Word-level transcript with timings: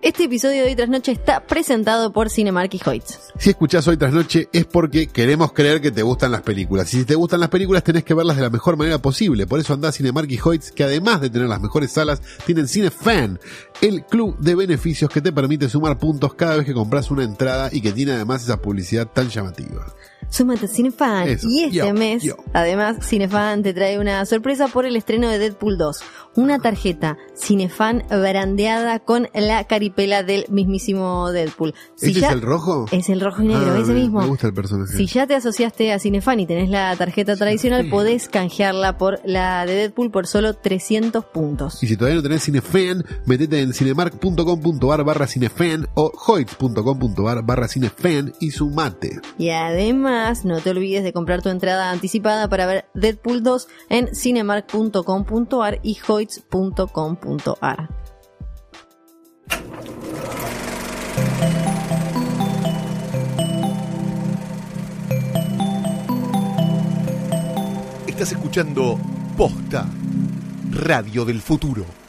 Este 0.00 0.24
episodio 0.24 0.62
de 0.62 0.68
Hoy 0.68 0.76
Tras 0.76 0.88
Noche 0.88 1.10
está 1.10 1.44
presentado 1.44 2.12
por 2.12 2.30
Cinemark 2.30 2.72
y 2.72 2.80
Hoyts. 2.86 3.18
Si 3.36 3.50
escuchás 3.50 3.88
hoy 3.88 3.96
tras 3.96 4.12
noche 4.12 4.48
es 4.52 4.64
porque 4.64 5.08
queremos 5.08 5.52
creer 5.52 5.80
que 5.80 5.90
te 5.90 6.04
gustan 6.04 6.30
las 6.30 6.42
películas. 6.42 6.94
Y 6.94 6.98
si 6.98 7.04
te 7.04 7.16
gustan 7.16 7.40
las 7.40 7.48
películas 7.48 7.82
tenés 7.82 8.04
que 8.04 8.14
verlas 8.14 8.36
de 8.36 8.44
la 8.44 8.50
mejor 8.50 8.76
manera 8.76 8.98
posible. 8.98 9.48
Por 9.48 9.58
eso 9.58 9.74
andá 9.74 9.88
a 9.88 9.92
Cinemark 9.92 10.30
y 10.30 10.38
Hoyts, 10.38 10.70
que 10.70 10.84
además 10.84 11.20
de 11.20 11.30
tener 11.30 11.48
las 11.48 11.60
mejores 11.60 11.90
salas, 11.90 12.22
tienen 12.46 12.68
CineFan, 12.68 13.40
el 13.80 14.04
club 14.04 14.38
de 14.38 14.54
beneficios 14.54 15.10
que 15.10 15.20
te 15.20 15.32
permite 15.32 15.68
sumar 15.68 15.98
puntos 15.98 16.34
cada 16.34 16.58
vez 16.58 16.64
que 16.64 16.74
compras 16.74 17.10
una 17.10 17.24
entrada 17.24 17.68
y 17.72 17.80
que 17.80 17.90
tiene 17.90 18.12
además 18.12 18.44
esa 18.44 18.62
publicidad 18.62 19.08
tan 19.08 19.28
llamativa. 19.28 19.84
Súmate 20.30 20.66
a 20.66 20.68
Cinefan. 20.68 21.28
Eso. 21.28 21.46
Y 21.48 21.64
este 21.64 21.76
Yo, 21.78 21.92
mes, 21.94 22.22
yo. 22.22 22.36
además, 22.52 22.96
Cinefan 23.02 23.62
te 23.62 23.72
trae 23.72 23.98
una 23.98 24.24
sorpresa 24.26 24.68
por 24.68 24.84
el 24.84 24.94
estreno 24.96 25.28
de 25.28 25.38
Deadpool 25.38 25.78
2. 25.78 25.98
Una 26.36 26.58
tarjeta 26.60 27.16
Cinefan 27.36 28.04
brandeada 28.08 29.00
con 29.00 29.28
la 29.34 29.64
caripela 29.64 30.22
del 30.22 30.44
mismísimo 30.50 31.32
Deadpool. 31.32 31.74
Si 31.96 32.10
¿Ese 32.10 32.20
ya- 32.20 32.28
es 32.28 32.32
el 32.34 32.42
rojo? 32.42 32.86
Es 32.92 33.08
el 33.08 33.20
rojo 33.20 33.42
y 33.42 33.48
negro, 33.48 33.72
Ah, 33.74 33.78
ese 33.80 33.92
mismo. 33.92 34.20
Me 34.20 34.26
gusta 34.26 34.46
el 34.48 34.54
personaje. 34.54 34.96
Si 34.96 35.06
ya 35.06 35.26
te 35.26 35.34
asociaste 35.34 35.92
a 35.92 35.98
Cinefan 35.98 36.38
y 36.40 36.46
tenés 36.46 36.68
la 36.68 36.94
tarjeta 36.96 37.34
tradicional, 37.36 37.88
podés 37.88 38.28
canjearla 38.28 38.98
por 38.98 39.20
la 39.24 39.64
de 39.66 39.74
Deadpool 39.74 40.10
por 40.10 40.26
solo 40.26 40.54
300 40.54 41.24
puntos. 41.24 41.82
Y 41.82 41.88
si 41.88 41.96
todavía 41.96 42.16
no 42.16 42.22
tenés 42.22 42.44
Cinefan, 42.44 43.04
metete 43.26 43.60
en 43.60 43.72
cinemark.com.ar 43.72 45.04
barra 45.04 45.26
cinefan 45.26 45.88
o 45.94 46.12
hoyts.com.ar 46.26 47.42
barra 47.44 47.66
cinefan 47.68 48.32
y 48.40 48.50
sumate. 48.50 49.20
Y 49.38 49.50
además, 49.50 50.17
no 50.44 50.60
te 50.60 50.70
olvides 50.70 51.04
de 51.04 51.12
comprar 51.12 51.42
tu 51.42 51.48
entrada 51.48 51.90
anticipada 51.90 52.48
para 52.48 52.66
ver 52.66 52.86
Deadpool 52.94 53.42
2 53.42 53.68
en 53.88 54.14
cinemark.com.ar 54.14 55.78
y 55.82 55.96
hoyts.com.ar. 56.06 57.88
Estás 68.06 68.32
escuchando 68.32 68.98
Posta, 69.36 69.86
Radio 70.72 71.24
del 71.24 71.40
Futuro. 71.40 72.07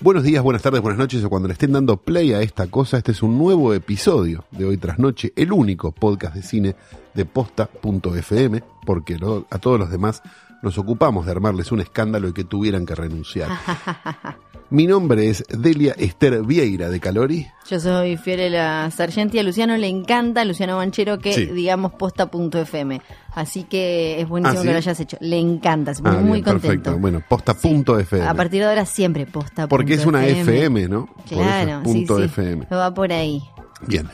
Buenos 0.00 0.24
días, 0.24 0.42
buenas 0.42 0.60
tardes, 0.62 0.82
buenas 0.82 0.98
noches 0.98 1.24
o 1.24 1.30
cuando 1.30 1.48
le 1.48 1.54
estén 1.54 1.72
dando 1.72 1.96
play 1.96 2.34
a 2.34 2.42
esta 2.42 2.66
cosa, 2.66 2.98
este 2.98 3.12
es 3.12 3.22
un 3.22 3.38
nuevo 3.38 3.72
episodio 3.72 4.44
de 4.50 4.66
Hoy 4.66 4.76
Tras 4.76 4.98
Noche, 4.98 5.32
el 5.36 5.52
único 5.52 5.90
podcast 5.90 6.34
de 6.34 6.42
cine 6.42 6.76
de 7.14 7.24
posta.fm, 7.24 8.62
porque 8.84 9.16
a 9.50 9.58
todos 9.58 9.80
los 9.80 9.90
demás 9.90 10.22
nos 10.62 10.76
ocupamos 10.76 11.24
de 11.24 11.32
armarles 11.32 11.72
un 11.72 11.80
escándalo 11.80 12.28
y 12.28 12.34
que 12.34 12.44
tuvieran 12.44 12.84
que 12.84 12.94
renunciar. 12.94 13.48
Mi 14.68 14.86
nombre 14.88 15.28
es 15.30 15.44
Delia 15.48 15.94
Esther 15.96 16.42
Vieira 16.42 16.90
de 16.90 16.98
Calori. 16.98 17.46
Yo 17.70 17.78
soy 17.78 18.16
Fiorella 18.16 18.90
Sargenti, 18.90 19.38
a 19.38 19.44
Luciano 19.44 19.76
le 19.76 19.86
encanta, 19.86 20.44
Luciano 20.44 20.76
Banchero, 20.76 21.18
que 21.20 21.32
Sí. 21.32 21.46
digamos 21.46 21.92
posta.fm. 21.92 23.00
Así 23.32 23.62
que 23.62 24.20
es 24.20 24.28
buenísimo 24.28 24.58
Ah, 24.58 24.62
¿sí? 24.62 24.66
que 24.66 24.72
lo 24.72 24.78
hayas 24.78 25.00
hecho. 25.00 25.16
Le 25.20 25.38
encanta, 25.38 25.92
es 25.92 26.00
Ah, 26.04 26.12
muy 26.14 26.40
bien, 26.40 26.44
contento. 26.44 26.60
perfecto. 26.62 26.98
Bueno, 26.98 27.22
posta.fm. 27.28 28.26
A 28.26 28.34
partir 28.34 28.60
de 28.62 28.68
ahora 28.68 28.84
siempre 28.86 29.24
posta. 29.26 29.68
Porque 29.68 29.94
es 29.94 30.04
una 30.04 30.26
FM, 30.26 30.88
¿no? 30.88 31.06
Por 31.06 31.14
eso 31.26 31.40
es 31.40 31.46
Claro, 31.46 31.78
sí, 31.78 31.92
punto 31.92 32.18
sí. 32.18 32.24
FM. 32.24 32.66
Va 32.72 32.92
por 32.92 33.12
ahí. 33.12 33.42
Bien. 33.86 34.08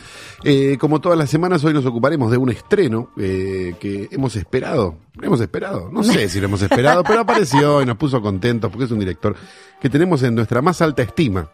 Eh, 0.44 0.76
como 0.80 1.00
todas 1.00 1.16
las 1.18 1.30
semanas, 1.30 1.62
hoy 1.64 1.72
nos 1.72 1.86
ocuparemos 1.86 2.30
de 2.30 2.36
un 2.36 2.50
estreno 2.50 3.10
eh, 3.16 3.74
que 3.78 4.08
hemos 4.10 4.34
esperado. 4.36 4.96
Hemos 5.22 5.40
esperado. 5.40 5.88
No 5.92 6.02
sé 6.02 6.28
si 6.28 6.40
lo 6.40 6.46
hemos 6.46 6.62
esperado, 6.62 7.04
pero 7.04 7.20
apareció 7.20 7.80
y 7.80 7.86
nos 7.86 7.96
puso 7.96 8.20
contentos 8.20 8.70
porque 8.70 8.86
es 8.86 8.90
un 8.90 8.98
director 8.98 9.36
que 9.80 9.88
tenemos 9.88 10.22
en 10.24 10.34
nuestra 10.34 10.60
más 10.62 10.82
alta 10.82 11.02
estima. 11.02 11.48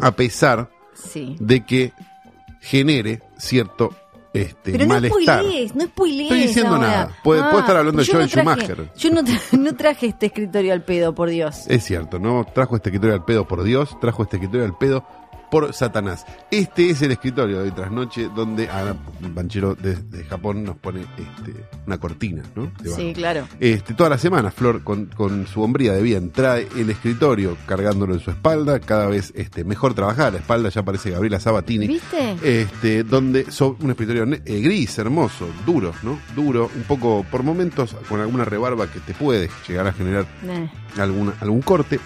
A 0.00 0.12
pesar 0.12 0.70
Sí. 0.94 1.36
de 1.38 1.64
que 1.66 1.92
genere 2.60 3.20
cierto 3.36 3.94
este, 4.32 4.72
Pero 4.72 4.86
no 4.86 4.94
malestar. 4.94 5.40
spoilees, 5.42 5.74
no 5.76 5.84
spoilees 5.84 6.22
Estoy 6.32 6.38
diciendo 6.48 6.74
ahora. 6.74 6.88
nada. 6.88 7.16
Puedo 7.22 7.58
estar 7.60 7.76
hablando 7.76 8.00
de 8.00 8.04
yo 8.06 8.14
Joel 8.14 8.24
no 8.26 8.30
traje- 8.32 8.62
Schumacher. 8.64 8.90
Yo 8.96 9.10
no, 9.10 9.22
tra- 9.22 9.40
no 9.58 9.76
traje 9.76 10.06
este 10.08 10.26
escritorio 10.26 10.72
al 10.72 10.82
pedo, 10.84 11.14
por 11.14 11.28
Dios. 11.30 11.66
Es 11.68 11.84
cierto, 11.84 12.18
no 12.18 12.44
trajo 12.52 12.74
este 12.74 12.88
escritorio 12.88 13.14
al 13.14 13.24
pedo 13.24 13.46
por 13.46 13.62
Dios, 13.62 13.96
trajo 14.00 14.24
este 14.24 14.36
escritorio 14.38 14.66
al 14.66 14.76
pedo 14.76 15.04
por 15.54 15.72
Satanás. 15.72 16.26
Este 16.50 16.90
es 16.90 17.00
el 17.02 17.12
escritorio 17.12 17.58
de 17.58 17.62
hoy 17.66 17.70
tras 17.70 17.92
noche 17.92 18.28
donde 18.34 18.68
Ana 18.68 18.96
Banchero 19.20 19.76
de, 19.76 19.94
de 19.94 20.24
Japón 20.24 20.64
nos 20.64 20.76
pone 20.78 21.02
este, 21.02 21.54
una 21.86 21.96
cortina, 21.98 22.42
¿no? 22.56 22.72
Sí, 22.84 23.12
claro. 23.14 23.46
Este, 23.60 23.94
toda 23.94 24.10
la 24.10 24.18
semana, 24.18 24.50
Flor, 24.50 24.82
con, 24.82 25.06
con 25.06 25.46
su 25.46 25.62
hombría 25.62 25.92
de 25.92 26.02
bien, 26.02 26.32
trae 26.32 26.66
el 26.76 26.90
escritorio 26.90 27.56
cargándolo 27.66 28.14
en 28.14 28.18
su 28.20 28.32
espalda, 28.32 28.80
cada 28.80 29.06
vez 29.06 29.32
este, 29.36 29.62
mejor 29.62 29.94
trabajada 29.94 30.32
la 30.32 30.38
espalda, 30.38 30.70
ya 30.70 30.82
parece 30.82 31.12
Gabriela 31.12 31.38
Sabatini. 31.38 31.86
¿Viste? 31.86 32.34
Este, 32.42 33.04
donde 33.04 33.48
so- 33.52 33.76
un 33.80 33.90
escritorio 33.92 34.24
eh, 34.24 34.60
gris, 34.60 34.98
hermoso, 34.98 35.46
duro, 35.64 35.92
¿no? 36.02 36.18
Duro, 36.34 36.68
un 36.74 36.82
poco 36.82 37.24
por 37.30 37.44
momentos 37.44 37.94
con 38.08 38.20
alguna 38.20 38.44
rebarba 38.44 38.88
que 38.90 38.98
te 38.98 39.14
puede 39.14 39.48
llegar 39.68 39.86
a 39.86 39.92
generar 39.92 40.26
Eh. 40.48 40.68
alguna, 40.98 41.34
algún 41.40 41.62
corte 41.62 42.00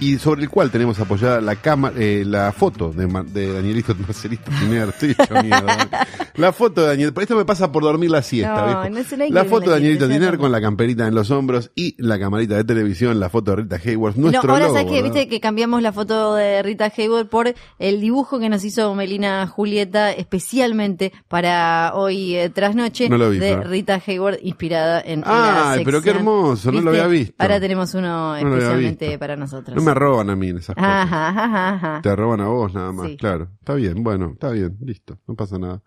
y 0.00 0.18
sobre 0.18 0.42
el 0.42 0.50
cual 0.50 0.70
tenemos 0.70 0.98
apoyada 1.00 1.40
la 1.40 1.56
cámara, 1.56 1.94
eh, 1.98 2.24
la 2.26 2.52
foto 2.52 2.90
de, 2.92 3.06
Ma- 3.06 3.22
de 3.22 3.52
Danielito 3.52 3.94
Marcelito 4.06 4.50
Tiner, 4.60 4.88
estoy 4.88 5.10
hecho 5.12 5.34
mierda. 5.42 5.88
La 6.36 6.52
foto 6.52 6.82
de 6.82 6.88
Daniel, 6.88 7.12
por 7.12 7.22
esto 7.22 7.36
me 7.36 7.44
pasa 7.44 7.70
por 7.72 7.82
dormir 7.84 8.10
la 8.10 8.22
siesta, 8.22 8.54
No, 8.60 8.66
viejo. 8.90 9.04
no 9.18 9.26
La 9.34 9.44
foto 9.44 9.66
de 9.70 9.76
Danielito 9.76 10.08
Tiner 10.08 10.36
con 10.38 10.50
la 10.52 10.60
camperita 10.60 11.06
en 11.06 11.14
los 11.14 11.30
hombros 11.30 11.70
y 11.74 11.94
la 11.98 12.18
camarita 12.18 12.56
de 12.56 12.64
televisión, 12.64 13.18
la 13.20 13.30
foto 13.30 13.52
de 13.52 13.62
Rita 13.62 13.76
Hayworth, 13.84 14.16
nuestro 14.16 14.42
no, 14.48 14.52
ahora 14.54 14.66
logo, 14.66 14.76
sabes 14.78 14.92
que 14.92 15.02
viste 15.02 15.28
que 15.28 15.40
cambiamos 15.40 15.80
la 15.82 15.92
foto 15.92 16.34
de 16.34 16.62
Rita 16.62 16.92
Hayward 16.96 17.28
por 17.28 17.54
el 17.78 18.00
dibujo 18.00 18.38
que 18.40 18.48
nos 18.48 18.64
hizo 18.64 18.94
Melina 18.94 19.46
Julieta 19.46 20.10
especialmente 20.12 21.12
para 21.28 21.92
hoy 21.94 22.34
eh, 22.36 22.50
tras 22.50 22.74
noche 22.74 23.08
No 23.08 23.16
lo 23.18 23.30
vi, 23.30 23.38
de. 23.38 23.56
Rita 23.62 24.00
Hayward 24.06 24.38
inspirada 24.42 25.00
en 25.00 25.22
Ay, 25.24 25.82
pero 25.84 26.02
qué 26.02 26.10
hermoso, 26.10 26.70
no 26.72 26.80
lo 26.80 26.90
había 26.90 27.06
visto. 27.06 27.34
Ahora 27.38 27.60
tenemos 27.60 27.94
uno 27.94 28.36
especialmente 28.36 29.18
para 29.18 29.36
nosotros. 29.36 29.83
Me 29.84 29.94
roban 29.94 30.30
a 30.30 30.36
mí 30.36 30.48
en 30.48 30.58
esas 30.58 30.74
cosas. 30.74 30.90
Ajá, 30.90 31.28
ajá, 31.28 31.68
ajá. 31.74 32.02
Te 32.02 32.16
roban 32.16 32.40
a 32.40 32.46
vos 32.48 32.72
nada 32.74 32.92
más, 32.92 33.08
Sí. 33.10 33.16
claro. 33.16 33.50
Está 33.60 33.74
bien, 33.74 34.02
bueno, 34.02 34.30
está 34.32 34.50
bien, 34.50 34.76
listo, 34.80 35.18
no 35.26 35.34
pasa 35.34 35.58
nada. 35.58 35.82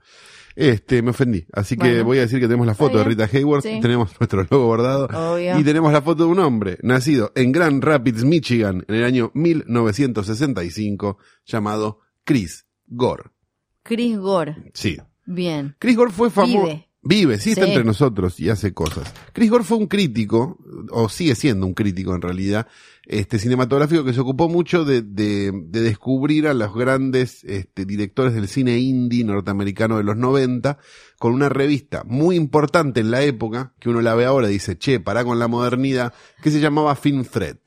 Este, 0.56 1.02
me 1.04 1.12
ofendí. 1.12 1.46
Así 1.54 1.78
que 1.78 2.02
voy 2.02 2.18
a 2.18 2.22
decir 2.22 2.40
que 2.40 2.48
tenemos 2.48 2.66
la 2.66 2.74
foto 2.74 2.98
de. 2.98 3.04
Rita 3.04 3.30
Hayworth, 3.32 3.64
Sí. 3.64 3.80
tenemos 3.80 4.10
nuestro 4.20 4.44
logo 4.50 4.66
bordado 4.66 5.06
Obvio. 5.34 5.60
y 5.60 5.64
tenemos 5.64 5.92
la 5.94 6.02
foto 6.02 6.24
de 6.26 6.30
un 6.32 6.40
hombre 6.40 6.78
nacido 6.82 7.32
en 7.36 7.52
Grand 7.52 7.84
Rapids, 7.84 8.24
Michigan, 8.24 8.84
en 8.88 8.96
el 8.96 9.04
año 9.04 9.32
1965, 9.36 11.18
llamado 11.46 12.00
Chris 12.24 12.66
Gore. 12.88 13.24
Chris 13.84 14.18
Gore. 14.18 14.72
Sí. 14.74 14.98
Bien. 15.26 15.76
Chris 15.80 15.96
Gore 15.96 16.12
fue 16.12 16.30
famoso. 16.32 16.82
Vive. 17.08 17.40
Sí, 17.40 17.52
está 17.52 17.64
Sí. 17.66 17.70
entre 17.72 17.84
nosotros 17.84 18.40
y 18.40 18.50
hace 18.50 18.74
cosas. 18.74 19.14
Chris 19.34 19.50
Gore 19.50 19.64
fue 19.64 19.78
un 19.78 19.88
crítico, 19.88 20.58
o 20.92 21.10
sigue 21.10 21.36
siendo 21.36 21.66
un 21.66 21.74
crítico 21.74 22.14
en 22.14 22.22
realidad, 22.22 22.68
este 23.06 23.40
cinematográfico 23.40 24.04
que 24.04 24.14
se 24.14 24.20
ocupó 24.20 24.50
mucho 24.50 24.84
de, 24.84 25.02
de, 25.02 25.52
de 25.54 25.82
descubrir 25.82 26.48
a 26.48 26.54
los 26.54 26.74
grandes 26.76 27.44
este, 27.46 27.86
directores 27.86 28.34
del 28.34 28.48
cine 28.50 28.78
indie 28.80 29.24
norteamericano 29.24 29.98
de 29.98 30.04
los 30.04 30.18
90, 30.18 30.78
con 31.18 31.34
una 31.34 31.48
revista 31.50 32.04
muy 32.06 32.36
importante 32.36 33.00
en 33.00 33.12
la 33.12 33.22
época, 33.24 33.74
que 33.80 33.90
uno 33.90 34.02
la 34.02 34.14
ve 34.16 34.26
ahora 34.26 34.50
y 34.50 34.54
dice, 34.54 34.78
che, 34.78 35.00
pará 35.00 35.24
con 35.24 35.40
la 35.40 35.48
modernidad, 35.48 36.14
que 36.44 36.52
se 36.52 36.60
llamaba 36.60 36.96
Film 36.96 37.24
Threat. 37.24 37.60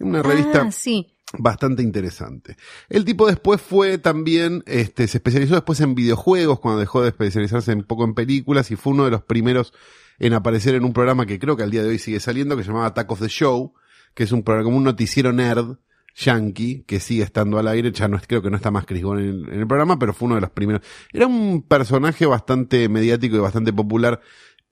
Una 0.00 0.22
revista 0.22 0.62
Ah, 0.62 0.70
sí. 0.70 1.14
Bastante 1.36 1.82
interesante. 1.82 2.56
El 2.88 3.04
tipo 3.04 3.26
después 3.26 3.60
fue 3.60 3.98
también, 3.98 4.62
este, 4.66 5.06
se 5.08 5.18
especializó 5.18 5.54
después 5.54 5.80
en 5.80 5.94
videojuegos, 5.94 6.60
cuando 6.60 6.80
dejó 6.80 7.02
de 7.02 7.08
especializarse 7.08 7.72
un 7.72 7.84
poco 7.84 8.04
en 8.04 8.14
películas, 8.14 8.70
y 8.70 8.76
fue 8.76 8.92
uno 8.92 9.04
de 9.04 9.10
los 9.10 9.22
primeros 9.22 9.72
en 10.18 10.32
aparecer 10.32 10.74
en 10.74 10.84
un 10.84 10.92
programa 10.92 11.26
que 11.26 11.38
creo 11.38 11.56
que 11.56 11.62
al 11.62 11.70
día 11.70 11.82
de 11.82 11.90
hoy 11.90 11.98
sigue 11.98 12.20
saliendo, 12.20 12.56
que 12.56 12.62
se 12.62 12.68
llamaba 12.68 12.86
Attack 12.86 13.10
of 13.12 13.20
the 13.20 13.28
Show, 13.28 13.74
que 14.14 14.24
es 14.24 14.32
un 14.32 14.42
programa 14.42 14.64
como 14.64 14.78
un 14.78 14.84
noticiero 14.84 15.32
nerd 15.32 15.76
yankee, 16.18 16.84
que 16.86 16.98
sigue 16.98 17.22
estando 17.22 17.58
al 17.58 17.68
aire, 17.68 17.92
ya 17.92 18.08
no 18.08 18.18
creo 18.26 18.42
que 18.42 18.50
no 18.50 18.56
está 18.56 18.70
más 18.70 18.86
Chris 18.86 19.02
en 19.02 19.48
en 19.48 19.60
el 19.60 19.66
programa, 19.66 19.98
pero 19.98 20.12
fue 20.12 20.26
uno 20.26 20.34
de 20.34 20.40
los 20.40 20.50
primeros. 20.50 20.82
Era 21.12 21.26
un 21.26 21.62
personaje 21.62 22.26
bastante 22.26 22.88
mediático 22.88 23.36
y 23.36 23.40
bastante 23.40 23.72
popular 23.72 24.20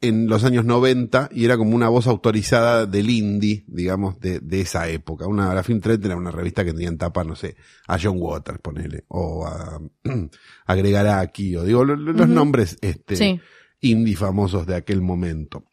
en 0.00 0.26
los 0.28 0.44
años 0.44 0.64
90 0.64 1.30
y 1.32 1.44
era 1.46 1.56
como 1.56 1.74
una 1.74 1.88
voz 1.88 2.06
autorizada 2.06 2.84
del 2.86 3.08
indie, 3.10 3.64
digamos, 3.66 4.20
de, 4.20 4.40
de 4.40 4.60
esa 4.60 4.88
época. 4.88 5.26
Una, 5.26 5.54
la 5.54 5.62
Film 5.62 5.80
Threat 5.80 6.04
era 6.04 6.16
una 6.16 6.30
revista 6.30 6.64
que 6.64 6.72
tenía 6.72 6.88
en 6.88 6.98
tapa, 6.98 7.24
no 7.24 7.34
sé, 7.34 7.56
a 7.88 7.98
John 8.00 8.16
Waters, 8.18 8.58
ponele, 8.60 9.04
o 9.08 9.46
a, 9.46 9.80
a 10.66 10.74
Gregaraki, 10.74 11.56
o 11.56 11.64
digo, 11.64 11.84
lo- 11.84 11.96
lo- 11.96 12.12
los 12.12 12.28
nombres, 12.28 12.76
este, 12.82 13.16
Sí. 13.16 13.40
indie 13.80 14.16
famosos 14.16 14.66
de 14.66 14.76
aquel 14.76 15.00
momento. 15.00 15.64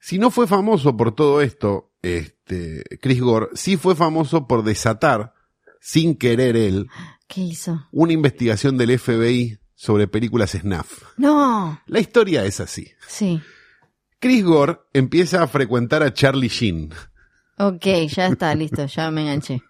Si 0.00 0.18
no 0.18 0.30
fue 0.30 0.46
famoso 0.46 0.96
por 0.96 1.14
todo 1.14 1.40
esto, 1.42 1.92
este, 2.02 2.82
Chris 3.00 3.20
Gore, 3.20 3.48
sí 3.54 3.76
fue 3.76 3.94
famoso 3.94 4.48
por 4.48 4.64
desatar, 4.64 5.34
sin 5.80 6.16
querer 6.16 6.56
él, 6.56 6.88
¿Qué 7.28 7.40
hizo? 7.42 7.86
una 7.92 8.12
investigación 8.12 8.76
del 8.78 8.98
FBI 8.98 9.58
sobre 9.82 10.06
películas 10.06 10.52
snuff. 10.52 11.02
No. 11.16 11.80
La 11.86 11.98
historia 11.98 12.44
es 12.44 12.60
así. 12.60 12.92
Sí. 13.08 13.40
Chris 14.20 14.44
Gore 14.44 14.78
empieza 14.92 15.42
a 15.42 15.48
frecuentar 15.48 16.04
a 16.04 16.12
Charlie 16.14 16.46
Sheen. 16.46 16.90
Ok, 17.58 17.84
ya 18.08 18.28
está, 18.28 18.54
listo, 18.54 18.86
ya 18.86 19.10
me 19.10 19.22
enganché. 19.22 19.60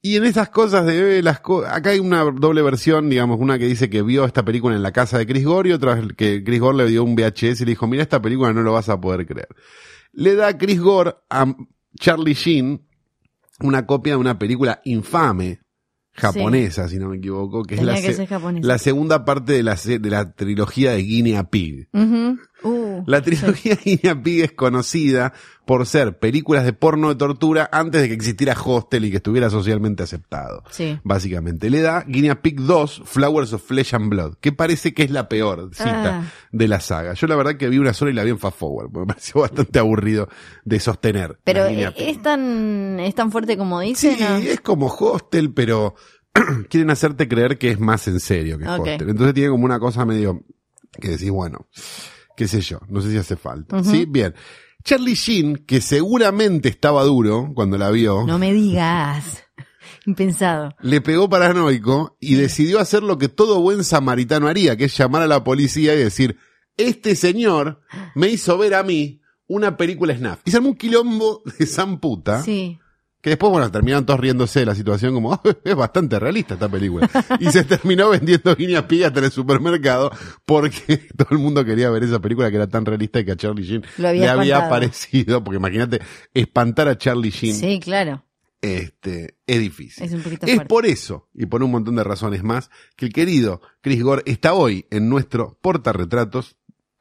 Y 0.00 0.16
en 0.16 0.24
esas 0.24 0.48
cosas 0.48 0.86
de 0.86 1.22
las 1.22 1.40
co- 1.40 1.66
acá 1.66 1.90
hay 1.90 1.98
una 1.98 2.24
doble 2.24 2.62
versión, 2.62 3.10
digamos, 3.10 3.38
una 3.40 3.58
que 3.58 3.66
dice 3.66 3.90
que 3.90 4.00
vio 4.00 4.24
esta 4.24 4.42
película 4.42 4.74
en 4.74 4.82
la 4.82 4.92
casa 4.92 5.18
de 5.18 5.26
Chris 5.26 5.44
Gore 5.44 5.68
y 5.68 5.72
otra 5.72 6.00
que 6.16 6.42
Chris 6.42 6.60
Gore 6.60 6.78
le 6.78 6.86
dio 6.86 7.04
un 7.04 7.14
VHS 7.16 7.60
y 7.60 7.64
le 7.66 7.72
dijo, 7.72 7.86
mira 7.86 8.02
esta 8.02 8.22
película 8.22 8.54
no 8.54 8.62
lo 8.62 8.72
vas 8.72 8.88
a 8.88 8.98
poder 8.98 9.26
creer. 9.26 9.48
Le 10.12 10.34
da 10.34 10.48
a 10.48 10.56
Chris 10.58 10.80
Gore 10.80 11.14
a 11.28 11.54
Charlie 12.00 12.32
Sheen 12.34 12.86
una 13.60 13.84
copia 13.84 14.14
de 14.14 14.16
una 14.18 14.38
película 14.38 14.80
infame 14.86 15.60
japonesa, 16.14 16.88
si 16.88 16.98
no 16.98 17.08
me 17.08 17.16
equivoco, 17.16 17.62
que 17.64 17.76
Tenía 17.76 17.94
es 17.94 18.00
la, 18.00 18.06
que 18.06 18.12
se- 18.12 18.18
ser 18.18 18.28
japonesa. 18.28 18.66
la 18.66 18.78
segunda 18.78 19.24
parte 19.24 19.52
de 19.52 19.62
la, 19.62 19.74
de 19.76 20.10
la 20.10 20.32
trilogía 20.32 20.92
de 20.92 21.02
Guinea 21.02 21.44
Pig. 21.44 21.88
Ujú. 21.92 22.38
Uh, 22.64 23.02
La 23.06 23.20
trilogía 23.22 23.76
Guinea 23.84 24.20
Pig 24.22 24.42
es 24.44 24.52
conocida 24.52 25.32
por 25.66 25.86
ser 25.86 26.18
películas 26.18 26.64
de 26.64 26.72
porno 26.74 27.08
de 27.08 27.14
tortura 27.14 27.68
antes 27.72 28.02
de 28.02 28.08
que 28.08 28.14
existiera 28.14 28.54
Hostel 28.62 29.04
y 29.06 29.10
que 29.10 29.16
estuviera 29.18 29.48
socialmente 29.48 30.02
aceptado. 30.02 30.62
Sí. 30.70 30.98
Básicamente, 31.04 31.70
le 31.70 31.80
da 31.80 32.04
Guinea 32.06 32.42
Pig 32.42 32.60
2, 32.60 33.02
Flowers 33.04 33.52
of 33.54 33.62
Flesh 33.62 33.94
and 33.94 34.08
Blood, 34.10 34.34
que 34.40 34.52
parece 34.52 34.92
que 34.92 35.04
es 35.04 35.10
la 35.10 35.28
peor 35.28 35.70
cita 35.72 36.20
Ah. 36.20 36.32
de 36.52 36.68
la 36.68 36.80
saga. 36.80 37.14
Yo 37.14 37.26
la 37.26 37.36
verdad 37.36 37.56
que 37.56 37.68
vi 37.68 37.78
una 37.78 37.94
sola 37.94 38.10
y 38.10 38.14
la 38.14 38.24
vi 38.24 38.30
en 38.30 38.38
fast 38.38 38.58
forward, 38.58 38.90
porque 38.90 39.06
me 39.06 39.14
pareció 39.14 39.40
bastante 39.42 39.78
aburrido 39.78 40.28
de 40.64 40.80
sostener. 40.80 41.38
Pero 41.44 41.66
eh, 41.66 41.92
es 41.96 42.20
tan, 42.20 42.98
es 43.00 43.14
tan 43.14 43.30
fuerte 43.32 43.56
como 43.56 43.80
Sí, 43.82 43.88
dice, 43.88 44.16
¿no? 44.20 44.36
es 44.36 44.60
como 44.60 44.86
Hostel, 44.88 45.52
pero 45.54 45.94
quieren 46.68 46.90
hacerte 46.90 47.26
creer 47.28 47.56
que 47.58 47.70
es 47.70 47.80
más 47.80 48.06
en 48.08 48.20
serio 48.20 48.58
que. 48.58 48.66
Hostel. 48.66 49.08
Entonces 49.08 49.32
tiene 49.34 49.48
como 49.50 49.64
una 49.64 49.78
cosa 49.78 50.04
medio 50.04 50.42
que 51.00 51.08
decís, 51.10 51.30
bueno, 51.30 51.66
qué 52.36 52.48
sé 52.48 52.60
yo, 52.60 52.80
no 52.88 53.00
sé 53.00 53.10
si 53.10 53.16
hace 53.18 53.36
falta. 53.36 53.82
¿Sí? 53.84 54.06
Bien. 54.08 54.34
Charlie 54.84 55.14
Sheen, 55.14 55.64
que 55.66 55.80
seguramente 55.80 56.68
estaba 56.68 57.02
duro 57.04 57.52
cuando 57.54 57.78
la 57.78 57.90
vio, 57.90 58.24
No 58.26 58.38
me 58.38 58.52
digas. 58.52 59.42
Impensado. 60.06 60.74
le 60.82 61.00
pegó 61.00 61.30
paranoico 61.30 62.16
y 62.20 62.34
decidió 62.34 62.78
hacer 62.78 63.02
lo 63.02 63.16
que 63.16 63.28
todo 63.28 63.60
buen 63.60 63.84
samaritano 63.84 64.48
haría, 64.48 64.76
que 64.76 64.84
es 64.84 64.96
llamar 64.96 65.22
a 65.22 65.26
la 65.26 65.42
policía 65.44 65.94
y 65.94 65.98
decir, 65.98 66.36
este 66.76 67.16
señor 67.16 67.80
me 68.14 68.28
hizo 68.28 68.58
ver 68.58 68.74
a 68.74 68.82
mí 68.82 69.22
una 69.46 69.76
película 69.78 70.14
snuff. 70.14 70.40
Y 70.44 70.50
se 70.50 70.58
armó 70.58 70.70
un 70.70 70.76
quilombo 70.76 71.42
de 71.58 71.64
san 71.66 72.00
puta. 72.00 72.42
Sí. 72.42 72.78
Que 73.24 73.30
después, 73.30 73.50
bueno, 73.50 73.70
terminaron 73.72 74.04
todos 74.04 74.20
riéndose 74.20 74.60
de 74.60 74.66
la 74.66 74.74
situación 74.74 75.14
como, 75.14 75.32
"Ah, 75.32 75.40
es 75.64 75.74
bastante 75.74 76.18
realista 76.20 76.52
esta 76.54 76.68
película. 76.68 77.08
y 77.40 77.46
se 77.46 77.64
terminó 77.64 78.10
vendiendo 78.10 78.54
guineas 78.58 78.82
pig 78.82 79.02
hasta 79.02 79.20
en 79.20 79.24
el 79.24 79.30
supermercado 79.30 80.10
porque 80.44 80.98
todo 81.16 81.28
el 81.30 81.38
mundo 81.38 81.64
quería 81.64 81.88
ver 81.88 82.02
esa 82.04 82.20
película 82.20 82.50
que 82.50 82.56
era 82.56 82.66
tan 82.66 82.84
realista 82.84 83.20
y 83.20 83.24
que 83.24 83.32
a 83.32 83.36
Charlie 83.36 83.64
Sheen 83.64 83.82
le 83.96 84.28
había 84.28 84.68
parecido. 84.68 85.42
Porque 85.42 85.56
imagínate, 85.56 86.02
espantar 86.34 86.86
a 86.86 86.98
Charlie 86.98 87.30
Sheen 87.30 87.54
Sí, 87.54 87.80
claro. 87.80 88.22
este, 88.60 89.38
es 89.46 89.58
difícil. 89.58 90.04
Es 90.04 90.12
un 90.12 90.20
poquito 90.22 90.44
Es 90.46 90.60
por 90.66 90.84
eso, 90.84 91.30
y 91.32 91.46
por 91.46 91.62
un 91.62 91.70
montón 91.70 91.96
de 91.96 92.04
razones 92.04 92.42
más, 92.42 92.68
que 92.94 93.06
el 93.06 93.12
querido 93.14 93.62
Chris 93.80 94.02
Gore 94.02 94.22
está 94.26 94.52
hoy 94.52 94.84
en 94.90 95.08
nuestro 95.08 95.58
portarretratos. 95.62 96.58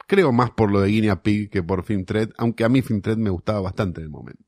Creo 0.08 0.32
más 0.32 0.52
por 0.52 0.72
lo 0.72 0.80
de 0.80 0.88
Guinea 0.88 1.22
Pig 1.22 1.50
que 1.50 1.62
por 1.64 1.84
Film 1.84 2.06
Thread, 2.06 2.30
aunque 2.38 2.64
a 2.64 2.70
mí 2.70 2.82
Film 2.82 3.02
Thread 3.02 3.18
me 3.18 3.30
gustaba 3.30 3.60
bastante 3.60 4.00
en 4.00 4.06
el 4.06 4.10
momento. 4.10 4.44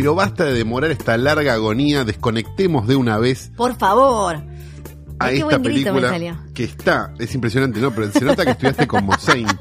Pero 0.00 0.14
basta 0.14 0.44
de 0.44 0.52
demorar 0.54 0.90
esta 0.90 1.16
larga 1.16 1.54
agonía, 1.54 2.04
desconectemos 2.04 2.86
de 2.86 2.96
una 2.96 3.18
vez 3.18 3.50
Por 3.56 3.76
favor. 3.76 4.36
a 4.36 4.44
Ay, 5.18 5.38
esta 5.38 5.58
película 5.60 6.38
que 6.54 6.64
está, 6.64 7.14
es 7.18 7.34
impresionante, 7.34 7.80
¿no? 7.80 7.90
Pero 7.94 8.10
se 8.12 8.24
nota 8.24 8.44
que 8.44 8.50
estudiaste 8.52 8.86
con 8.86 9.04
Mosein. 9.06 9.46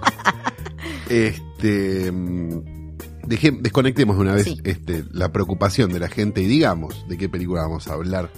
Este, 1.09 2.11
deje- 2.11 3.57
desconectemos 3.61 4.15
de 4.15 4.21
una 4.23 4.33
vez 4.33 4.45
Sí. 4.45 4.57
este, 4.63 5.05
la 5.11 5.31
preocupación 5.31 5.93
de 5.93 5.99
la 5.99 6.07
gente 6.09 6.41
y 6.41 6.47
digamos 6.47 7.05
de 7.07 7.17
qué 7.17 7.29
película 7.29 7.61
vamos 7.61 7.87
a 7.87 7.93
hablar 7.93 8.31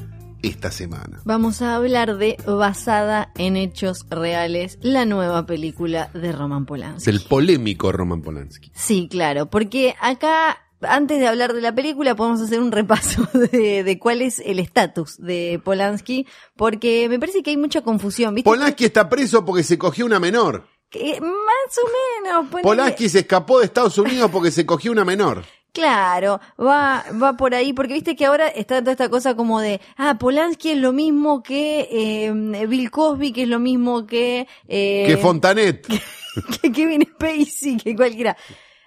esta 0.43 0.69
semana. 0.69 1.19
Vamos 1.25 1.61
a 1.61 1.75
hablar 1.75 2.17
de 2.17 2.37
Basada 2.45 3.31
en 3.37 3.55
Hechos 3.57 4.05
Reales, 4.09 4.77
la 4.81 5.05
nueva 5.05 5.45
película 5.45 6.09
de 6.13 6.31
Roman 6.31 6.65
Polanski. 6.65 7.09
Del 7.09 7.21
polémico 7.21 7.91
Roman 7.91 8.21
Polanski. 8.21 8.71
Sí, 8.75 9.07
claro, 9.09 9.49
porque 9.49 9.95
acá, 10.01 10.57
antes 10.81 11.19
de 11.19 11.27
hablar 11.27 11.53
de 11.53 11.61
la 11.61 11.73
película, 11.73 12.15
podemos 12.15 12.41
hacer 12.41 12.59
un 12.59 12.71
repaso 12.71 13.27
de, 13.51 13.83
de 13.83 13.99
cuál 13.99 14.21
es 14.21 14.39
el 14.45 14.59
estatus 14.59 15.17
de 15.17 15.59
Polanski, 15.63 16.25
porque 16.55 17.07
me 17.09 17.19
parece 17.19 17.43
que 17.43 17.49
hay 17.51 17.57
mucha 17.57 17.81
confusión, 17.81 18.35
¿viste? 18.35 18.49
Polanski 18.49 18.85
está 18.85 19.07
preso 19.09 19.43
porque 19.45 19.63
se 19.63 19.77
cogió 19.77 20.05
una 20.05 20.19
menor. 20.19 20.67
Que- 20.89 21.19
más 21.19 21.77
o 21.83 22.23
menos. 22.23 22.45
ponele- 22.51 22.61
Polanski 22.63 23.09
se 23.09 23.19
escapó 23.19 23.59
de 23.59 23.65
Estados 23.65 23.97
Unidos 23.97 24.29
porque 24.31 24.51
se 24.51 24.65
cogió 24.65 24.91
una 24.91 25.03
menor. 25.05 25.43
Claro, 25.73 26.39
va, 26.59 27.05
va 27.21 27.37
por 27.37 27.53
ahí, 27.53 27.71
porque 27.71 27.93
viste 27.93 28.15
que 28.15 28.25
ahora 28.25 28.47
está 28.47 28.79
toda 28.79 28.93
esta 28.93 29.09
cosa 29.09 29.35
como 29.35 29.59
de, 29.59 29.79
ah, 29.97 30.17
Polanski 30.17 30.71
es 30.71 30.77
lo 30.79 30.91
mismo 30.91 31.43
que 31.43 31.87
eh, 31.91 32.65
Bill 32.65 32.89
Cosby, 32.89 33.31
que 33.31 33.43
es 33.43 33.47
lo 33.47 33.59
mismo 33.59 34.07
que... 34.07 34.47
Eh, 34.67 35.03
Que 35.05 35.17
Fontanet. 35.17 35.85
que 36.61 36.71
Kevin 36.71 37.03
Spacey, 37.13 37.77
que 37.77 37.95
cualquiera. 37.95 38.35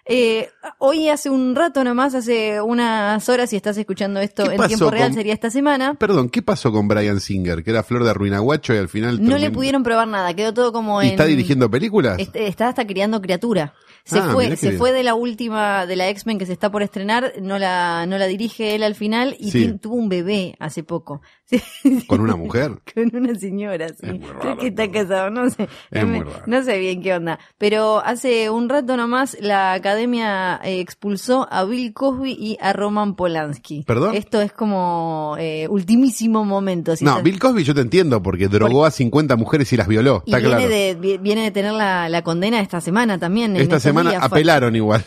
Eh, 0.06 0.48
hoy 0.78 1.08
hace 1.08 1.30
un 1.30 1.54
rato 1.54 1.84
nomás, 1.84 2.14
hace 2.14 2.60
unas 2.60 3.28
horas, 3.28 3.50
si 3.50 3.56
estás 3.56 3.76
escuchando 3.76 4.18
esto 4.20 4.44
¿Qué 4.44 4.54
en 4.56 4.66
tiempo 4.66 4.90
real, 4.90 5.08
con- 5.08 5.14
sería 5.14 5.34
esta 5.34 5.50
semana. 5.50 5.94
Perdón, 5.94 6.28
¿qué 6.30 6.42
pasó 6.42 6.72
con 6.72 6.88
Brian 6.88 7.20
Singer? 7.20 7.62
Que 7.62 7.70
era 7.70 7.82
flor 7.82 8.04
de 8.04 8.10
arruinaguacho 8.10 8.74
y 8.74 8.78
al 8.78 8.88
final... 8.88 9.22
No 9.22 9.38
le 9.38 9.50
pudieron 9.50 9.82
probar 9.82 10.08
nada, 10.08 10.34
quedó 10.34 10.52
todo 10.54 10.72
como 10.72 11.00
¿Y 11.02 11.06
en... 11.06 11.10
está 11.12 11.24
dirigiendo 11.26 11.70
películas? 11.70 12.18
Est- 12.18 12.34
Está 12.36 12.68
hasta 12.68 12.86
criando 12.86 13.20
criatura. 13.20 13.74
Se 14.02 14.18
Ah, 14.18 14.30
fue, 14.32 14.56
se 14.56 14.68
bien. 14.70 14.78
fue 14.78 14.92
de 14.92 15.02
la 15.02 15.14
última, 15.14 15.84
de 15.86 15.94
la 15.94 16.08
X-Men 16.08 16.38
que 16.38 16.46
se 16.46 16.54
está 16.54 16.70
por 16.72 16.82
estrenar, 16.82 17.34
no 17.42 17.58
la, 17.58 18.06
no 18.06 18.16
la 18.16 18.26
dirige 18.26 18.74
él 18.74 18.82
al 18.82 18.94
final 18.94 19.36
y 19.38 19.50
Sí. 19.50 19.74
tuvo 19.80 19.94
un 19.96 20.08
bebé 20.08 20.56
hace 20.58 20.82
poco. 20.82 21.20
¿Con 22.06 22.20
una 22.20 22.34
mujer? 22.34 22.72
Con 22.94 23.14
una 23.14 23.34
señora, 23.38 23.88
sí. 23.88 23.96
Es 24.06 24.12
muy 24.18 24.20
Creo 24.40 24.56
que 24.56 24.68
está 24.68 24.90
casado, 24.90 25.30
no 25.30 25.50
sé. 25.50 25.68
Es 25.90 26.06
muy 26.06 26.20
raro. 26.20 26.42
No 26.46 26.62
sé 26.64 26.78
bien 26.78 27.02
qué 27.02 27.14
onda. 27.14 27.38
Pero 27.58 27.98
hace 28.04 28.48
un 28.48 28.68
rato 28.70 28.96
nomás 28.96 29.36
la 29.40 29.78
academia 29.90 30.60
eh, 30.64 30.80
expulsó 30.80 31.46
a 31.50 31.64
Bill 31.64 31.92
Cosby 31.92 32.32
y 32.32 32.58
a 32.60 32.72
Roman 32.72 33.14
Polanski. 33.14 33.84
¿Perdón? 33.86 34.14
Esto 34.14 34.40
es 34.40 34.52
como 34.52 35.36
eh, 35.38 35.66
ultimísimo 35.68 36.44
momento. 36.44 36.96
si 36.96 37.04
No, 37.04 37.12
estás- 37.12 37.24
Bill 37.24 37.38
Cosby 37.38 37.64
yo 37.64 37.74
te 37.74 37.80
entiendo, 37.80 38.22
porque 38.22 38.48
drogó 38.48 38.84
a 38.84 38.90
50 38.90 39.36
mujeres 39.36 39.72
y 39.72 39.76
las 39.76 39.88
violó, 39.88 40.22
y 40.26 40.30
está 40.30 40.38
viene, 40.38 40.56
claro. 40.56 40.68
de, 40.74 40.94
vi- 40.94 41.18
viene 41.18 41.42
de 41.42 41.50
tener 41.50 41.72
la, 41.72 42.08
la 42.08 42.22
condena 42.22 42.60
esta 42.60 42.80
semana 42.80 43.18
también. 43.18 43.56
Esta 43.56 43.80
semana 43.80 44.10
días 44.10 44.28
fue- 44.28 44.38
apelaron 44.38 44.76
igual, 44.76 45.04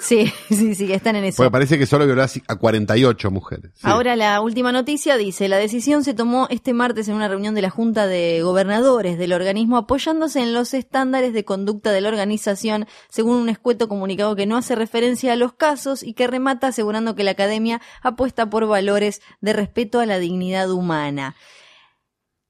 Sí, 0.00 0.32
sí, 0.48 0.74
sí, 0.74 0.90
están 0.92 1.16
en 1.16 1.24
eso. 1.24 1.36
porque 1.36 1.50
parece 1.50 1.78
que 1.78 1.84
solo 1.86 2.06
violó 2.06 2.22
a 2.22 2.26
ci- 2.26 2.42
a 2.48 2.56
48 2.56 3.30
mujeres. 3.30 3.72
Sí. 3.74 3.80
Ahora 3.82 4.16
la 4.16 4.40
última 4.40 4.72
noticia 4.72 5.16
dice, 5.18 5.46
la 5.48 5.58
decisión 5.58 6.04
se 6.04 6.14
tomó 6.14 6.46
este 6.50 6.72
martes 6.72 7.06
en 7.08 7.14
una 7.16 7.28
reunión 7.28 7.54
de 7.54 7.62
la 7.62 7.68
Junta 7.70 8.06
de 8.06 8.40
Gobernadores 8.42 9.18
del 9.18 9.32
organismo 9.34 9.76
apoyándose 9.76 10.40
en 10.40 10.54
los 10.54 10.72
estándares 10.74 11.32
de 11.34 11.44
conducta 11.44 11.92
de 11.92 12.00
la 12.00 12.08
organización, 12.08 12.86
según 13.10 13.36
un 13.36 13.48
escueto 13.50 13.88
comunicado 13.88 14.34
que 14.36 14.46
no 14.46 14.56
hace 14.56 14.74
referencia 14.74 15.34
a 15.34 15.36
los 15.36 15.52
casos 15.52 16.02
y 16.02 16.14
que 16.14 16.26
remata 16.26 16.68
asegurando 16.68 17.14
que 17.14 17.24
la 17.24 17.32
academia 17.32 17.80
apuesta 18.02 18.48
por 18.48 18.66
valores 18.66 19.20
de 19.42 19.52
respeto 19.52 20.00
a 20.00 20.06
la 20.06 20.18
dignidad 20.18 20.70
humana. 20.70 21.36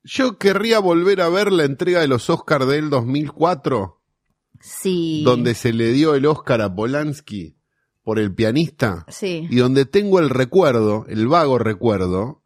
Yo 0.02 0.38
querría 0.38 0.78
volver 0.78 1.20
a 1.20 1.28
ver 1.28 1.52
la 1.52 1.64
entrega 1.64 2.00
de 2.00 2.08
los 2.08 2.30
Oscars 2.30 2.66
del 2.66 2.88
2004, 2.90 3.99
Sí. 4.60 5.22
donde 5.24 5.54
se 5.54 5.72
le 5.72 5.92
dio 5.92 6.14
el 6.14 6.26
Oscar 6.26 6.60
a 6.62 6.74
Polanski 6.74 7.56
por 8.02 8.18
el 8.18 8.34
pianista, 8.34 9.04
Sí. 9.08 9.46
y 9.50 9.56
donde 9.56 9.84
tengo 9.86 10.18
el 10.18 10.30
recuerdo, 10.30 11.06
el 11.08 11.28
vago 11.28 11.58
recuerdo, 11.58 12.42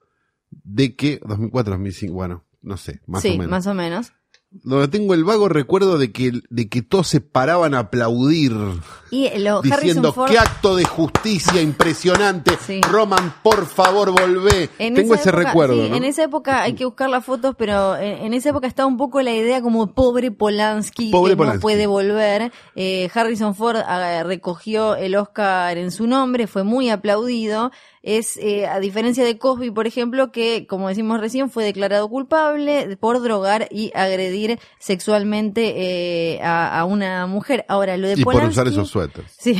de 0.51 0.95
que, 0.97 1.21
2004, 1.27 1.73
2005, 1.75 2.15
bueno, 2.15 2.45
no 2.63 2.77
sé, 2.77 3.01
más 3.07 3.23
sí, 3.23 3.29
o 3.29 3.33
menos. 3.33 3.49
más 3.51 3.67
o 3.67 3.75
menos. 3.75 4.13
Donde 4.63 4.89
tengo 4.89 5.15
el 5.15 5.25
vago 5.25 5.49
recuerdo 5.49 5.99
de 5.99 6.13
que, 6.13 6.33
de 6.49 6.69
que 6.69 6.83
todos 6.83 7.09
se 7.09 7.21
paraban 7.21 7.75
a 7.75 7.81
aplaudir. 7.81 8.53
Y 9.11 9.29
lo 9.39 9.63
diciendo 9.63 10.13
Ford 10.13 10.31
qué 10.31 10.39
acto 10.39 10.75
de 10.77 10.85
justicia 10.85 11.61
impresionante. 11.61 12.53
Sí. 12.65 12.81
Roman, 12.83 13.35
por 13.43 13.67
favor, 13.67 14.11
volvé. 14.13 14.71
En 14.79 14.95
Tengo 14.95 15.15
ese 15.15 15.29
época- 15.31 15.45
recuerdo. 15.45 15.83
sí, 15.85 15.91
¿no? 15.91 15.97
En 15.97 16.05
esa 16.05 16.25
época 16.25 16.63
hay 16.63 16.75
que 16.75 16.85
buscar 16.85 17.11
las 17.11 17.25
fotos, 17.25 17.55
pero 17.59 17.97
en, 17.97 18.27
en 18.27 18.35
esa 18.35 18.51
época 18.51 18.67
estaba 18.67 18.87
un 18.89 18.97
poco 18.97 19.21
la 19.23 19.33
idea 19.33 19.61
como 19.63 19.93
pobre 19.93 20.31
Polanski 20.31 21.11
Pobre 21.11 21.33
que 21.33 21.37
Polanski. 21.37 21.57
no 21.59 21.61
puede 21.63 21.87
volver. 21.87 22.53
Eh, 22.77 23.09
Harrison 23.15 23.55
Ford 23.55 23.77
ah, 23.87 24.23
recogió 24.25 24.97
el 24.97 25.15
Oscar 25.17 25.79
en 25.79 25.91
su 25.91 26.07
nombre, 26.07 26.47
fue 26.47 26.65
muy 26.65 26.91
aplaudido. 26.91 27.71
Es, 28.03 28.37
eh, 28.37 28.67
a 28.67 28.81
diferencia 28.81 29.25
de 29.25 29.39
Cosby, 29.39 29.71
por 29.71 29.87
ejemplo, 29.87 30.31
que, 30.31 30.67
como 30.67 30.89
decimos 30.89 31.21
recién, 31.21 31.49
fue 31.49 31.65
declarado 31.65 32.07
culpable 32.11 32.99
por 33.01 33.23
drogar 33.23 33.67
y 33.71 33.93
agredir 33.95 34.44
sexualmente 34.79 35.75
eh, 35.77 36.41
a, 36.43 36.81
a 36.81 36.85
una 36.85 37.27
mujer. 37.27 37.65
Ahora, 37.69 37.97
lo 37.97 38.09
de 38.09 38.15
y 38.19 38.25
por 38.25 38.35
Polanski... 38.35 38.61
usar 38.61 38.69
esos 38.69 38.91
suéteres. 38.91 39.33
Sí, 39.39 39.57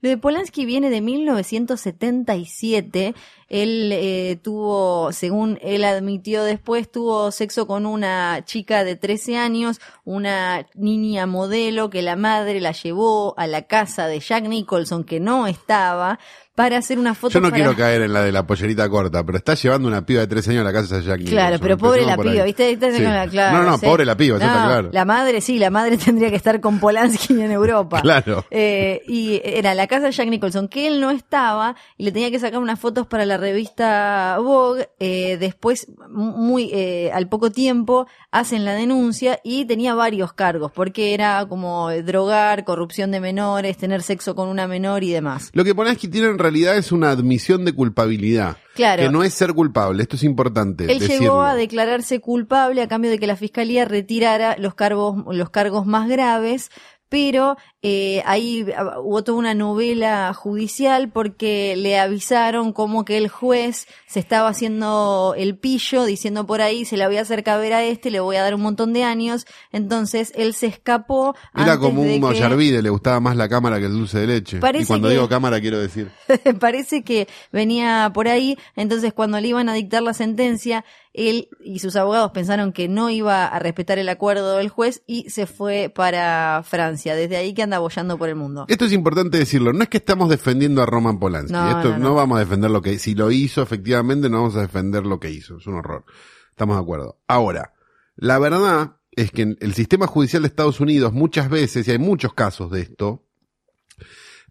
lo 0.00 0.08
de 0.08 0.16
Polanski 0.16 0.64
viene 0.64 0.90
de 0.90 1.00
1977. 1.00 3.14
Él 3.48 3.90
eh, 3.94 4.38
tuvo, 4.42 5.10
según 5.12 5.58
él 5.62 5.84
admitió 5.84 6.44
después, 6.44 6.90
tuvo 6.90 7.30
sexo 7.30 7.66
con 7.66 7.86
una 7.86 8.44
chica 8.44 8.84
de 8.84 8.96
13 8.96 9.36
años, 9.38 9.80
una 10.04 10.66
niña 10.74 11.26
modelo 11.26 11.88
que 11.90 12.02
la 12.02 12.16
madre 12.16 12.60
la 12.60 12.72
llevó 12.72 13.34
a 13.38 13.46
la 13.46 13.62
casa 13.62 14.06
de 14.06 14.20
Jack 14.20 14.44
Nicholson 14.48 15.04
que 15.04 15.18
no 15.20 15.46
estaba 15.46 16.18
para 16.54 16.78
hacer 16.78 16.98
una 16.98 17.14
foto 17.14 17.34
Yo 17.34 17.40
no 17.40 17.50
para- 17.50 17.56
quiero 17.62 17.76
caer 17.76 18.02
en 18.02 18.12
la 18.12 18.20
de 18.22 18.32
la 18.32 18.44
pollerita 18.44 18.88
corta, 18.88 19.24
pero 19.24 19.38
está 19.38 19.54
llevando 19.54 19.86
una 19.86 20.04
piba 20.04 20.22
de 20.22 20.26
13 20.26 20.50
años 20.50 20.62
a 20.62 20.64
la 20.64 20.72
casa 20.72 20.96
de 20.96 21.02
Jack 21.04 21.20
Claro, 21.24 21.52
Nicholson. 21.54 21.60
pero 21.60 21.78
pobre 21.78 22.00
la 22.04 22.14
Empecemos 22.14 22.32
piba. 22.34 22.44
¿viste? 22.44 22.70
Está 22.72 22.90
Sí. 22.92 23.00
la- 23.02 23.28
claro, 23.28 23.58
no, 23.62 23.70
no, 23.70 23.78
pobre 23.78 24.04
la 24.04 24.16
piba, 24.16 24.38
No, 24.40 24.44
está 24.44 24.64
claro. 24.66 24.90
La 24.92 25.04
madre, 25.04 25.40
sí, 25.40 25.56
la 25.60 25.70
madre 25.70 25.96
tendría 26.04 26.30
que 26.30 26.36
estar 26.36 26.60
con 26.60 26.80
Polanski 26.80 27.34
en 27.34 27.52
Europa. 27.52 28.00
Claro. 28.02 28.44
Eh, 28.50 29.02
y 29.06 29.40
era 29.44 29.72
la 29.76 29.86
casa 29.86 30.06
de 30.06 30.12
Jack 30.12 30.28
Nicholson, 30.30 30.66
que 30.66 30.88
él 30.88 31.00
no 31.00 31.12
estaba 31.12 31.76
y 31.96 32.02
le 32.04 32.10
tenía 32.10 32.32
que 32.32 32.40
sacar 32.40 32.58
unas 32.58 32.80
fotos 32.80 33.06
para 33.06 33.24
la 33.24 33.36
revista 33.38 34.36
Vogue. 34.38 34.88
Eh, 34.98 35.38
después, 35.38 35.86
muy 36.10 36.70
eh, 36.72 37.10
al 37.12 37.28
poco 37.28 37.50
tiempo, 37.50 38.06
hacen 38.30 38.64
la 38.64 38.74
denuncia 38.74 39.40
y 39.42 39.64
tenía 39.64 39.94
varios 39.94 40.32
cargos, 40.32 40.70
porque 40.72 41.14
era 41.14 41.46
como 41.48 41.90
drogar, 41.90 42.64
corrupción 42.64 43.10
de 43.10 43.20
menores, 43.20 43.76
tener 43.78 44.02
sexo 44.02 44.34
con 44.34 44.48
una 44.48 44.66
menor 44.66 45.02
y 45.04 45.12
demás. 45.12 45.50
Lo 45.54 45.64
que 45.64 45.74
Polanski 45.74 46.08
tiene 46.08 46.28
en 46.28 46.38
realidad 46.38 46.76
es 46.76 46.92
una 46.92 47.10
admisión 47.10 47.64
de 47.64 47.72
culpabilidad. 47.72 48.56
Claro. 48.74 49.02
Que 49.02 49.08
no 49.08 49.24
es 49.24 49.34
ser 49.34 49.54
culpable, 49.54 50.04
esto 50.04 50.14
es 50.14 50.22
importante. 50.22 50.84
Él 50.84 51.00
decirlo. 51.00 51.20
llegó 51.20 51.42
a 51.42 51.56
declararse 51.56 52.20
culpable 52.20 52.80
a 52.80 52.86
cambio 52.86 53.10
de 53.10 53.18
que 53.18 53.26
la 53.26 53.34
fiscalía 53.34 53.84
retirara 53.84 54.56
los 54.56 54.74
cargos, 54.74 55.24
los 55.34 55.50
cargos 55.50 55.84
más 55.84 56.08
graves, 56.08 56.70
pero 57.08 57.56
eh, 57.82 58.22
ahí 58.26 58.66
ah, 58.76 58.98
hubo 59.00 59.22
toda 59.24 59.38
una 59.38 59.54
novela 59.54 60.32
judicial 60.34 61.10
porque 61.10 61.74
le 61.76 61.98
avisaron 61.98 62.72
como 62.72 63.04
que 63.04 63.16
el 63.16 63.28
juez 63.28 63.86
se 64.06 64.20
estaba 64.20 64.48
haciendo 64.48 65.34
el 65.36 65.56
pillo, 65.56 66.04
diciendo 66.04 66.46
por 66.46 66.60
ahí 66.60 66.84
se 66.84 66.96
la 66.96 67.06
voy 67.08 67.16
a 67.18 67.22
hacer 67.22 67.42
caber 67.44 67.72
a 67.72 67.84
este, 67.84 68.10
le 68.10 68.20
voy 68.20 68.36
a 68.36 68.42
dar 68.42 68.54
un 68.54 68.62
montón 68.62 68.92
de 68.92 69.04
años, 69.04 69.46
entonces 69.72 70.32
él 70.36 70.54
se 70.54 70.66
escapó. 70.66 71.34
Era 71.54 71.72
antes 71.72 71.78
como 71.78 72.02
de 72.02 72.08
un 72.08 72.14
que- 72.14 72.20
Mollarvide, 72.20 72.82
le 72.82 72.90
gustaba 72.90 73.20
más 73.20 73.36
la 73.36 73.48
cámara 73.48 73.78
que 73.78 73.86
el 73.86 73.92
dulce 73.92 74.18
de 74.18 74.26
leche. 74.26 74.58
Parece 74.58 74.84
y 74.84 74.86
cuando 74.86 75.08
que- 75.08 75.14
digo 75.14 75.28
cámara 75.28 75.60
quiero 75.60 75.78
decir. 75.78 76.10
Parece 76.60 77.02
que 77.04 77.28
venía 77.52 78.10
por 78.12 78.28
ahí, 78.28 78.58
entonces 78.76 79.12
cuando 79.12 79.40
le 79.40 79.48
iban 79.48 79.68
a 79.68 79.74
dictar 79.74 80.02
la 80.02 80.14
sentencia, 80.14 80.84
él 81.18 81.48
y 81.60 81.80
sus 81.80 81.96
abogados 81.96 82.30
pensaron 82.32 82.72
que 82.72 82.88
no 82.88 83.10
iba 83.10 83.46
a 83.46 83.58
respetar 83.58 83.98
el 83.98 84.08
acuerdo 84.08 84.56
del 84.56 84.68
juez 84.68 85.02
y 85.06 85.28
se 85.30 85.46
fue 85.46 85.92
para 85.94 86.62
Francia. 86.64 87.14
Desde 87.14 87.36
ahí 87.36 87.54
que 87.54 87.62
anda 87.62 87.78
bollando 87.78 88.16
por 88.18 88.28
el 88.28 88.36
mundo. 88.36 88.66
Esto 88.68 88.84
es 88.84 88.92
importante 88.92 89.38
decirlo, 89.38 89.72
no 89.72 89.82
es 89.82 89.88
que 89.88 89.98
estamos 89.98 90.28
defendiendo 90.28 90.82
a 90.82 90.86
Roman 90.86 91.18
Polanski, 91.18 91.52
No, 91.52 91.68
esto 91.68 91.90
no, 91.90 91.98
no, 91.98 92.08
no. 92.10 92.14
vamos 92.14 92.36
a 92.36 92.40
defender 92.40 92.70
lo 92.70 92.82
que 92.82 92.98
si 92.98 93.14
lo 93.14 93.30
hizo 93.30 93.62
efectivamente 93.62 94.28
no 94.28 94.38
vamos 94.42 94.56
a 94.56 94.60
defender 94.62 95.06
lo 95.06 95.18
que 95.18 95.30
hizo, 95.30 95.58
es 95.58 95.66
un 95.66 95.74
horror. 95.74 96.04
Estamos 96.50 96.76
de 96.76 96.82
acuerdo. 96.82 97.20
Ahora, 97.26 97.74
la 98.16 98.38
verdad 98.38 98.96
es 99.12 99.30
que 99.30 99.56
el 99.58 99.74
sistema 99.74 100.06
judicial 100.06 100.42
de 100.42 100.48
Estados 100.48 100.80
Unidos 100.80 101.12
muchas 101.12 101.50
veces 101.50 101.88
y 101.88 101.90
hay 101.90 101.98
muchos 101.98 102.34
casos 102.34 102.70
de 102.70 102.82
esto 102.82 103.24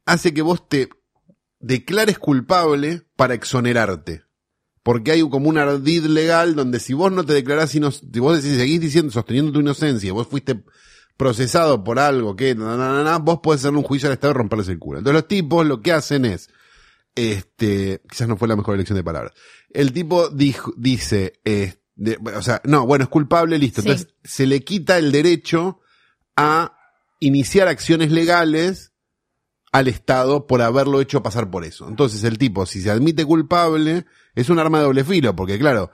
hace 0.06 0.34
que 0.34 0.42
vos 0.42 0.68
te 0.68 0.90
declares 1.60 2.18
culpable 2.18 3.04
para 3.16 3.34
exonerarte. 3.34 4.24
Porque 4.88 5.12
hay 5.12 5.22
como 5.30 5.50
un 5.50 5.58
ardid 5.58 6.06
legal 6.06 6.56
donde 6.56 6.80
si 6.80 6.94
vos 6.94 7.12
no 7.12 7.26
te 7.26 7.34
declarás, 7.34 7.76
ino- 7.76 7.92
si 7.92 8.20
vos 8.22 8.42
decís, 8.42 8.58
seguís 8.58 8.80
diciendo, 8.80 9.12
sosteniendo 9.12 9.52
tu 9.52 9.60
inocencia, 9.60 10.14
vos 10.14 10.28
fuiste 10.28 10.64
procesado 11.18 11.84
por 11.84 12.00
algo 12.00 12.38
que, 12.38 12.56
na, 12.56 12.78
na, 12.78 12.94
na, 12.94 13.04
na, 13.04 13.18
vos 13.18 13.40
podés 13.44 13.60
hacerle 13.62 13.80
un 13.80 13.84
juicio 13.84 14.08
al 14.08 14.14
Estado 14.14 14.32
y 14.32 14.38
romperles 14.38 14.70
el 14.70 14.80
culo. 14.80 15.00
Entonces 15.00 15.22
los 15.22 15.28
tipos 15.28 15.66
lo 15.66 15.82
que 15.82 15.92
hacen 15.92 16.24
es, 16.24 16.50
este, 17.16 18.02
quizás 18.10 18.28
no 18.30 18.38
fue 18.38 18.48
la 18.48 18.56
mejor 18.56 18.76
elección 18.76 18.96
de 18.96 19.04
palabras. 19.04 19.34
El 19.74 19.92
tipo 19.92 20.30
dijo, 20.30 20.74
dice, 20.78 21.34
eh, 21.44 21.74
de- 21.96 22.18
o 22.36 22.42
sea, 22.42 22.62
no, 22.64 22.86
bueno, 22.86 23.04
es 23.04 23.10
culpable, 23.10 23.58
listo. 23.58 23.82
Sí. 23.82 23.90
Entonces 23.90 24.14
se 24.24 24.46
le 24.48 24.64
quita 24.64 24.98
el 24.98 25.12
derecho 25.12 25.82
a 26.36 26.78
iniciar 27.20 27.68
acciones 27.68 28.12
legales 28.12 28.94
al 29.78 29.88
Estado 29.88 30.48
por 30.48 30.62
haberlo 30.62 31.02
hecho 31.02 31.22
pasar 31.24 31.50
por 31.50 31.64
eso. 31.66 31.88
Entonces 31.88 32.24
el 32.24 32.38
tipo, 32.38 32.66
si 32.66 32.82
se 32.82 32.90
admite 32.92 33.26
culpable, 33.26 34.06
es 34.36 34.50
un 34.50 34.60
arma 34.60 34.80
de 34.80 34.86
doble 34.86 35.04
filo, 35.04 35.36
porque 35.36 35.58
claro, 35.60 35.92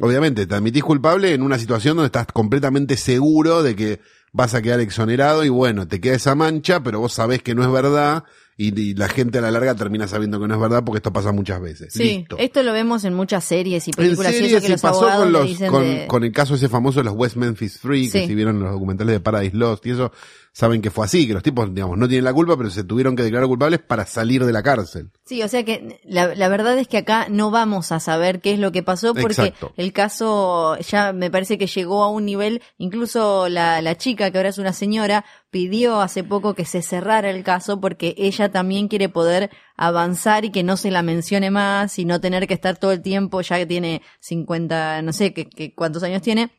obviamente 0.00 0.46
te 0.46 0.54
admitís 0.54 0.82
culpable 0.82 1.34
en 1.34 1.42
una 1.42 1.58
situación 1.58 1.96
donde 1.96 2.06
estás 2.06 2.26
completamente 2.32 2.96
seguro 2.96 3.62
de 3.62 3.76
que 3.76 4.00
vas 4.32 4.54
a 4.54 4.62
quedar 4.62 4.80
exonerado 4.80 5.44
y 5.44 5.48
bueno, 5.48 5.86
te 5.86 6.00
queda 6.00 6.16
esa 6.16 6.34
mancha, 6.34 6.82
pero 6.82 6.98
vos 7.00 7.12
sabés 7.12 7.42
que 7.42 7.54
no 7.54 7.62
es 7.62 7.70
verdad 7.70 8.24
y, 8.56 8.78
y 8.80 8.94
la 8.94 9.08
gente 9.08 9.38
a 9.38 9.40
la 9.40 9.50
larga 9.52 9.74
termina 9.76 10.06
sabiendo 10.08 10.40
que 10.40 10.46
no 10.48 10.54
es 10.54 10.60
verdad 10.60 10.82
porque 10.84 10.98
esto 10.98 11.12
pasa 11.12 11.30
muchas 11.32 11.60
veces. 11.60 11.92
Sí, 11.92 12.02
Listo. 12.18 12.36
esto 12.38 12.62
lo 12.64 12.72
vemos 12.72 13.04
en 13.04 13.14
muchas 13.14 13.44
series 13.44 13.86
y 13.86 13.90
En 13.90 13.94
películas 13.96 14.32
y 14.40 14.44
eso 14.46 14.60
que 14.60 14.68
los 14.70 14.80
pasó 14.82 15.08
abogados 15.08 15.22
con, 15.24 15.32
le 15.32 15.38
los, 15.38 15.48
dicen 15.48 15.70
con, 15.70 15.82
de- 15.82 16.06
con 16.08 16.24
el 16.24 16.32
caso 16.32 16.54
ese 16.56 16.68
famoso 16.68 16.98
de 17.00 17.04
los 17.04 17.14
West 17.14 17.36
Memphis 17.36 17.78
Three, 17.80 18.10
que 18.10 18.26
si 18.26 18.34
vieron 18.34 18.58
los 18.60 18.72
documentales 18.72 19.12
de 19.14 19.20
Paradise 19.20 19.56
Lost 19.56 19.86
y 19.86 19.90
eso, 19.90 20.10
saben 20.56 20.80
que 20.80 20.90
fue 20.92 21.04
así, 21.04 21.26
que 21.26 21.34
los 21.34 21.42
tipos, 21.42 21.74
digamos, 21.74 21.98
no 21.98 22.06
tienen 22.06 22.24
la 22.24 22.32
culpa, 22.32 22.56
pero 22.56 22.70
se 22.70 22.84
tuvieron 22.84 23.16
que 23.16 23.24
declarar 23.24 23.48
culpables 23.48 23.80
para 23.80 24.06
salir 24.06 24.44
de 24.44 24.52
la 24.52 24.62
cárcel. 24.62 25.10
Sí, 25.26 25.42
o 25.42 25.48
sea 25.48 25.64
que 25.64 26.00
la, 26.04 26.32
la 26.36 26.48
verdad 26.48 26.78
es 26.78 26.86
que 26.86 26.98
acá 26.98 27.26
no 27.28 27.50
vamos 27.50 27.90
a 27.90 27.98
saber 27.98 28.40
qué 28.40 28.52
es 28.52 28.60
lo 28.60 28.70
que 28.70 28.84
pasó 28.84 29.14
porque 29.14 29.32
Exacto. 29.42 29.72
el 29.76 29.92
caso 29.92 30.78
ya 30.78 31.12
me 31.12 31.28
parece 31.28 31.58
que 31.58 31.66
llegó 31.66 32.04
a 32.04 32.08
un 32.08 32.24
nivel, 32.24 32.62
incluso 32.78 33.48
la, 33.48 33.82
la 33.82 33.96
chica 33.96 34.30
que 34.30 34.38
ahora 34.38 34.50
es 34.50 34.58
una 34.58 34.72
señora 34.72 35.24
pidió 35.50 36.00
hace 36.00 36.22
poco 36.22 36.54
que 36.54 36.64
se 36.64 36.82
cerrara 36.82 37.30
el 37.30 37.42
caso 37.42 37.80
porque 37.80 38.14
ella 38.16 38.50
también 38.52 38.86
quiere 38.86 39.08
poder 39.08 39.50
avanzar 39.76 40.44
y 40.44 40.50
que 40.50 40.62
no 40.62 40.76
se 40.76 40.92
la 40.92 41.02
mencione 41.02 41.50
más 41.50 41.98
y 41.98 42.04
no 42.04 42.20
tener 42.20 42.46
que 42.46 42.54
estar 42.54 42.76
todo 42.76 42.92
el 42.92 43.02
tiempo, 43.02 43.40
ya 43.40 43.56
que 43.58 43.66
tiene 43.66 44.02
50, 44.20 45.02
no 45.02 45.12
sé 45.12 45.32
qué, 45.34 45.48
qué- 45.48 45.74
cuántos 45.74 46.02
años 46.04 46.22
tiene. 46.22 46.50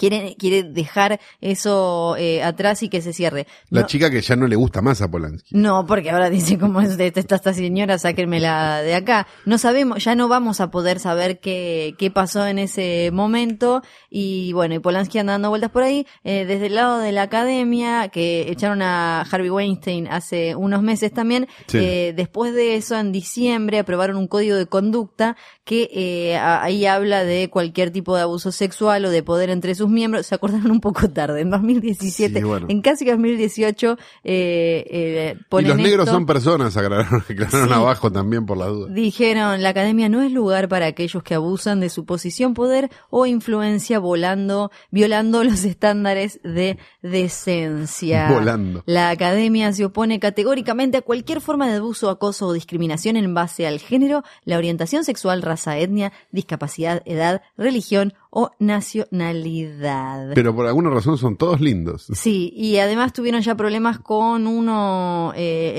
Quiere, 0.00 0.34
quiere 0.38 0.62
dejar 0.62 1.20
eso 1.42 2.16
eh, 2.16 2.42
atrás 2.42 2.82
y 2.82 2.88
que 2.88 3.02
se 3.02 3.12
cierre. 3.12 3.46
La 3.68 3.82
No- 3.82 3.86
chica 3.86 4.10
que 4.10 4.22
ya 4.22 4.34
no 4.34 4.46
le 4.46 4.56
gusta 4.56 4.80
más 4.80 5.02
a 5.02 5.10
Polanski. 5.10 5.54
no, 5.54 5.84
porque 5.84 6.08
ahora 6.10 6.30
dice 6.30 6.58
cómo 6.58 6.80
es 6.80 6.96
de 6.96 7.08
esta, 7.14 7.34
esta 7.36 7.52
señora, 7.52 7.98
sáquenmela 7.98 8.80
de 8.80 8.94
acá. 8.94 9.26
No 9.44 9.58
sabemos, 9.58 10.02
ya 10.02 10.14
no 10.14 10.26
vamos 10.28 10.62
a 10.62 10.70
poder 10.70 11.00
saber 11.00 11.38
qué, 11.40 11.94
qué 11.98 12.10
pasó 12.10 12.46
en 12.46 12.58
ese 12.58 13.10
momento. 13.12 13.82
Y 14.08 14.54
bueno, 14.54 14.74
y 14.74 14.78
Polanski 14.78 15.18
anda 15.18 15.32
dando 15.34 15.50
vueltas 15.50 15.70
por 15.70 15.82
ahí. 15.82 16.06
Eh, 16.24 16.46
desde 16.46 16.68
el 16.68 16.76
lado 16.76 16.98
de 16.98 17.12
la 17.12 17.22
academia, 17.24 18.08
que 18.08 18.50
echaron 18.50 18.80
a 18.80 19.20
Harvey 19.30 19.50
Weinstein 19.50 20.08
hace 20.08 20.56
unos 20.56 20.82
meses 20.82 21.12
también, 21.12 21.46
Sí. 21.66 21.76
eh, 21.78 22.14
después 22.16 22.54
de 22.54 22.76
eso, 22.76 22.96
en 22.98 23.12
diciembre, 23.12 23.78
aprobaron 23.80 24.16
un 24.16 24.28
código 24.28 24.56
de 24.56 24.64
conducta 24.64 25.36
que 25.64 25.90
eh, 25.92 26.38
ahí 26.38 26.86
habla 26.86 27.22
de 27.24 27.50
cualquier 27.50 27.90
tipo 27.90 28.16
de 28.16 28.22
abuso 28.22 28.50
sexual 28.50 29.04
o 29.04 29.10
de 29.10 29.22
poder 29.22 29.50
entre 29.50 29.74
sus 29.74 29.89
miembros. 29.90 30.26
Se 30.26 30.34
acordaron 30.34 30.70
un 30.70 30.80
poco 30.80 31.08
tarde, 31.10 31.40
en 31.40 31.50
2017, 31.50 32.38
Sí, 32.40 32.44
bueno. 32.44 32.66
en 32.68 32.80
casi 32.82 33.04
2018, 33.04 33.98
eh, 34.24 34.84
eh, 34.90 35.36
Y 35.60 35.62
los 35.62 35.76
negros 35.76 36.04
esto. 36.06 36.12
son 36.12 36.26
personas, 36.26 36.76
aclararon, 36.76 37.20
aclararon 37.28 37.68
Sí. 37.68 37.74
abajo 37.74 38.10
también 38.12 38.46
por 38.46 38.56
la 38.56 38.66
duda. 38.66 38.92
Dijeron, 38.92 39.62
la 39.62 39.70
academia 39.70 40.08
no 40.08 40.22
es 40.22 40.32
lugar 40.32 40.68
para 40.68 40.86
aquellos 40.86 41.22
que 41.22 41.34
abusan 41.34 41.80
de 41.80 41.88
su 41.90 42.04
posición, 42.04 42.54
poder 42.54 42.90
o 43.10 43.26
influencia 43.26 43.98
volando, 43.98 44.70
violando 44.90 45.44
los 45.44 45.64
estándares 45.64 46.40
de 46.42 46.78
decencia. 47.02 48.30
Volando. 48.30 48.82
La 48.86 49.10
academia 49.10 49.72
se 49.72 49.84
opone 49.84 50.18
categóricamente 50.20 50.98
a 50.98 51.02
cualquier 51.02 51.40
forma 51.40 51.68
de 51.68 51.76
abuso, 51.76 52.10
acoso 52.10 52.46
o 52.46 52.52
discriminación 52.52 53.16
en 53.16 53.32
base 53.34 53.66
al 53.66 53.78
género, 53.78 54.22
la 54.44 54.58
orientación 54.58 55.04
sexual, 55.04 55.42
raza, 55.42 55.78
etnia, 55.78 56.12
discapacidad, 56.32 57.02
edad, 57.04 57.42
religión 57.56 58.14
o 58.32 58.52
nacionalidad. 58.60 60.32
Pero 60.34 60.54
por 60.54 60.66
alguna 60.66 60.90
razón 60.90 61.18
son 61.18 61.36
todos 61.36 61.60
lindos. 61.60 62.06
Sí, 62.14 62.52
y 62.56 62.78
además 62.78 63.12
tuvieron 63.12 63.40
ya 63.42 63.54
problemas 63.56 63.98
con 63.98 64.46
uno, 64.46 65.32
eh, 65.36 65.74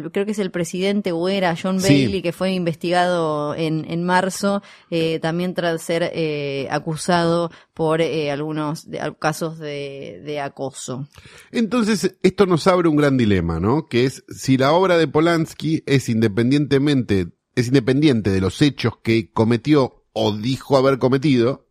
el, 0.00 0.10
creo 0.10 0.24
que 0.24 0.32
es 0.32 0.38
el 0.38 0.50
presidente 0.50 1.12
o 1.12 1.28
era 1.28 1.54
John 1.60 1.80
Sí. 1.80 1.88
Bailey, 2.04 2.22
que 2.22 2.32
fue 2.32 2.52
investigado 2.52 3.54
en, 3.54 3.84
en 3.90 4.04
marzo, 4.04 4.62
eh, 4.90 5.18
también 5.20 5.54
tras 5.54 5.82
ser 5.82 6.10
eh, 6.14 6.66
acusado 6.70 7.50
por 7.74 8.00
algunos 8.02 8.90
de- 8.90 9.14
casos 9.18 9.58
de, 9.58 10.22
de 10.24 10.40
acoso. 10.40 11.06
Entonces, 11.50 12.16
esto 12.22 12.46
nos 12.46 12.66
abre 12.66 12.88
un 12.88 12.96
gran 12.96 13.16
dilema, 13.16 13.60
¿no? 13.60 13.86
Que 13.86 14.04
es 14.04 14.24
si 14.28 14.56
la 14.56 14.72
obra 14.72 14.96
de 14.98 15.08
Polanski 15.08 15.82
es 15.86 16.08
independientemente, 16.08 17.28
es 17.54 17.68
independiente 17.68 18.30
de 18.30 18.40
los 18.40 18.62
hechos 18.62 18.94
que 19.02 19.30
cometió 19.30 20.04
o 20.12 20.32
dijo 20.36 20.76
haber 20.76 20.98
cometido, 20.98 21.66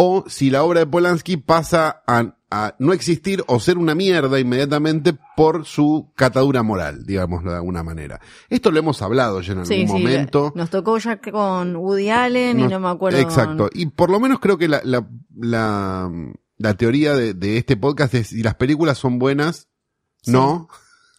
o 0.00 0.24
si 0.28 0.48
la 0.50 0.62
obra 0.62 0.80
de 0.80 0.86
Polanski 0.86 1.36
pasa 1.38 2.02
a, 2.06 2.34
a 2.52 2.74
no 2.78 2.92
existir 2.92 3.42
o 3.48 3.58
ser 3.58 3.78
una 3.78 3.96
mierda 3.96 4.38
inmediatamente 4.38 5.12
por 5.36 5.66
su 5.66 6.12
catadura 6.14 6.62
moral, 6.62 7.04
digámoslo 7.04 7.50
de 7.50 7.56
alguna 7.56 7.82
manera. 7.82 8.20
Esto 8.48 8.70
lo 8.70 8.78
hemos 8.78 9.02
hablado 9.02 9.40
ya 9.40 9.54
en 9.54 9.58
algún 9.58 9.74
Sí, 9.74 9.86
sí, 9.88 9.92
momento. 9.92 10.52
nos 10.54 10.70
tocó 10.70 10.98
ya 10.98 11.20
con 11.20 11.74
Woody 11.76 12.10
Allen 12.10 12.60
y 12.60 12.68
no 12.68 12.78
me 12.78 12.88
acuerdo. 12.88 13.18
Exacto. 13.18 13.68
Y 13.74 13.86
por 13.86 14.08
lo 14.10 14.20
menos 14.20 14.38
creo 14.38 14.56
que 14.56 14.68
la, 14.68 14.80
la, 14.84 15.04
la, 15.36 16.10
la 16.58 16.74
teoría 16.74 17.14
de, 17.14 17.34
de 17.34 17.56
este 17.58 17.76
podcast 17.76 18.14
es 18.14 18.28
si 18.28 18.42
las 18.42 18.54
películas 18.54 18.98
son 18.98 19.18
buenas, 19.18 19.68
Sí. 20.22 20.30
no. 20.32 20.68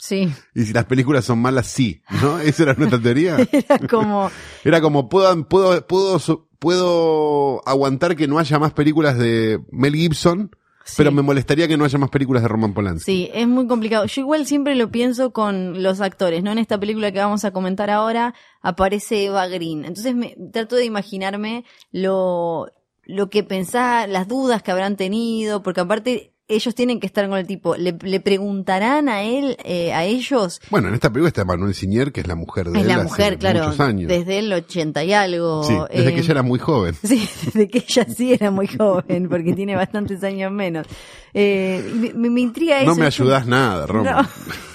Sí. 0.02 0.34
Y 0.56 0.64
si 0.64 0.72
las 0.72 0.86
películas 0.86 1.26
son 1.26 1.40
malas, 1.40 1.68
sí, 1.68 2.02
¿no? 2.22 2.40
Esa 2.40 2.64
era 2.64 2.74
nuestra 2.76 3.02
teoría. 3.02 3.36
Era 3.52 3.78
como, 3.90 4.32
Era 4.64 4.80
como, 4.80 5.10
puedo, 5.10 5.46
puedo, 5.50 5.86
puedo, 5.86 6.48
puedo 6.60 7.62
aguantar 7.68 8.16
que 8.16 8.28
no 8.28 8.38
haya 8.40 8.60
más 8.60 8.74
películas 8.74 9.18
de 9.18 9.60
Mel 9.72 9.96
Gibson, 9.96 10.52
Sí. 10.86 10.96
pero 10.98 11.12
me 11.12 11.22
molestaría 11.22 11.68
que 11.68 11.78
no 11.78 11.86
haya 11.86 12.00
más 12.00 12.10
películas 12.10 12.42
de 12.42 12.48
Roman 12.50 12.74
Polanski. 12.74 13.04
Sí, 13.06 13.30
es 13.34 13.48
muy 13.48 13.68
complicado. 13.68 14.06
Yo 14.06 14.22
igual 14.22 14.48
siempre 14.48 14.74
lo 14.76 14.90
pienso 14.90 15.32
con 15.34 15.84
los 15.84 16.02
actores, 16.02 16.42
¿no? 16.42 16.52
En 16.52 16.58
esta 16.58 16.80
película 16.80 17.12
que 17.12 17.20
vamos 17.20 17.46
a 17.46 17.52
comentar 17.52 17.90
ahora 17.92 18.34
aparece 18.62 19.26
Eva 19.26 19.46
Green. 19.48 19.86
Entonces 19.86 20.16
me 20.16 20.36
trato 20.52 20.76
de 20.76 20.86
imaginarme 20.86 21.64
lo, 21.92 22.72
lo 23.04 23.30
que 23.30 23.44
pensaba, 23.44 24.08
las 24.08 24.28
dudas 24.28 24.64
que 24.64 24.72
habrán 24.72 24.96
tenido, 24.98 25.62
porque 25.62 25.82
aparte 25.82 26.34
ellos 26.50 26.74
tienen 26.76 27.00
que 27.00 27.08
estar 27.08 27.30
con 27.30 27.38
el 27.38 27.48
tipo. 27.48 27.76
¿Le, 27.76 27.96
le 28.02 28.20
preguntarán 28.20 29.08
a 29.08 29.22
él, 29.24 29.56
eh, 29.64 29.94
a 29.94 30.04
ellos? 30.06 30.60
Bueno, 30.70 30.88
en 30.90 30.96
esta 30.96 31.10
película 31.10 31.28
está 31.30 31.46
Manuel 31.46 31.74
Sinier, 31.76 32.12
que 32.12 32.22
es 32.22 32.28
la 32.28 32.36
mujer 32.36 32.70
de 32.70 32.78
Es 32.80 32.82
él 32.82 32.88
la 32.88 32.96
hace 32.96 33.04
mujer, 33.04 33.38
claro, 33.38 33.64
muchos 33.66 33.80
años. 33.80 34.10
desde 34.10 34.40
el 34.40 34.52
80 34.52 35.04
y 35.04 35.14
algo. 35.14 35.64
sí, 35.64 35.78
desde 35.92 36.10
eh, 36.10 36.14
que 36.16 36.20
ella 36.22 36.32
era 36.32 36.44
muy 36.44 36.60
joven. 36.60 36.96
Sí, 37.04 37.30
desde 37.46 37.68
que 37.70 37.78
ella 37.88 38.06
sí 38.16 38.34
era 38.34 38.52
muy 38.52 38.68
joven, 38.68 39.30
porque 39.30 39.54
tiene 39.54 39.76
bastantes 39.76 40.24
años 40.24 40.52
menos. 40.52 40.86
Eh, 41.34 42.12
me, 42.16 42.30
me 42.30 42.42
intriga 42.42 42.78
eso. 42.82 42.90
No 42.90 42.96
me 42.96 43.06
ayudas 43.06 43.46
nada, 43.48 43.86
Roman. 43.86 44.16
No, 44.16 44.30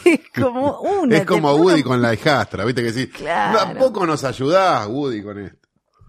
es 0.05 0.21
como 0.41 0.81
una. 0.81 1.17
es 1.17 1.25
como 1.27 1.53
Woody 1.55 1.83
con 1.83 2.01
la 2.01 2.15
hijastra, 2.15 2.65
¿viste 2.65 2.83
que 2.83 2.93
sí? 2.93 3.09
Claro. 3.09 3.59
Tampoco 3.59 4.07
nos 4.07 4.23
ayudás, 4.25 4.87
Woody, 4.87 5.23
con 5.23 5.39
esto. 5.41 5.59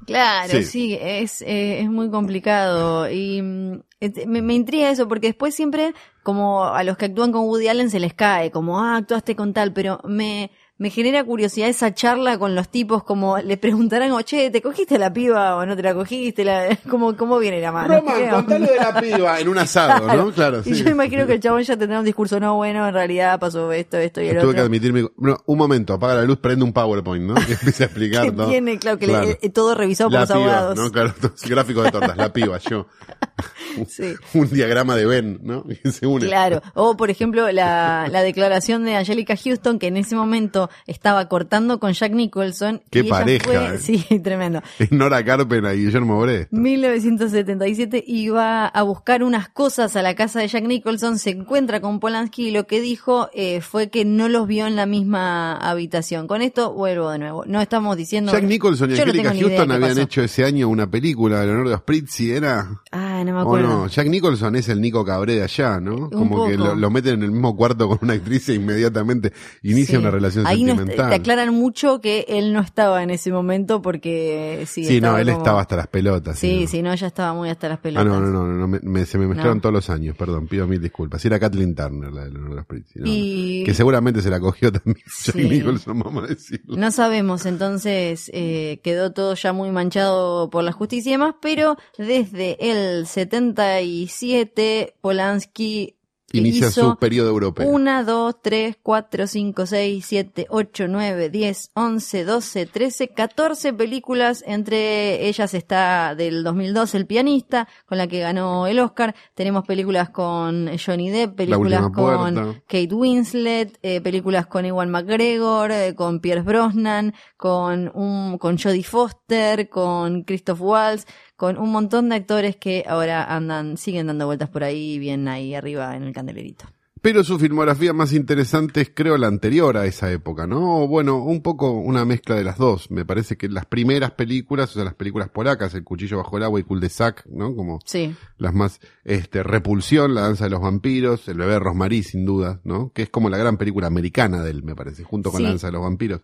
Claro, 0.05 0.51
Sí. 0.51 0.63
sí, 0.63 0.97
es, 1.01 1.41
eh, 1.41 1.81
es 1.81 1.89
muy 1.89 2.09
complicado. 2.12 3.09
Y 3.09 3.41
mm, 3.41 3.81
este, 4.00 4.27
me, 4.27 4.41
me 4.43 4.53
intriga 4.53 4.89
eso, 4.89 5.07
porque 5.07 5.27
después 5.27 5.55
siempre, 5.55 5.93
como 6.21 6.63
a 6.65 6.83
los 6.83 6.95
que 6.97 7.05
actúan 7.05 7.31
con 7.31 7.45
Woody 7.45 7.67
Allen 7.69 7.89
se 7.89 8.00
les 8.00 8.13
cae, 8.13 8.51
como, 8.51 8.79
ah, 8.79 8.97
actuaste 8.97 9.35
con 9.35 9.53
tal, 9.53 9.74
pero 9.74 10.00
me, 10.03 10.51
me 10.77 10.89
genera 10.89 11.24
curiosidad 11.24 11.70
esa 11.70 11.94
charla 11.94 12.38
con 12.38 12.53
los 12.53 12.67
tipos, 12.67 13.03
como 13.03 13.38
le 13.38 13.55
preguntarán, 13.55 14.12
o, 14.12 14.22
che, 14.24 14.51
¿te 14.51 14.62
cogiste 14.62 15.00
la 15.00 15.13
piba 15.13 15.55
o 15.55 15.65
no 15.65 15.74
te 15.75 15.82
la 15.84 15.94
cogiste? 15.94 16.44
La... 16.44 16.77
¿Cómo, 16.89 17.15
¿Cómo 17.15 17.39
viene 17.39 17.62
la 17.62 17.72
mano? 17.72 17.96
Roman, 17.96 18.15
¿Qué 18.22 18.29
contale 18.29 18.67
de 18.67 18.75
la 18.75 19.00
piba 19.00 19.39
en 19.39 19.48
un 19.48 19.58
asado, 19.58 20.05
¿no? 20.13 20.32
Claro, 20.34 20.60
Y 20.65 20.75
sí. 20.75 20.84
yo 20.84 20.89
imagino 20.89 21.25
que 21.27 21.34
el 21.36 21.39
chabón 21.39 21.62
ya 21.63 21.77
tendrá 21.77 22.00
un 22.00 22.05
discurso, 22.05 22.39
no, 22.41 22.55
bueno, 22.55 22.86
en 22.88 22.94
realidad 22.94 23.39
pasó 23.39 23.72
esto, 23.72 23.98
esto 23.98 24.20
y 24.22 24.27
el 24.27 24.34
Tuve 24.36 24.41
que 24.41 24.48
otro. 24.50 24.63
admitirme. 24.63 25.08
No, 25.17 25.38
un 25.46 25.58
momento, 25.58 25.94
apaga 25.94 26.15
la 26.15 26.24
luz, 26.24 26.39
prende 26.39 26.65
un 26.65 26.74
PowerPoint, 26.74 27.24
¿no? 27.25 27.36
Que 27.36 27.53
empiece 27.53 27.84
a 27.84 27.86
explicar 27.86 28.24
Que 28.25 28.32
todo. 28.34 28.48
tiene, 28.50 28.77
claro, 28.77 28.98
que 29.00 29.08
le- 29.08 29.13
Claro. 29.13 29.29
eh, 29.41 29.50
todo 29.50 29.75
revisado 29.75 30.10
por 30.10 30.20
los 30.20 30.29
piba, 30.29 30.39
abogados. 30.41 30.75
¿no? 30.77 30.91
Claro, 30.91 31.13
gráfico 31.48 31.84
de 31.84 31.91
tortas, 31.91 32.17
la 32.17 32.34
piba, 32.34 32.58
yo. 32.58 32.88
Sí. 33.89 34.13
Un 34.33 34.49
diagrama 34.49 34.95
de 34.95 35.05
Ben, 35.05 35.39
¿no? 35.43 35.63
Que 35.83 35.91
se 35.91 36.07
une. 36.07 36.25
Claro. 36.27 36.61
O, 36.73 36.95
por 36.95 37.09
ejemplo, 37.09 37.51
la, 37.51 38.07
la 38.09 38.21
declaración 38.21 38.85
de 38.85 38.95
Angelica 38.95 39.35
Houston, 39.35 39.79
que 39.79 39.87
en 39.87 39.97
ese 39.97 40.15
momento 40.15 40.69
estaba 40.87 41.27
cortando 41.27 41.79
con 41.79 41.91
Jack 41.93 42.13
Nicholson. 42.13 42.81
Qué 42.89 42.99
y 42.99 43.01
ella 43.03 43.09
pareja, 43.09 43.45
fue- 43.45 43.75
eh. 43.75 43.77
Sí, 43.79 44.19
tremendo. 44.19 44.61
Nora 44.91 45.23
Carpena 45.25 45.73
y 45.73 45.85
Guillermo 45.85 46.15
Boré. 46.15 46.47
1977 46.51 48.03
iba 48.07 48.65
a 48.67 48.81
buscar 48.83 49.23
unas 49.23 49.49
cosas 49.49 49.95
a 49.95 50.01
la 50.01 50.15
casa 50.15 50.39
de 50.39 50.47
Jack 50.47 50.63
Nicholson, 50.65 51.19
se 51.19 51.31
encuentra 51.31 51.81
con 51.81 51.99
Polanski 51.99 52.47
y 52.47 52.51
lo 52.51 52.65
que 52.67 52.79
dijo 52.81 53.29
eh, 53.33 53.61
fue 53.61 53.89
que 53.89 54.05
no 54.05 54.29
los 54.29 54.47
vio 54.47 54.67
en 54.67 54.75
la 54.75 54.85
misma 54.85 55.57
habitación. 55.57 56.27
Con 56.27 56.41
esto 56.41 56.73
vuelvo 56.73 57.09
de 57.11 57.19
nuevo. 57.19 57.43
No 57.45 57.61
estamos 57.61 57.97
diciendo. 57.97 58.31
Jack 58.31 58.43
Nicholson 58.43 58.91
y 58.91 58.93
no 58.93 59.01
Angelica 59.01 59.33
Houston 59.33 59.71
habían 59.71 59.89
pasó. 59.89 60.01
hecho 60.01 60.21
ese 60.23 60.45
año 60.45 60.69
una 60.69 60.89
película 60.89 61.41
de 61.41 61.47
Leonardo 61.47 61.77
Spritzi, 61.77 62.31
¿era? 62.31 62.81
Ah, 62.91 63.23
no 63.25 63.34
me 63.34 63.39
¿O 63.39 63.41
acuerdo. 63.41 63.67
no? 63.67 63.88
Jack 63.88 64.08
Nicholson 64.08 64.55
es 64.55 64.70
el 64.70 64.79
Nico 64.82 65.03
Cabré 65.03 65.36
de 65.36 65.44
allá, 65.44 65.79
¿no? 65.79 66.10
Como 66.10 66.48
que 66.48 66.58
lo, 66.58 66.75
lo 66.75 66.89
meten 66.89 67.15
en 67.15 67.24
el 67.24 67.32
mismo 67.32 67.55
cuarto 67.55 67.88
con 67.88 68.00
una 68.01 68.13
actriz 68.13 68.48
e 68.50 68.53
inmediatamente 68.55 69.34
inicia 69.63 69.96
Sí. 69.96 69.98
una 69.98 70.12
relación 70.12 70.46
Ahí 70.48 70.65
sentimental. 70.65 71.10
te 71.10 71.15
aclaran 71.15 71.53
mucho 71.53 72.00
que 72.01 72.25
él 72.29 72.53
no 72.53 72.62
estaba 72.62 73.03
en 73.03 73.09
ese 73.09 73.31
momento 73.31 73.81
porque 73.81 74.64
sí. 74.68 74.85
sí, 74.85 75.01
no, 75.01 75.18
él 75.18 75.27
como- 75.27 75.38
estaba 75.40 75.61
hasta 75.61 75.75
las 75.75 75.88
pelotas. 75.88 76.38
Sí, 76.40 76.61
¿no? 76.61 76.68
sí, 76.68 76.81
no, 76.81 76.96
ya 76.96 77.07
estaba 77.07 77.33
muy 77.33 77.50
hasta 77.50 77.68
las 77.70 77.79
Ah, 77.79 77.81
pelotas. 77.81 78.05
no, 78.07 78.20
no, 78.22 78.31
no, 78.46 78.53
no, 78.53 78.68
me- 78.68 78.79
me- 78.81 79.05
se 79.05 79.18
me 79.18 79.27
mezclaron 79.27 79.57
No. 79.57 79.61
todos 79.61 79.74
los 79.74 79.90
años, 79.90 80.16
perdón, 80.16 80.48
pido 80.48 80.68
mil 80.68 80.81
disculpas. 80.81 81.22
Sí, 81.22 81.27
era 81.27 81.40
Kathleen 81.40 81.75
Turner, 81.75 82.11
la 82.11 82.25
de. 82.25 82.31
¿no? 82.31 82.66
Y- 83.05 83.64
Que 83.66 83.74
seguramente 83.74 84.22
se 84.22 84.29
la 84.29 84.40
cogió 84.40 84.72
también 84.72 84.98
Jack. 85.25 85.35
Nicholson, 85.35 86.00
vamos 86.00 86.24
a 86.24 86.27
decirlo. 86.27 86.75
No 86.77 86.92
sabemos, 86.92 87.46
entonces 87.46 88.29
eh, 88.33 88.79
quedó 88.83 89.11
todo 89.14 89.33
ya 89.35 89.53
muy 89.53 89.72
manchado 89.72 90.50
por 90.50 90.64
la 90.64 90.72
justicia 90.72 91.09
y 91.09 91.14
demás, 91.14 91.35
pero 91.42 91.77
desde 91.98 92.57
el 92.72 93.07
77 93.15 94.95
Polanski 94.99 95.95
Inicia 96.39 96.67
hizo 96.67 96.91
su 96.91 96.97
periodo 96.97 97.29
europeo. 97.29 97.69
1, 97.69 98.03
2, 98.03 98.35
3, 98.41 98.77
4, 98.81 99.27
5, 99.27 99.65
6, 99.65 100.05
7, 100.05 100.47
8, 100.49 100.87
9, 100.87 101.29
10, 101.29 101.71
11, 101.73 102.25
12, 102.25 102.65
13, 102.65 103.07
14 103.09 103.73
películas. 103.73 104.43
Entre 104.45 105.27
ellas 105.27 105.53
está 105.53 106.15
del 106.15 106.43
2002 106.43 106.95
El 106.95 107.05
pianista, 107.05 107.67
con 107.85 107.97
la 107.97 108.07
que 108.07 108.19
ganó 108.19 108.67
el 108.67 108.79
Oscar. 108.79 109.15
Tenemos 109.33 109.65
películas 109.65 110.09
con 110.09 110.69
Johnny 110.77 111.09
Depp, 111.09 111.35
películas 111.35 111.83
con 111.83 111.93
puerta. 111.93 112.61
Kate 112.67 112.93
Winslet, 112.93 113.77
eh, 113.81 114.01
películas 114.01 114.47
con 114.47 114.65
Ewan 114.65 114.89
McGregor, 114.89 115.71
eh, 115.71 115.95
con 115.95 116.19
Pierce 116.19 116.43
Brosnan, 116.43 117.13
con 117.37 117.91
un, 117.93 118.37
con 118.39 118.57
Jodie 118.57 118.83
Foster, 118.83 119.69
con 119.69 120.23
Christoph 120.23 120.61
Waltz, 120.61 121.05
con 121.35 121.57
un 121.57 121.71
montón 121.71 122.09
de 122.09 122.15
actores 122.15 122.55
que 122.55 122.83
ahora 122.87 123.24
andan, 123.35 123.77
siguen 123.77 124.07
dando 124.07 124.25
vueltas 124.25 124.50
por 124.50 124.63
ahí, 124.63 125.00
bien 125.00 125.27
ahí 125.27 125.53
arriba 125.55 125.95
en 125.95 126.03
el 126.03 126.13
candelerito. 126.13 126.65
Pero 127.01 127.24
su 127.24 127.37
filmografía 127.37 127.93
más 127.93 128.13
interesante 128.13 128.81
es, 128.81 128.91
creo, 128.91 129.15
la 129.19 129.27
anterior 129.27 129.77
a 129.77 129.85
esa 129.85 130.11
época, 130.11 130.48
¿no? 130.48 130.87
Bueno, 130.87 131.17
un 131.24 131.43
poco 131.43 131.69
una 131.69 132.03
mezcla 132.03 132.33
de 132.33 132.43
las 132.43 132.57
dos. 132.57 132.89
Me 132.89 133.05
parece 133.05 133.37
que 133.37 133.48
las 133.48 133.67
primeras 133.67 134.09
películas, 134.11 134.71
o 134.71 134.74
sea, 134.74 134.85
las 134.85 134.95
películas 134.95 135.29
polacas, 135.29 135.75
El 135.75 135.83
cuchillo 135.83 136.17
bajo 136.17 136.37
el 136.37 136.43
agua 136.43 136.59
y 136.59 136.63
Cul 136.63 136.79
de 136.79 136.89
Sac, 136.89 137.24
¿no? 137.27 137.55
Como 137.55 137.79
Sí. 137.85 138.15
las 138.39 138.55
más, 138.55 138.79
este, 139.03 139.43
Repulsión, 139.43 140.15
La 140.15 140.21
danza 140.21 140.45
de 140.45 140.50
los 140.50 140.61
vampiros, 140.61 141.27
El 141.27 141.37
bebé 141.37 141.51
de 141.53 141.59
Rosmarie, 141.59 142.01
sin 142.01 142.25
duda, 142.25 142.59
¿no? 142.63 142.91
Que 142.91 143.03
es 143.03 143.09
como 143.11 143.29
la 143.29 143.37
gran 143.37 143.57
película 143.57 143.85
americana 143.85 144.41
de 144.41 144.50
él, 144.50 144.63
me 144.63 144.74
parece, 144.74 145.03
junto 145.03 145.29
con 145.29 145.37
Sí. 145.37 145.43
La 145.43 145.50
danza 145.50 145.67
de 145.67 145.74
los 145.74 145.83
vampiros. 145.83 146.21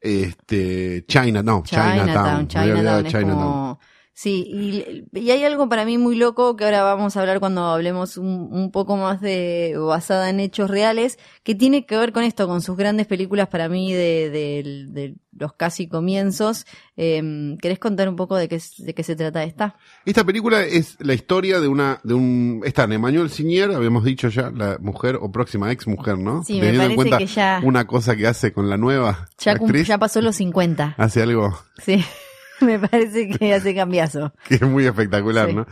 Este, 0.00 1.04
China, 1.08 1.42
no, 1.42 1.62
Chinatown. 1.64 2.46
Chinatown, 2.46 2.48
Chinatown 2.48 3.04
Chinatown. 3.06 3.78
Sí, 4.16 4.46
y, 5.12 5.18
y 5.18 5.30
hay 5.32 5.42
algo 5.42 5.68
para 5.68 5.84
mí 5.84 5.98
muy 5.98 6.14
loco 6.14 6.54
que 6.54 6.64
ahora 6.64 6.84
vamos 6.84 7.16
a 7.16 7.20
hablar 7.20 7.40
cuando 7.40 7.62
hablemos 7.64 8.16
un, 8.16 8.48
un 8.52 8.70
poco 8.70 8.96
más 8.96 9.20
de 9.20 9.74
basada 9.76 10.30
en 10.30 10.38
hechos 10.38 10.70
reales, 10.70 11.18
que 11.42 11.56
tiene 11.56 11.84
que 11.84 11.96
ver 11.96 12.12
con 12.12 12.22
esto, 12.22 12.46
con 12.46 12.62
sus 12.62 12.76
grandes 12.76 13.08
películas 13.08 13.48
para 13.48 13.68
mí 13.68 13.92
de, 13.92 14.30
de- 14.30 14.84
de 14.88 15.14
los 15.36 15.52
casi 15.54 15.88
comienzos. 15.88 16.64
Eh, 16.96 17.56
¿Querés 17.60 17.80
contar 17.80 18.08
un 18.08 18.14
poco 18.14 18.36
de 18.36 18.46
qué, 18.48 18.62
de 18.78 18.94
qué 18.94 19.02
se 19.02 19.16
trata 19.16 19.42
esta? 19.42 19.74
Esta 20.06 20.22
película 20.22 20.62
es 20.62 20.96
la 21.00 21.14
historia 21.14 21.58
de 21.58 21.66
una, 21.66 21.98
de 22.04 22.14
un, 22.14 22.62
está 22.64 22.84
en 22.84 22.92
Emmanuel 22.92 23.30
Sinier, 23.30 23.72
habíamos 23.72 24.04
dicho 24.04 24.28
ya, 24.28 24.52
la 24.52 24.78
mujer 24.80 25.18
o 25.20 25.32
próxima 25.32 25.72
ex 25.72 25.88
mujer, 25.88 26.18
¿no? 26.18 26.44
Sí, 26.44 26.54
me 26.54 26.60
Teniendo 26.66 26.82
en 26.84 26.88
parece 26.90 26.96
cuenta 26.96 27.18
que 27.18 27.26
ya- 27.26 27.60
una 27.64 27.84
cosa 27.88 28.14
que 28.14 28.28
hace 28.28 28.52
con 28.52 28.70
la 28.70 28.76
nueva 28.76 29.28
Ya, 29.40 29.52
actriz, 29.52 29.88
ya 29.88 29.98
pasó 29.98 30.20
los 30.20 30.36
50. 30.36 30.94
hace 30.98 31.20
algo 31.20 31.58
Sí, 31.84 32.04
me 32.60 32.78
parece 32.78 33.28
que 33.28 33.54
hace 33.54 33.74
cambiazo. 33.74 34.32
que 34.48 34.56
es 34.56 34.62
muy 34.62 34.86
espectacular, 34.86 35.48
Sí. 35.48 35.54
¿no? 35.54 35.66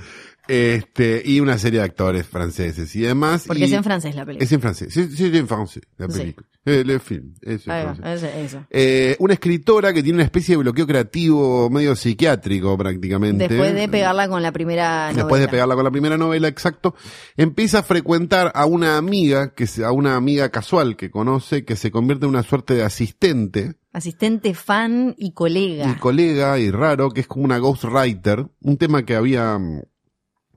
Este, 0.48 1.22
y 1.24 1.38
una 1.38 1.56
serie 1.56 1.78
de 1.78 1.84
actores 1.84 2.26
franceses 2.26 2.94
y 2.96 3.02
demás. 3.02 3.44
Porque 3.46 3.60
y- 3.62 3.64
es 3.64 3.72
en 3.72 3.84
francés 3.84 4.16
la 4.16 4.26
película. 4.26 4.44
Es 4.44 4.50
en 4.52 4.60
francés, 4.60 4.92
sí, 4.92 5.08
sí, 5.16 5.26
es 5.26 5.34
en 5.34 5.46
francés, 5.46 5.84
la 5.98 6.08
película. 6.08 6.46
Eh, 6.66 6.82
El, 6.86 6.98
film, 7.00 7.34
es 7.42 7.64
en 7.66 7.72
Ahí 7.72 7.84
va, 7.86 7.94
francés. 7.94 8.22
eso, 8.34 8.38
eso. 8.58 8.66
Eh, 8.70 9.14
una 9.20 9.34
escritora 9.34 9.92
que 9.92 10.02
tiene 10.02 10.16
una 10.16 10.24
especie 10.24 10.54
de 10.56 10.62
bloqueo 10.62 10.84
creativo 10.86 11.70
medio 11.70 11.94
psiquiátrico 11.94 12.76
prácticamente. 12.76 13.46
Después 13.46 13.72
de 13.72 13.88
pegarla 13.88 14.28
con 14.28 14.42
la 14.42 14.50
primera 14.50 15.04
novela. 15.06 15.16
Después 15.22 15.40
de 15.42 15.48
pegarla 15.48 15.74
con 15.76 15.84
la 15.84 15.90
primera 15.92 16.18
novela, 16.18 16.48
exacto, 16.48 16.96
empieza 17.36 17.78
a 17.78 17.82
frecuentar 17.84 18.50
a 18.54 18.66
una 18.66 18.96
amiga, 18.96 19.54
que 19.54 19.66
a 19.84 19.92
una 19.92 20.16
amiga 20.16 20.48
casual 20.50 20.96
que 20.96 21.10
conoce, 21.10 21.64
que 21.64 21.76
se 21.76 21.92
convierte 21.92 22.24
en 22.26 22.30
una 22.30 22.42
suerte 22.42 22.74
de 22.74 22.82
asistente 22.82 23.74
Asistente, 23.92 24.54
fan 24.54 25.14
y 25.18 25.32
colega. 25.32 25.90
y 25.90 25.94
colega 26.00 26.58
y 26.58 26.70
raro, 26.70 27.10
que 27.10 27.20
es 27.20 27.26
como 27.26 27.44
una 27.44 27.58
ghostwriter, 27.58 28.46
un 28.62 28.76
tema 28.78 29.04
que 29.04 29.14
había 29.14 29.58
mm, 29.58 29.82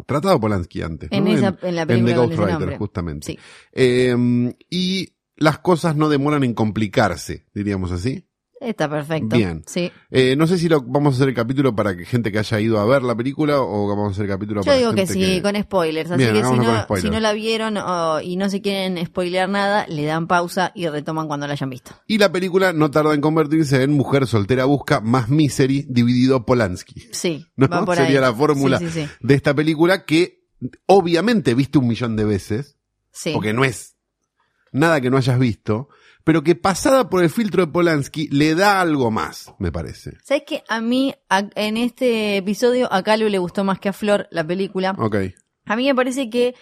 tratado 0.06 0.39
Polanski 0.39 0.82
antes. 0.82 1.10
En 1.12 1.26
¿no? 1.26 1.32
esa- 1.32 1.58
en 1.62 1.76
la 1.76 1.86
película 1.86 2.13
The 2.13 2.17
con 2.19 2.32
ese 2.32 2.41
Ghostwriter, 2.41 2.78
justamente. 2.78 3.28
Sí. 3.28 3.39
Eh, 3.74 4.54
y 4.69 5.10
las 5.36 5.60
cosas 5.60 5.95
no 5.98 6.08
demoran 6.10 6.43
en 6.45 6.54
complicarse, 6.54 7.45
diríamos 7.54 7.91
así. 7.91 8.25
Está 8.62 8.89
perfecto. 8.89 9.36
Bien. 9.36 9.63
Sí. 9.68 9.91
Eh, 10.10 10.36
no 10.38 10.48
sé 10.48 10.58
si 10.58 10.70
lo 10.70 10.82
vamos 10.82 11.13
a 11.13 11.15
hacer 11.18 11.28
el 11.30 11.36
capítulo 11.36 11.76
para 11.76 11.96
que 11.96 12.06
gente 12.06 12.32
que 12.32 12.39
haya 12.39 12.60
ido 12.62 12.80
a 12.80 12.86
ver 12.86 13.04
la 13.04 13.13
película 13.13 13.60
o 13.62 13.88
vamos 13.88 14.08
a 14.08 14.12
hacer 14.12 14.24
el 14.26 14.32
capítulo 14.32 14.62
Yo 14.62 14.65
para 14.65 14.78
digo 14.78 14.94
que 14.96 15.06
sí, 15.06 15.41
con 15.41 15.62
spoilers. 15.62 16.10
Así 16.10 16.24
Bien, 16.24 16.34
que 16.36 16.44
si 16.44 16.56
no, 16.56 16.88
si 17.02 17.10
no 17.10 17.20
la 17.20 17.34
vieron 17.34 17.76
o- 17.78 18.22
y 18.22 18.38
no 18.38 18.50
se 18.50 18.62
quieren 18.62 19.06
spoilear 19.06 19.50
nada, 19.50 19.86
le 19.88 20.06
dan 20.06 20.28
pausa 20.28 20.72
y 20.74 20.88
retoman 20.88 21.28
cuando 21.28 21.48
la 21.48 21.54
hayan 21.54 21.70
visto. 21.70 21.91
Y 22.08 22.18
la 22.18 22.32
película 22.32 22.72
no 22.72 22.89
tarda 22.89 23.13
en 23.13 23.20
convertirse 23.22 23.84
en 23.84 23.91
Mujer 23.91 24.26
soltera 24.26 24.63
busca 24.65 25.02
más 25.02 25.28
Misery 25.30 25.86
dividido 25.89 26.46
Polanski. 26.46 27.10
Sí, 27.12 27.46
¿No? 27.58 27.68
va 27.68 27.84
por 27.84 27.98
Sería 27.98 28.20
ahí. 28.20 28.22
la 28.22 28.34
fórmula 28.34 28.80
Sí, 28.80 28.89
sí, 28.89 29.04
sí. 29.04 29.10
de 29.20 29.34
esta 29.34 29.54
película 29.54 30.06
que 30.06 30.46
obviamente 30.86 31.54
viste 31.54 31.78
un 31.78 31.88
millón 31.88 32.15
de 32.15 32.24
veces, 32.26 32.78
Sí. 33.12 33.32
porque 33.34 33.54
no 33.54 33.65
es 33.65 33.96
nada 34.72 35.02
que 35.02 35.10
no 35.10 35.18
hayas 35.18 35.39
visto, 35.39 35.89
pero 36.26 36.44
que 36.44 36.56
pasada 36.56 37.10
por 37.10 37.24
el 37.24 37.30
filtro 37.30 37.66
de 37.66 37.72
Polanski 37.72 38.28
le 38.28 38.54
da 38.56 38.82
algo 38.82 39.12
más, 39.12 39.54
me 39.60 39.72
parece. 39.72 40.18
¿Sabes 40.24 40.44
que 40.46 40.64
A 40.68 40.82
mí, 40.82 41.14
a- 41.30 41.48
en 41.56 41.78
este 41.78 42.36
episodio, 42.38 42.92
a 42.92 43.02
Calu 43.04 43.30
le 43.30 43.38
gustó 43.38 43.64
más 43.64 43.80
que 43.80 43.88
a 43.88 43.94
Flor 43.94 44.28
la 44.32 44.46
película. 44.46 44.94
Ok. 45.00 45.16
A 45.66 45.76
mí 45.78 45.86
me 45.86 45.96
parece 45.96 46.30
que 46.30 46.54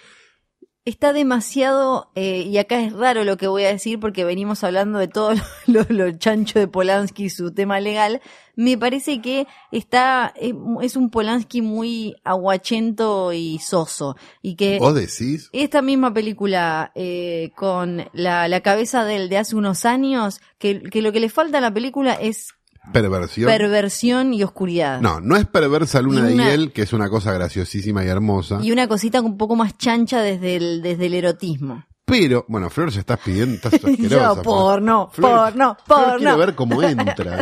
está 0.85 1.13
demasiado, 1.13 2.11
eh, 2.15 2.41
y 2.41 2.57
acá 2.57 2.81
es 2.81 2.91
raro 2.93 3.23
lo 3.23 3.37
que 3.37 3.47
voy 3.47 3.63
a 3.63 3.69
decir 3.69 3.99
porque 3.99 4.25
venimos 4.25 4.63
hablando 4.63 4.99
de 4.99 5.07
todo 5.07 5.33
lo, 5.33 5.41
lo- 5.67 5.85
lo 5.89 6.11
chancho 6.17 6.59
de 6.59 6.67
Polanski 6.67 7.25
y 7.25 7.29
su 7.29 7.53
tema 7.53 7.79
legal. 7.79 8.21
Me 8.55 8.77
parece 8.77 9.21
que 9.21 9.47
está, 9.71 10.33
eh, 10.35 10.53
es 10.81 10.95
un 10.95 11.09
Polanski 11.09 11.61
muy 11.61 12.15
aguachento 12.23 13.33
y 13.33 13.59
soso. 13.59 14.15
Y 14.41 14.55
que 14.55 14.77
¿Vos 14.79 14.93
decís? 14.93 15.49
esta 15.53 15.81
misma 15.81 16.13
película 16.13 16.91
eh, 16.95 17.51
con 17.55 18.05
la, 18.13 18.47
la 18.47 18.61
cabeza 18.61 19.05
del 19.05 19.29
de 19.29 19.37
hace 19.37 19.55
unos 19.55 19.85
años, 19.85 20.41
que, 20.59 20.81
que 20.83 21.01
lo 21.01 21.11
que 21.11 21.19
le 21.19 21.29
falta 21.29 21.57
a 21.59 21.61
la 21.61 21.73
película 21.73 22.13
es 22.13 22.49
Perversión. 22.91 23.47
perversión 23.47 24.33
y 24.33 24.43
oscuridad. 24.43 24.99
no, 25.01 25.19
no 25.21 25.35
es 25.37 25.45
perversa 25.47 26.01
Luna 26.01 26.21
una- 26.21 26.27
de 26.29 26.35
Hiel, 26.35 26.71
que 26.73 26.81
es 26.81 26.91
una 26.93 27.09
cosa 27.09 27.31
graciosísima 27.31 28.03
y 28.03 28.07
hermosa. 28.09 28.59
Y 28.61 28.71
una 28.71 28.87
cosita 28.87 29.21
un 29.21 29.37
poco 29.37 29.55
más 29.55 29.77
chancha 29.77 30.21
desde 30.21 30.55
el, 30.57 30.81
desde 30.81 31.05
el 31.05 31.13
erotismo. 31.13 31.85
Pero, 32.05 32.45
bueno, 32.49 32.69
Flor, 32.69 32.89
ya 32.89 32.99
estás 32.99 33.19
pidiendo, 33.23 33.55
estás 33.55 33.73
asquerosa. 33.83 34.35
Yo, 34.35 34.41
porno, 34.41 35.09
Flor- 35.13 35.53
porno, 35.53 35.77
Flor 35.85 35.97
porno. 35.97 36.17
quiere 36.17 36.35
ver 36.37 36.55
cómo 36.55 36.83
entra. 36.83 37.39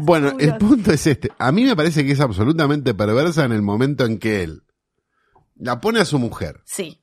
Bueno, 0.00 0.32
el 0.38 0.56
punto 0.56 0.92
es 0.92 1.06
este. 1.08 1.32
A 1.38 1.50
mí 1.50 1.64
me 1.64 1.74
parece 1.74 2.06
que 2.06 2.12
es 2.12 2.20
absolutamente 2.20 2.94
perversa 2.94 3.44
en 3.44 3.52
el 3.52 3.62
momento 3.62 4.04
en 4.04 4.18
que 4.18 4.44
él 4.44 4.62
la 5.56 5.80
pone 5.80 5.98
a 6.00 6.04
su 6.04 6.18
mujer, 6.20 6.60
Sí, 6.64 7.02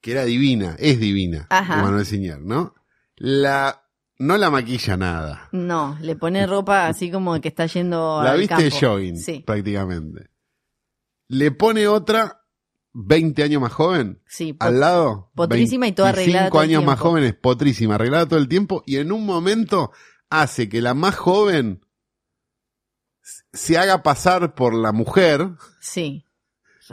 que 0.00 0.12
era 0.12 0.24
divina, 0.24 0.74
es 0.78 0.98
divina, 0.98 1.46
Ajá. 1.50 1.82
Manuel 1.82 2.04
Siñer, 2.06 2.40
¿no? 2.40 2.74
La, 3.16 3.82
no 4.22 4.36
la 4.36 4.50
maquilla 4.50 4.96
nada. 4.96 5.48
no, 5.52 5.96
le 6.00 6.16
pone 6.16 6.46
ropa 6.46 6.86
así 6.86 7.10
como 7.10 7.40
que 7.40 7.48
está 7.48 7.66
yendo 7.66 8.20
La 8.22 8.32
al 8.32 8.38
viste 8.40 8.62
de 8.62 8.70
campo. 8.70 8.86
jogging, 8.86 9.16
Sí, 9.16 9.40
prácticamente. 9.46 10.30
Le 11.28 11.50
pone 11.50 11.86
otra 11.88 12.38
20 12.94 13.42
años 13.42 13.62
más 13.62 13.72
joven 13.72 14.20
sí. 14.26 14.54
al 14.60 14.80
lado. 14.80 15.30
potrísima 15.34 15.86
y 15.88 15.92
toda 15.92 16.10
arreglada 16.10 16.50
25 16.50 16.52
todo 16.52 16.62
el 16.62 16.68
años 16.70 16.84
más 16.84 16.96
tiempo. 16.96 17.08
jóvenes, 17.10 17.34
potrísima, 17.34 17.94
arreglada 17.94 18.26
todo 18.28 18.38
el 18.38 18.48
tiempo, 18.48 18.82
y 18.86 18.96
en 18.96 19.12
un 19.12 19.24
momento 19.24 19.92
hace 20.30 20.68
que 20.68 20.80
la 20.82 20.94
más 20.94 21.16
joven 21.16 21.80
se 23.52 23.78
haga 23.78 24.02
pasar 24.02 24.54
por 24.54 24.74
la 24.74 24.92
mujer, 24.92 25.48
Sí. 25.80 26.24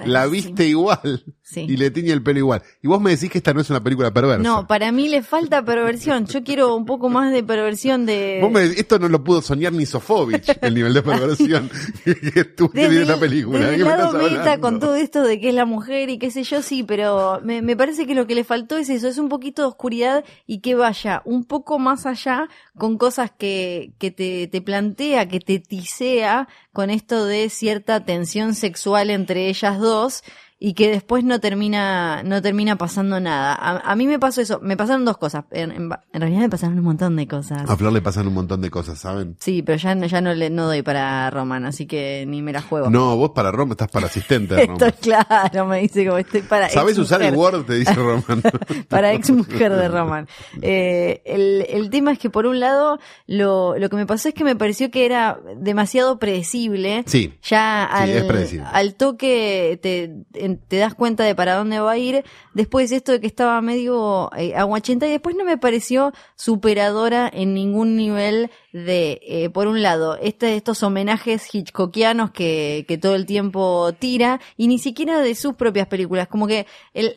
La 0.06 0.26
viste 0.28 0.66
igual 0.68 1.24
Sí. 1.42 1.62
y 1.62 1.78
le 1.78 1.90
tiñe 1.90 2.12
el 2.12 2.22
pelo 2.22 2.38
igual. 2.38 2.62
Y 2.84 2.88
vos 2.88 3.02
me 3.02 3.10
decís 3.10 3.28
que 3.32 3.40
esta 3.40 3.56
no 3.56 3.62
es 3.62 3.70
una 3.72 3.82
película 3.84 4.14
perversa. 4.14 4.44
No, 4.44 4.68
para 4.68 4.92
mí 4.92 5.10
le 5.10 5.24
falta 5.24 5.64
perversión. 5.66 6.28
Yo 6.28 6.44
quiero 6.44 6.76
un 6.76 6.86
poco 6.86 7.10
más 7.10 7.32
de 7.34 7.42
perversión 7.42 8.06
de... 8.06 8.38
Vos 8.40 8.52
me 8.52 8.62
decís, 8.62 8.78
esto 8.78 9.00
no 9.00 9.10
lo 9.10 9.24
pudo 9.24 9.42
soñar 9.42 9.74
ni 9.74 9.88
Sofovich, 9.88 10.48
el 10.62 10.76
nivel 10.76 10.94
de 10.94 11.02
perversión 11.02 11.68
que 12.34 12.44
tú 12.44 12.70
esta 12.74 13.14
el- 13.16 13.20
película. 13.20 13.60
desde 13.72 13.84
¿De 13.84 13.94
el 13.94 14.14
me 14.14 14.30
meta 14.38 14.60
con 14.60 14.80
todo 14.80 14.94
esto 14.94 15.24
de 15.24 15.40
que 15.40 15.50
es 15.50 15.56
la 15.56 15.66
mujer 15.66 16.10
y 16.10 16.20
qué 16.20 16.30
sé 16.30 16.44
yo, 16.44 16.62
sí, 16.62 16.84
pero 16.84 17.40
me, 17.44 17.64
me 17.64 17.76
parece 17.76 18.06
que 18.06 18.14
lo 18.14 18.28
que 18.28 18.36
le 18.36 18.44
faltó 18.44 18.78
es 18.78 18.90
eso, 18.90 19.08
es 19.08 19.18
un 19.18 19.30
poquito 19.30 19.64
de 19.64 19.70
oscuridad 19.70 20.24
y 20.46 20.60
que 20.60 20.76
vaya 20.76 21.24
un 21.26 21.46
poco 21.46 21.80
más 21.80 22.06
allá 22.06 22.48
con 22.78 23.00
cosas 23.00 23.32
que, 23.36 23.94
que 23.98 24.12
te, 24.12 24.48
te 24.48 24.62
plantea, 24.62 25.28
que 25.28 25.40
te 25.40 25.58
tisea 25.58 26.48
con 26.74 26.90
esto 26.90 27.26
de 27.26 27.50
cierta 27.50 28.06
tensión 28.06 28.56
sexual 28.56 29.10
entre 29.10 29.48
ellas 29.48 29.80
dos 29.80 30.24
y 30.62 30.74
que 30.74 30.90
después 30.92 31.24
no 31.24 31.40
termina, 31.40 32.22
no 32.24 32.42
termina 32.42 32.76
pasando 32.76 33.20
nada. 33.22 33.54
A, 33.56 33.78
a 33.92 33.96
mí 33.96 34.08
me 34.08 34.20
pasó 34.20 34.42
eso, 34.42 34.60
me 34.62 34.76
pasaron 34.76 35.06
dos 35.06 35.18
cosas, 35.18 35.46
en, 35.52 35.72
en- 35.72 35.90
en 36.12 36.22
realidad 36.22 36.42
me 36.42 36.50
pasaron 36.50 36.78
un 36.78 36.84
montón 36.84 37.16
de 37.16 37.28
cosas. 37.28 37.70
A 37.70 37.78
Flor 37.78 37.94
le 37.94 38.02
pasan 38.02 38.28
un 38.28 38.34
montón 38.34 38.60
de 38.62 38.70
cosas, 38.70 39.00
¿saben? 39.00 39.38
Sí, 39.40 39.62
pero 39.62 39.78
ya, 39.78 39.96
no- 39.96 40.06
ya 40.08 40.20
no, 40.20 40.34
le, 40.34 40.50
no 40.50 40.66
doy 40.66 40.82
para 40.82 41.30
Roman, 41.30 41.66
así 41.66 41.86
que 41.86 42.26
ni 42.28 42.42
me 42.42 42.52
la 42.52 42.62
juego. 42.62 42.90
No, 42.90 43.16
vos 43.16 43.32
para 43.34 43.52
Roma 43.52 43.72
estás 43.74 43.90
para 43.90 44.08
asistente 44.08 44.56
de 44.56 44.66
Roma. 44.68 44.86
Estoy 44.86 45.12
claro, 45.14 45.66
me 45.66 45.80
dice 45.80 46.06
como 46.06 46.18
estoy 46.18 46.42
para 46.42 46.68
¿Sabés 46.70 46.98
usar 46.98 47.22
el. 47.22 47.36
Word? 47.36 47.64
Te 47.66 47.76
dice 47.76 47.94
Roman. 47.96 48.42
Para 48.90 49.14
ex 49.14 49.30
mujer 49.32 49.74
de 49.74 49.88
Roman. 49.88 50.28
Eh, 50.62 51.22
el, 51.26 51.66
el 51.70 51.90
tema 51.90 52.12
es 52.12 52.20
que 52.20 52.30
por 52.30 52.46
un 52.46 52.60
lado, 52.60 53.00
lo, 53.28 53.78
lo 53.78 53.90
que 53.90 53.96
me 53.96 54.06
pasó 54.06 54.28
es 54.28 54.34
que 54.34 54.44
me 54.44 54.56
pareció 54.58 54.92
que 54.92 55.06
era 55.06 55.40
demasiado 55.56 56.20
predecible. 56.20 57.04
Sí. 57.08 57.34
Ya 57.44 57.86
al, 57.86 58.10
es 58.10 58.24
predecible. 58.26 58.68
al 58.72 58.96
toque 58.96 59.80
te, 59.82 60.49
te 60.58 60.78
das 60.78 60.96
cuenta 60.96 61.24
de 61.24 61.36
para 61.36 61.56
dónde 61.56 61.80
va 61.80 61.92
a 61.92 61.98
ir. 61.98 62.24
Después 62.54 62.92
esto 62.92 63.12
de 63.12 63.20
que 63.22 63.28
estaba 63.28 63.62
medio 63.62 64.30
eh, 64.36 64.56
aguachenta 64.56 65.08
y 65.08 65.12
después 65.12 65.36
no 65.36 65.46
me 65.46 65.58
pareció 65.58 66.14
superadora 66.36 67.30
en 67.32 67.54
ningún 67.54 67.96
nivel 67.96 68.50
de, 68.74 69.20
eh, 69.24 69.50
por 69.50 69.68
un 69.68 69.82
lado, 69.82 70.18
este, 70.22 70.56
estos 70.56 70.84
homenajes 70.84 71.54
hitchcockianos 71.54 72.32
que, 72.32 72.86
que 72.88 72.98
todo 72.98 73.16
el 73.16 73.26
tiempo 73.26 73.92
tira 73.98 74.40
y 74.58 74.68
ni 74.68 74.78
siquiera 74.80 75.20
de 75.20 75.36
sus 75.36 75.54
propias 75.56 75.88
películas. 75.88 76.28
Como 76.28 76.48
que 76.48 76.66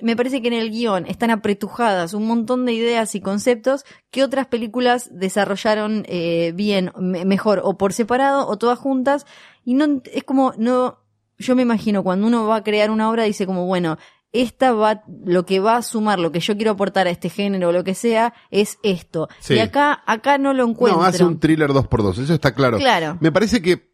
me 0.01 0.17
parece 0.17 0.41
que 0.43 0.49
en 0.49 0.55
el 0.55 0.71
guion 0.71 1.07
están 1.07 1.31
apretujadas 1.31 2.15
un 2.15 2.27
montón 2.27 2.65
de 2.67 2.73
ideas 2.73 3.15
y 3.15 3.21
conceptos 3.21 3.85
que 4.11 4.23
otras 4.23 4.47
películas 4.47 5.09
desarrollaron 5.13 6.05
eh, 6.07 6.53
bien, 6.55 6.93
me- 6.99 7.25
mejor, 7.25 7.61
o 7.65 7.77
por 7.77 7.93
separado 7.93 8.47
o 8.47 8.57
todas 8.59 8.79
juntas. 8.79 9.27
Y 9.65 9.75
no, 9.75 10.03
es 10.13 10.25
como, 10.25 10.55
no, 10.59 10.99
yo 11.43 11.55
me 11.55 11.63
imagino 11.63 12.03
cuando 12.03 12.27
uno 12.27 12.47
va 12.47 12.57
a 12.57 12.63
crear 12.65 12.91
una 12.91 13.11
obra 13.11 13.25
dice 13.25 13.47
como, 13.47 13.67
bueno, 13.67 13.99
esta 14.33 14.73
va, 14.73 15.03
lo 15.27 15.45
que 15.45 15.61
va 15.61 15.77
a 15.77 15.83
sumar, 15.83 16.19
lo 16.19 16.33
que 16.33 16.41
yo 16.41 16.57
quiero 16.57 16.71
aportar 16.71 17.07
a 17.07 17.11
este 17.11 17.29
género 17.29 17.69
o 17.69 17.73
lo 17.73 17.85
que 17.85 17.95
sea, 17.95 18.33
es 18.51 18.79
esto. 18.83 19.29
Sí. 19.41 19.55
Y 19.55 19.59
acá, 19.59 20.03
acá 20.07 20.39
no 20.39 20.55
lo 20.55 20.65
encuentro. 20.67 21.01
No, 21.01 21.07
hace 21.07 21.23
un 21.23 21.39
thriller 21.39 21.71
2x2, 21.71 22.19
eso 22.23 22.33
está 22.35 22.55
claro. 22.55 22.79
Claro. 22.79 23.19
Me 23.21 23.31
parece 23.31 23.61
que, 23.61 23.93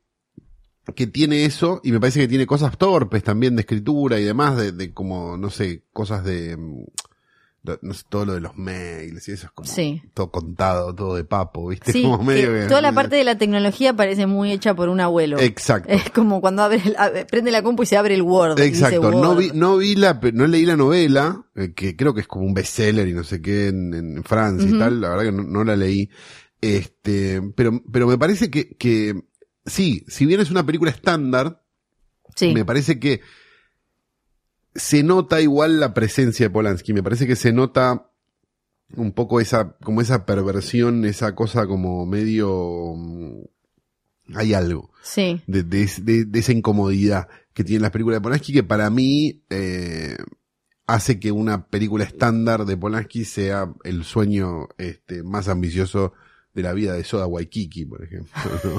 que 0.94 1.06
tiene 1.08 1.44
eso, 1.44 1.80
y 1.82 1.90
me 1.90 1.98
parece 1.98 2.20
que 2.20 2.28
tiene 2.28 2.46
cosas 2.46 2.78
torpes 2.78 3.24
también 3.24 3.56
de 3.56 3.62
escritura 3.62 4.20
y 4.20 4.24
demás, 4.24 4.56
de, 4.56 4.70
de 4.72 4.94
como, 4.94 5.37
no 5.37 5.50
sé, 5.50 5.84
cosas 5.92 6.22
de, 6.24 6.56
mm, 6.56 6.84
de- 6.84 6.87
no 7.83 7.92
sé, 7.94 8.04
todo 8.09 8.24
lo 8.26 8.35
de 8.35 8.40
los 8.40 8.57
mails 8.57 9.28
y 9.28 9.33
eso 9.33 9.46
es 9.46 9.52
como 9.52 9.68
Sí. 9.68 10.02
todo 10.14 10.31
contado, 10.31 10.94
todo 10.94 11.14
de 11.16 11.24
papo, 11.24 11.68
¿viste? 11.68 11.92
Sí, 11.92 12.02
como 12.04 12.22
medio 12.22 12.52
que 12.52 12.61
que- 12.61 12.66
toda 12.66 12.81
la 12.81 12.92
parte 12.92 13.16
de 13.16 13.24
la 13.24 13.37
tecnología 13.38 13.94
parece 13.94 14.26
muy 14.26 14.52
hecha 14.52 14.74
por 14.74 14.88
un 14.88 15.00
abuelo. 15.00 15.38
Exacto. 15.38 15.88
Es 15.90 16.11
como 16.11 16.40
cuando 16.40 16.62
abre 16.62 16.81
el- 16.85 16.96
abre- 16.96 17.24
prende 17.26 17.50
la 17.50 17.62
compu 17.62 17.83
y 17.83 17.87
se 17.87 17.96
abre 17.96 18.14
el 18.14 18.22
Word. 18.22 18.59
Exacto, 18.61 19.11
no 19.11 19.35
vi, 19.37 19.50
no 19.54 19.76
vi 19.76 19.94
la, 19.96 20.18
no 20.33 20.46
leí 20.46 20.64
la 20.64 20.76
novela, 20.76 21.44
eh, 21.57 21.72
que 21.74 21.96
creo 21.96 22.14
que 22.14 22.22
es 22.22 22.26
como 22.26 22.44
un 22.46 22.54
bestseller 22.54 23.07
y 23.09 23.12
no 23.12 23.24
sé 23.24 23.40
qué 23.42 23.68
en, 23.68 23.92
en 23.94 24.24
Francia 24.24 24.68
y 24.68 24.78
tal, 24.78 25.00
la 25.00 25.11
verdad 25.11 25.24
que 25.24 25.33
no, 25.33 25.42
no 25.44 25.64
la 25.64 25.76
leí. 25.76 26.09
Este, 26.61 27.40
pero, 27.54 27.83
pero 27.92 28.07
me 28.07 28.18
parece 28.18 28.50
que, 28.50 28.76
que, 28.76 29.14
sí, 29.64 30.04
si 30.09 30.26
bien 30.26 30.40
es 30.40 30.50
una 30.50 30.66
película 30.66 30.90
estándar, 30.90 31.62
Sí. 32.35 32.52
me 32.52 32.64
parece 32.64 32.98
que 33.00 33.20
se 34.78 35.02
nota 35.02 35.40
igual 35.40 35.78
la 35.80 35.92
presencia 35.92 36.46
de 36.46 36.50
Polanski, 36.50 36.92
me 36.94 37.02
parece 37.02 37.26
que 37.26 37.36
se 37.36 37.52
nota 37.52 38.10
un 38.96 39.12
poco 39.12 39.40
esa, 39.40 39.76
como 39.82 40.00
esa 40.00 40.24
perversión, 40.24 41.04
esa 41.04 41.34
cosa 41.34 41.66
como 41.66 42.06
medio, 42.06 42.94
mm, 42.96 43.42
hay 44.34 44.54
algo 44.54 44.90
Sí. 45.02 45.42
de, 45.46 45.62
de- 45.62 45.90
de- 46.02 46.24
de 46.24 46.38
esa 46.38 46.52
incomodidad 46.52 47.28
que 47.52 47.64
tienen 47.64 47.82
las 47.82 47.90
películas 47.90 48.18
de 48.18 48.22
Polanski 48.22 48.52
que 48.52 48.62
para 48.62 48.88
mí 48.88 49.42
eh, 49.50 50.16
hace 50.86 51.18
que 51.20 51.32
una 51.32 51.66
película 51.68 52.04
estándar 52.04 52.64
de 52.64 52.76
Polanski 52.76 53.24
sea 53.26 53.72
el 53.84 54.04
sueño 54.04 54.68
este, 54.78 55.22
más 55.22 55.48
ambicioso 55.48 56.14
de 56.59 56.68
la 56.68 56.73
vida 56.75 56.92
de 56.94 57.05
Soda 57.05 57.27
Waikiki, 57.27 57.85
por 57.87 58.05
ejemplo. 58.05 58.31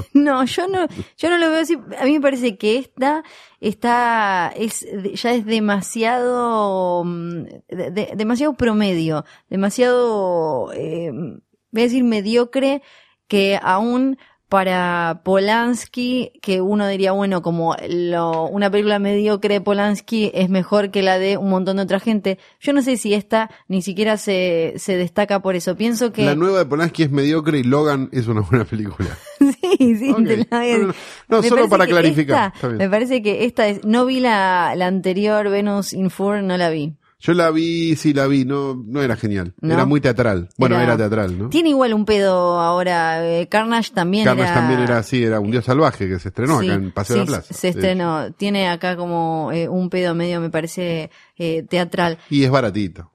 ¿no? 0.14 0.44
Yo 0.44 0.68
no, 0.68 0.86
yo 1.18 1.30
no 1.30 1.38
lo 1.38 1.50
veo 1.50 1.60
así. 1.60 1.78
A 1.98 2.04
mí 2.04 2.12
me 2.12 2.20
parece 2.20 2.56
que 2.56 2.76
esta 2.78 3.24
está, 3.60 4.52
es, 4.56 4.86
ya 5.14 5.32
es 5.34 5.44
demasiado, 5.46 7.04
mm, 7.04 7.42
de- 7.68 7.90
de- 7.90 8.12
demasiado 8.16 8.54
promedio, 8.54 9.24
demasiado, 9.48 10.72
eh, 10.74 11.10
voy 11.12 11.80
a 11.80 11.84
decir 11.84 12.04
mediocre, 12.04 12.82
que 13.28 13.58
aún 13.62 14.18
para 14.50 15.22
Polanski, 15.24 16.32
que 16.42 16.60
uno 16.60 16.86
diría, 16.88 17.12
bueno, 17.12 17.40
como 17.40 17.76
lo, 17.88 18.46
una 18.48 18.68
película 18.70 18.98
mediocre 18.98 19.54
de 19.54 19.60
Polanski 19.60 20.30
es 20.34 20.50
mejor 20.50 20.90
que 20.90 21.02
la 21.02 21.18
de 21.18 21.36
un 21.38 21.48
montón 21.48 21.76
de 21.78 21.84
otra 21.84 22.00
gente. 22.00 22.36
Yo 22.60 22.72
no 22.72 22.82
sé 22.82 22.96
si 22.98 23.14
esta 23.14 23.48
ni 23.68 23.80
siquiera 23.80 24.16
se, 24.18 24.74
se 24.76 24.96
destaca 24.96 25.40
por 25.40 25.54
eso. 25.54 25.76
Pienso 25.76 26.12
que... 26.12 26.24
La 26.26 26.34
nueva 26.34 26.58
de 26.58 26.66
Polanski 26.66 27.04
es 27.04 27.10
mediocre 27.12 27.60
y 27.60 27.62
Logan 27.62 28.08
es 28.12 28.26
una 28.26 28.42
buena 28.42 28.64
película. 28.66 29.08
Sí, 29.80 29.96
sí, 29.96 30.10
Ok. 30.10 30.24
te 30.26 30.36
la 30.50 30.58
voy 30.58 30.70
a 30.72 30.94
No, 31.28 31.42
solo 31.42 31.68
para 31.68 31.86
clarificar. 31.86 32.52
esta- 32.54 32.68
me 32.68 32.88
parece 32.90 33.22
que 33.22 33.44
esta 33.44 33.68
es, 33.68 33.84
no 33.84 34.04
vi 34.04 34.18
la, 34.20 34.74
la 34.76 34.86
anterior 34.88 35.48
Venus 35.48 35.92
in 35.92 36.10
Fur, 36.10 36.42
no 36.42 36.56
la 36.58 36.68
vi. 36.70 36.92
Yo 37.20 37.34
la 37.34 37.50
vi, 37.50 37.96
sí 37.96 38.14
la 38.14 38.26
vi, 38.26 38.44
no, 38.44 38.74
no 38.86 39.02
era 39.02 39.14
genial. 39.16 39.52
¿No? 39.60 39.74
Era 39.74 39.84
muy 39.84 40.00
teatral. 40.00 40.48
Bueno, 40.56 40.76
Era- 40.76 40.84
era, 40.84 40.96
teatral, 40.96 41.38
¿no? 41.38 41.48
Tiene 41.50 41.68
igual 41.68 41.92
un 41.92 42.04
pedo 42.06 42.58
ahora, 42.60 43.26
eh, 43.28 43.46
Carnage 43.48 43.92
también 43.92 44.24
Carnage 44.24 44.50
era... 44.50 44.60
también 44.60 44.80
era 44.80 44.98
así, 44.98 45.22
era 45.22 45.38
un 45.38 45.50
dios 45.50 45.64
salvaje 45.66 46.08
que 46.08 46.18
se 46.18 46.28
estrenó 46.28 46.60
Sí, 46.60 46.66
acá 46.66 46.74
en 46.76 46.90
Paseo 46.92 47.16
de 47.16 47.20
la 47.22 47.26
Plaza. 47.26 47.52
Se 47.54 47.68
estrenó, 47.68 48.32
tiene 48.32 48.68
acá 48.68 48.96
como 48.96 49.50
eh, 49.52 49.68
un 49.68 49.90
pedo 49.90 50.14
medio, 50.14 50.40
me 50.40 50.48
parece, 50.50 51.10
eh, 51.36 51.62
teatral. 51.68 52.16
Y 52.30 52.44
es 52.44 52.50
baratito. 52.50 53.10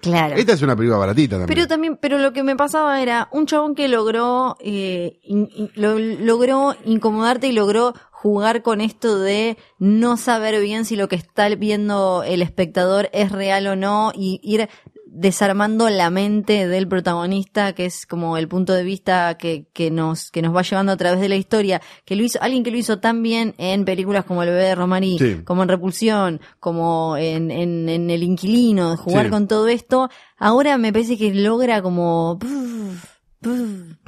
Claro. 0.00 0.36
Esta 0.36 0.52
es 0.52 0.62
una 0.62 0.76
película 0.76 0.98
baratita 0.98 1.36
también. 1.38 1.48
Pero 1.48 1.66
también, 1.68 1.96
pero 2.00 2.18
lo 2.18 2.32
que 2.32 2.42
me 2.42 2.56
pasaba 2.56 3.00
era 3.02 3.28
un 3.32 3.46
chabón 3.46 3.74
que 3.74 3.88
logró, 3.88 4.56
eh, 4.60 5.18
in- 5.22 5.48
in- 5.54 5.70
lo- 5.74 5.98
logró 5.98 6.74
incomodarte 6.84 7.48
y 7.48 7.52
logró 7.52 7.94
jugar 8.10 8.62
con 8.62 8.80
esto 8.80 9.18
de 9.18 9.56
no 9.78 10.16
saber 10.16 10.60
bien 10.60 10.84
si 10.84 10.96
lo 10.96 11.08
que 11.08 11.16
está 11.16 11.48
viendo 11.50 12.22
el 12.24 12.42
espectador 12.42 13.08
es 13.12 13.30
real 13.32 13.66
o 13.68 13.76
no 13.76 14.12
y 14.14 14.40
ir 14.42 14.68
desarmando 15.10 15.88
la 15.90 16.10
mente 16.10 16.68
del 16.68 16.86
protagonista, 16.86 17.72
que 17.72 17.86
es 17.86 18.06
como 18.06 18.36
el 18.36 18.46
punto 18.48 18.72
de 18.72 18.84
vista 18.84 19.36
que, 19.38 19.66
que 19.72 19.90
nos, 19.90 20.30
que 20.30 20.42
nos 20.42 20.54
va 20.54 20.62
llevando 20.62 20.92
a 20.92 20.96
través 20.96 21.20
de 21.20 21.28
la 21.28 21.36
historia, 21.36 21.80
que 22.04 22.14
lo 22.16 22.22
hizo, 22.22 22.38
alguien 22.42 22.62
que 22.62 22.70
lo 22.70 22.76
hizo 22.78 22.98
tan 22.98 23.22
bien 23.22 23.54
en 23.58 23.84
películas 23.84 24.24
como 24.24 24.42
El 24.42 24.50
bebé 24.50 24.64
de 24.64 24.74
Romarí, 24.74 25.18
Sí. 25.18 25.36
como 25.44 25.62
en 25.62 25.68
Repulsión, 25.68 26.40
como 26.60 27.16
en, 27.16 27.50
en, 27.50 27.88
en 27.88 28.10
El 28.10 28.22
inquilino, 28.22 28.96
jugar 28.96 29.26
Sí. 29.26 29.30
con 29.30 29.48
todo 29.48 29.68
esto, 29.68 30.08
ahora 30.36 30.78
me 30.78 30.92
parece 30.92 31.16
que 31.18 31.32
logra 31.34 31.82
como 31.82 32.38
puf, 32.38 33.04
puf, 33.40 33.60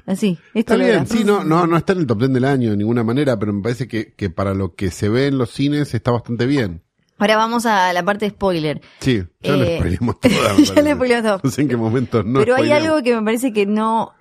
así. 0.06 0.38
Esto 0.54 0.74
Está 0.74 0.76
bien, 0.76 1.06
sí, 1.06 1.24
no, 1.24 1.44
no, 1.44 1.66
no 1.66 1.76
está 1.76 1.92
en 1.94 2.00
el 2.00 2.06
top 2.06 2.18
10 2.18 2.32
del 2.34 2.44
año 2.44 2.70
de 2.70 2.76
ninguna 2.76 3.02
manera, 3.04 3.38
pero 3.38 3.52
me 3.52 3.62
parece 3.62 3.88
que, 3.88 4.12
que 4.14 4.30
para 4.30 4.54
lo 4.54 4.74
que 4.74 4.90
se 4.90 5.08
ve 5.08 5.26
en 5.28 5.38
los 5.38 5.50
cines 5.50 5.94
está 5.94 6.10
bastante 6.10 6.46
bien. 6.46 6.82
Ahora 7.20 7.36
vamos 7.36 7.66
a 7.66 7.92
la 7.92 8.02
parte 8.02 8.24
de 8.24 8.30
spoiler. 8.32 8.80
Sí, 8.98 9.22
ya 9.40 9.56
lo 9.56 9.62
Eh, 9.64 9.76
spoileamos 9.78 10.20
toda. 10.20 10.56
ya 10.56 10.82
le 10.82 10.94
spoileamos 10.94 11.24
todo. 11.30 11.40
No 11.44 11.50
sé 11.50 11.62
en 11.62 11.68
qué 11.68 11.76
momento 11.76 12.22
no 12.24 12.40
Pero 12.40 12.54
hay 12.56 12.62
spoileamos. 12.64 12.88
algo 12.88 13.02
que 13.04 13.14
me 13.14 13.22
parece 13.22 13.52
que 13.52 13.66
no 13.66 14.14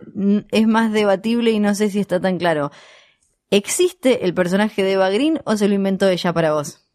es 0.52 0.68
más 0.68 0.92
debatible 0.92 1.50
y 1.52 1.60
no 1.60 1.74
sé 1.76 1.90
si 1.90 2.00
está 2.00 2.20
tan 2.20 2.38
claro. 2.38 2.72
¿Existe 3.52 4.26
el 4.26 4.34
personaje 4.36 4.84
de 4.84 4.92
Eva 4.94 5.10
Green 5.10 5.40
o 5.46 5.58
se 5.58 5.68
lo 5.68 5.74
inventó 5.74 6.08
ella 6.08 6.34
para 6.34 6.54
vos? 6.54 6.86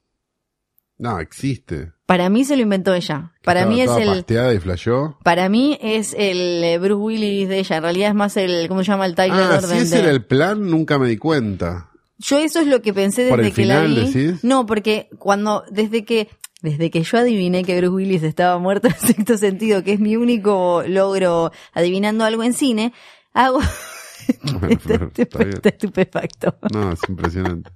No, 0.99 1.19
existe. 1.19 1.93
Para 2.07 2.29
mí 2.29 2.45
se 2.45 2.55
lo 2.57 2.62
inventó 2.62 2.95
ella. 2.95 3.33
Para 3.43 3.61
Estaba 3.62 3.75
mí 3.75 3.81
es 3.81 3.90
el 3.97 4.09
pasteada 4.19 4.55
y 4.55 4.59
flasheó. 4.61 5.19
para 5.25 5.49
mí 5.49 5.77
es 5.83 6.14
el 6.17 6.62
eh, 6.62 6.79
Bruce 6.79 6.95
Willis 7.03 7.49
de 7.49 7.59
ella. 7.59 7.77
En 7.79 7.83
realidad 7.83 8.09
es 8.11 8.14
más 8.14 8.37
el 8.37 8.69
¿cómo 8.69 8.85
se 8.85 8.93
llama 8.93 9.07
el 9.07 9.17
Tyler 9.17 9.37
Ah, 9.40 9.57
si 9.61 9.67
Durden 9.67 9.83
ese 9.83 9.97
de- 9.97 10.03
era 10.03 10.11
el 10.12 10.25
plan, 10.25 10.71
nunca 10.71 10.99
me 10.99 11.09
di 11.09 11.17
cuenta. 11.17 11.90
Yo 12.25 12.39
eso 12.39 12.61
es 12.61 12.67
lo 12.67 12.81
que 12.81 12.95
pensé 12.95 13.23
desde 13.23 13.37
¿Por 13.37 13.45
el 13.45 13.53
que 13.53 13.67
la 13.67 13.83
vi. 13.83 13.95
decís? 13.97 14.43
No, 14.43 14.65
porque 14.65 15.09
cuando, 15.19 15.63
desde 15.71 16.07
que, 16.07 16.29
desde 16.63 16.91
que 16.91 17.03
yo 17.03 17.19
adiviné 17.19 17.65
que 17.65 17.77
Bruce 17.77 17.95
Willis 17.95 18.23
estaba 18.23 18.59
muerto 18.59 18.89
en 18.89 18.99
sexto 18.99 19.37
sentido, 19.37 19.85
que 19.85 19.93
es 19.93 20.01
mi 20.01 20.17
único 20.17 20.83
logro 20.87 21.53
adivinando 21.75 22.25
algo 22.25 22.43
en 22.43 22.55
cine, 22.55 22.95
hago, 23.35 23.61
pero 24.81 25.11
está 25.17 25.43
está 25.43 25.69
estupefacto. 25.69 26.57
No, 26.73 26.93
es 26.93 27.01
impresionante. 27.09 27.71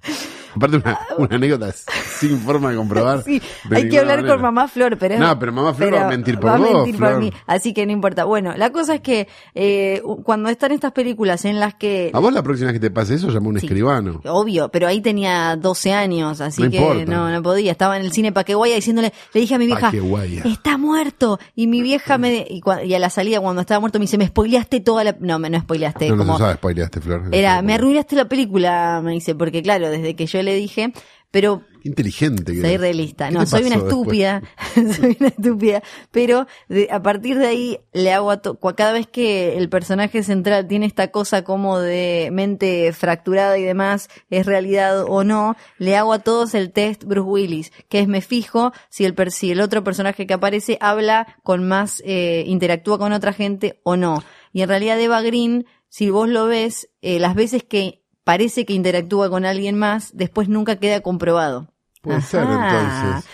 Aparte, 0.55 0.77
una, 0.77 0.99
una 1.17 1.35
anécdota 1.35 1.71
sin 2.19 2.37
forma 2.39 2.71
de 2.71 2.77
comprobar. 2.77 3.23
Sí, 3.29 3.41
de 3.69 3.75
hay 3.77 3.89
que 3.89 3.99
hablar 3.99 4.17
manera. 4.17 4.33
con 4.35 4.41
mamá 4.41 4.67
Flor, 4.67 4.97
pero 4.97 5.17
No, 5.19 5.37
pero 5.37 5.51
mamá 5.51 5.73
Flor 5.73 5.93
va 5.93 6.05
a 6.07 6.09
mentir 6.09 6.39
por 6.39 6.49
va 6.51 6.55
a 6.55 6.57
mentir 6.59 6.97
por 6.97 7.19
mí, 7.19 7.31
así 7.47 7.73
que 7.73 7.85
no 7.85 7.91
importa. 7.91 8.23
Bueno, 8.25 8.53
la 8.57 8.71
cosa 8.71 8.95
es 8.95 9.01
que 9.01 9.27
eh, 9.55 10.01
cuando 10.23 10.49
están 10.49 10.71
estas 10.71 10.91
películas 10.91 11.45
en 11.45 11.59
las 11.59 11.75
que 11.75 12.11
A 12.13 12.19
vos 12.19 12.31
la 12.33 12.41
próxima 12.43 12.71
vez 12.71 12.79
que 12.79 12.87
te 12.87 12.91
pase 12.91 13.15
eso, 13.15 13.27
llama 13.29 13.47
a 13.47 13.49
un 13.49 13.59
Sí. 13.59 13.65
escribano. 13.65 14.21
Obvio, 14.25 14.69
pero 14.69 14.87
ahí 14.87 15.01
tenía 15.01 15.55
12 15.57 15.93
años, 15.93 16.39
así 16.41 16.63
No 16.63 16.69
que 16.69 16.77
importa. 16.77 17.05
no, 17.05 17.29
no 17.29 17.43
podía. 17.43 17.71
Estaba 17.71 17.97
en 17.97 18.03
el 18.03 18.11
cine 18.11 18.31
Paqueguaya 18.31 18.75
diciéndole, 18.75 19.13
le 19.33 19.41
dije 19.41 19.55
a 19.55 19.59
mi 19.59 19.65
vieja, 19.65 19.81
Paqueguaya. 19.87 20.43
está 20.45 20.77
muerto. 20.77 21.39
Y 21.55 21.67
mi 21.67 21.81
vieja 21.81 22.17
me, 22.17 22.45
y, 22.49 22.61
a 22.93 22.99
la 22.99 23.09
salida 23.09 23.39
cuando 23.41 23.61
estaba 23.61 23.79
muerto 23.79 23.99
me 23.99 24.03
dice, 24.03 24.17
me 24.17 24.27
spoileaste 24.27 24.79
toda 24.79 25.03
la, 25.03 25.15
no, 25.19 25.39
me 25.39 25.49
no 25.49 25.59
spoileaste, 25.59 26.09
No, 26.09 26.15
no 26.15 26.23
como, 26.23 26.37
se 26.37 26.43
sabe 26.43 26.53
spoileaste, 26.55 27.01
Flor. 27.01 27.23
era, 27.31 27.61
me 27.61 27.73
arruinaste 27.73 28.15
la 28.15 28.25
película, 28.25 29.01
me 29.03 29.11
dice, 29.13 29.35
porque 29.35 29.61
claro, 29.61 29.89
desde 29.89 30.15
que 30.15 30.25
yo 30.25 30.41
le 30.41 30.48
dije, 30.55 30.93
pero 31.31 31.63
inteligente 31.83 32.51
que 32.53 32.61
soy 32.61 32.75
realista. 32.77 33.27
¿Qué 33.29 33.33
No, 33.35 33.45
soy 33.45 33.63
una 33.63 33.75
estúpida. 33.75 34.41
soy 34.75 35.15
una 35.19 35.29
estúpida. 35.29 35.83
Pero 36.11 36.45
de- 36.67 36.89
a 36.91 37.01
partir 37.01 37.37
de 37.37 37.47
ahí 37.47 37.79
le 37.93 38.11
hago 38.11 38.31
a 38.31 38.41
to- 38.41 38.55
cada 38.75 38.91
vez 38.91 39.07
que 39.07 39.57
el 39.57 39.69
personaje 39.69 40.23
central 40.23 40.67
tiene 40.67 40.85
esta 40.85 41.09
cosa 41.11 41.43
como 41.43 41.79
de 41.79 42.29
mente 42.33 42.91
fracturada 42.93 43.57
y 43.57 43.63
demás, 43.63 44.09
es 44.29 44.45
realidad 44.45 45.05
o 45.07 45.23
no, 45.23 45.55
le 45.77 45.95
hago 45.95 46.11
a 46.13 46.19
todos 46.19 46.53
el 46.53 46.71
test 46.71 47.03
Bruce 47.05 47.29
Willis, 47.29 47.71
que 47.87 47.99
es 47.99 48.07
me 48.07 48.21
fijo 48.21 48.73
si 48.89 49.05
el, 49.05 49.13
per- 49.13 49.31
si 49.31 49.51
el 49.51 49.61
otro 49.61 49.83
personaje 49.83 50.27
que 50.27 50.33
aparece 50.33 50.77
habla 50.81 51.37
con 51.43 51.65
más, 51.67 52.01
eh, 52.05 52.43
interactúa 52.47 52.97
con 52.97 53.13
otra 53.13 53.31
gente 53.33 53.79
o 53.83 53.95
no. 53.95 54.21
Y 54.51 54.63
en 54.63 54.69
realidad 54.69 54.99
Eva 54.99 55.21
Green, 55.21 55.65
si 55.87 56.09
vos 56.09 56.27
lo 56.27 56.45
ves, 56.47 56.89
eh, 57.01 57.19
las 57.19 57.35
veces 57.35 57.63
que 57.63 58.03
parece 58.29 58.63
que 58.63 58.73
interactúa 58.73 59.27
con 59.27 59.43
alguien 59.43 59.75
más, 59.75 60.15
después 60.15 60.49
nunca 60.49 60.75
queda 60.75 61.01
comprobado. 61.01 61.65
Puede 62.03 62.21
ser, 62.21 62.43
entonces. 62.43 63.27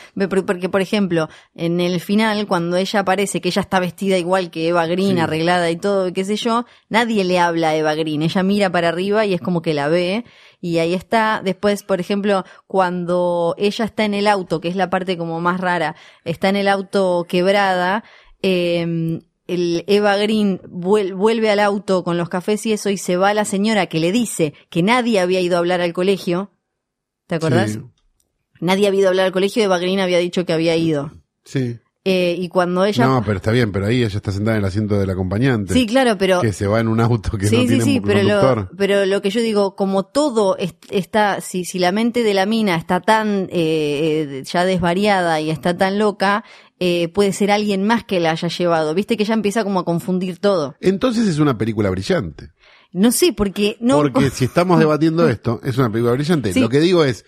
Porque, 0.45 0.69
por 0.69 0.79
ejemplo, 0.79 1.27
en 1.53 1.81
el 1.81 1.99
final, 1.99 2.47
cuando 2.47 2.77
ella 2.77 3.01
aparece, 3.01 3.41
que 3.41 3.49
ella 3.49 3.61
está 3.61 3.81
vestida 3.81 4.17
igual 4.17 4.51
que 4.51 4.69
Eva 4.69 4.87
Green, 4.87 5.17
Sí. 5.17 5.19
arreglada 5.19 5.69
y 5.69 5.75
todo, 5.75 6.13
qué 6.13 6.23
sé 6.23 6.37
yo, 6.37 6.63
nadie 6.87 7.25
le 7.25 7.39
habla 7.39 7.71
a 7.71 7.75
Eva 7.75 7.93
Green. 7.93 8.21
Ella 8.21 8.41
mira 8.41 8.69
para 8.69 8.87
arriba 8.87 9.25
y 9.25 9.33
es 9.33 9.41
como 9.41 9.61
que 9.61 9.73
la 9.73 9.89
ve. 9.89 10.23
Y 10.61 10.77
ahí 10.77 10.93
está. 10.93 11.41
Después, 11.43 11.83
por 11.83 11.99
ejemplo, 11.99 12.45
cuando 12.65 13.53
ella 13.57 13.83
está 13.83 14.05
en 14.05 14.13
el 14.13 14.27
auto, 14.27 14.61
que 14.61 14.69
es 14.69 14.77
la 14.77 14.89
parte 14.89 15.17
como 15.17 15.41
más 15.41 15.59
rara, 15.59 15.97
está 16.23 16.47
en 16.47 16.55
el 16.55 16.69
auto 16.69 17.25
quebrada, 17.27 18.05
eh, 18.41 19.19
el 19.47 19.83
Eva 19.87 20.17
Green 20.17 20.59
vuel- 20.63 21.13
vuelve 21.15 21.49
al 21.49 21.59
auto 21.59 22.03
con 22.03 22.17
los 22.17 22.29
cafés 22.29 22.65
y 22.65 22.73
eso 22.73 22.89
y 22.89 22.97
se 22.97 23.17
va 23.17 23.33
la 23.33 23.45
señora 23.45 23.85
que 23.87 23.99
le 23.99 24.11
dice 24.11 24.53
que 24.69 24.81
nadie 24.83 25.19
había 25.19 25.39
ido 25.41 25.55
a 25.55 25.59
hablar 25.59 25.81
al 25.81 25.93
colegio. 25.93 26.51
¿Te 27.27 27.35
acordás? 27.35 27.73
Sí, 27.73 27.81
Nadie 28.61 28.87
había 28.87 28.99
ido 29.01 29.07
a 29.07 29.11
hablar 29.11 29.25
al 29.27 29.31
colegio 29.31 29.61
y 29.61 29.65
Eva 29.65 29.79
Green 29.79 29.99
había 29.99 30.17
dicho 30.19 30.45
que 30.45 30.53
había 30.53 30.75
ido. 30.77 31.11
sí. 31.43 31.77
Eh, 32.07 32.35
y 32.37 32.49
cuando 32.49 32.85
ella... 32.85 33.07
No, 33.07 33.23
pero 33.25 33.37
está 33.37 33.51
bien, 33.51 33.71
pero 33.71 33.87
ahí 33.87 34.03
ella 34.03 34.17
está 34.17 34.31
sentada 34.31 34.55
en 34.57 34.61
el 34.63 34.67
asiento 34.67 34.99
del 34.99 35.09
acompañante. 35.09 35.73
sí, 35.73 35.87
claro, 35.87 36.19
pero... 36.19 36.39
Que 36.39 36.53
se 36.53 36.67
va 36.67 36.79
en 36.79 36.87
un 36.87 36.99
auto 36.99 37.35
que 37.35 37.47
sí, 37.47 37.55
no 37.55 37.61
sí, 37.63 37.67
tiene 37.67 37.83
sí, 37.83 37.97
un 37.97 38.03
pero 38.05 38.21
lo, 38.21 38.69
pero 38.77 39.05
lo 39.07 39.23
que 39.23 39.31
yo 39.31 39.41
digo, 39.41 39.75
como 39.75 40.03
todo 40.05 40.55
es- 40.57 40.75
está, 40.91 41.41
si, 41.41 41.65
si 41.65 41.79
la 41.79 41.91
mente 41.91 42.21
de 42.21 42.35
la 42.35 42.45
mina 42.45 42.75
está 42.75 43.01
tan 43.01 43.47
eh, 43.51 44.27
eh, 44.39 44.43
ya 44.45 44.65
desvariada 44.65 45.41
y 45.41 45.49
está 45.49 45.75
tan 45.75 45.97
loca, 45.97 46.43
eh, 46.79 47.07
puede 47.07 47.33
ser 47.33 47.49
alguien 47.49 47.83
más 47.87 48.03
que 48.03 48.19
la 48.19 48.31
haya 48.31 48.49
llevado. 48.49 48.93
Viste 48.93 49.17
que 49.17 49.23
ella 49.23 49.33
empieza 49.33 49.63
como 49.63 49.79
a 49.79 49.83
confundir 49.85 50.37
todo. 50.37 50.75
Entonces 50.81 51.27
es 51.27 51.39
una 51.39 51.57
película 51.57 51.89
brillante. 51.89 52.51
No 52.91 53.11
sé, 53.11 53.33
porque 53.33 53.77
no... 53.79 53.97
Porque 53.97 54.29
si 54.29 54.45
estamos 54.45 54.77
debatiendo 54.77 55.27
esto, 55.27 55.59
es 55.63 55.75
una 55.79 55.89
película 55.89 56.13
brillante. 56.13 56.53
Sí. 56.53 56.59
Lo 56.59 56.69
que 56.69 56.79
digo 56.81 57.03
es, 57.03 57.25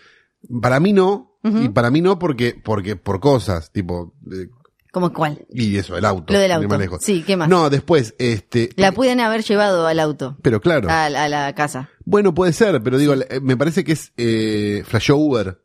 para 0.62 0.80
mí 0.80 0.94
no, 0.94 1.24
y 1.44 1.70
para 1.70 1.90
mí 1.92 2.02
no 2.02 2.20
porque, 2.20 2.56
porque 2.62 2.98
por 2.98 3.22
cosas, 3.22 3.72
tipo, 3.72 4.14
eh, 4.30 4.48
¿Como 4.92 5.14
cuál? 5.14 5.46
y 5.52 5.78
eso, 5.78 5.98
el 5.98 6.06
auto. 6.06 6.34
Lo 6.34 6.40
del 6.40 6.52
auto. 6.52 6.68
más 6.68 6.80
lejos. 6.80 7.00
Sí, 7.04 7.24
¿qué 7.26 7.36
más? 7.38 7.50
No, 7.50 7.70
después, 7.70 8.16
este. 8.20 8.70
La 8.76 8.92
pueden 8.92 9.20
haber 9.20 9.44
llevado 9.44 9.86
al 9.88 10.00
auto, 10.00 10.38
Pero 10.42 10.62
claro. 10.62 10.90
a, 10.90 11.06
a 11.06 11.30
la 11.30 11.54
casa. 11.56 11.90
Bueno, 12.10 12.34
puede 12.34 12.54
ser, 12.54 12.82
pero 12.82 12.98
digo, 12.98 13.16
eh, 13.16 13.42
me 13.42 13.58
parece 13.58 13.84
que 13.84 13.92
es, 13.92 14.14
eh, 14.16 14.82
flashó 14.86 15.18
Uber. 15.18 15.60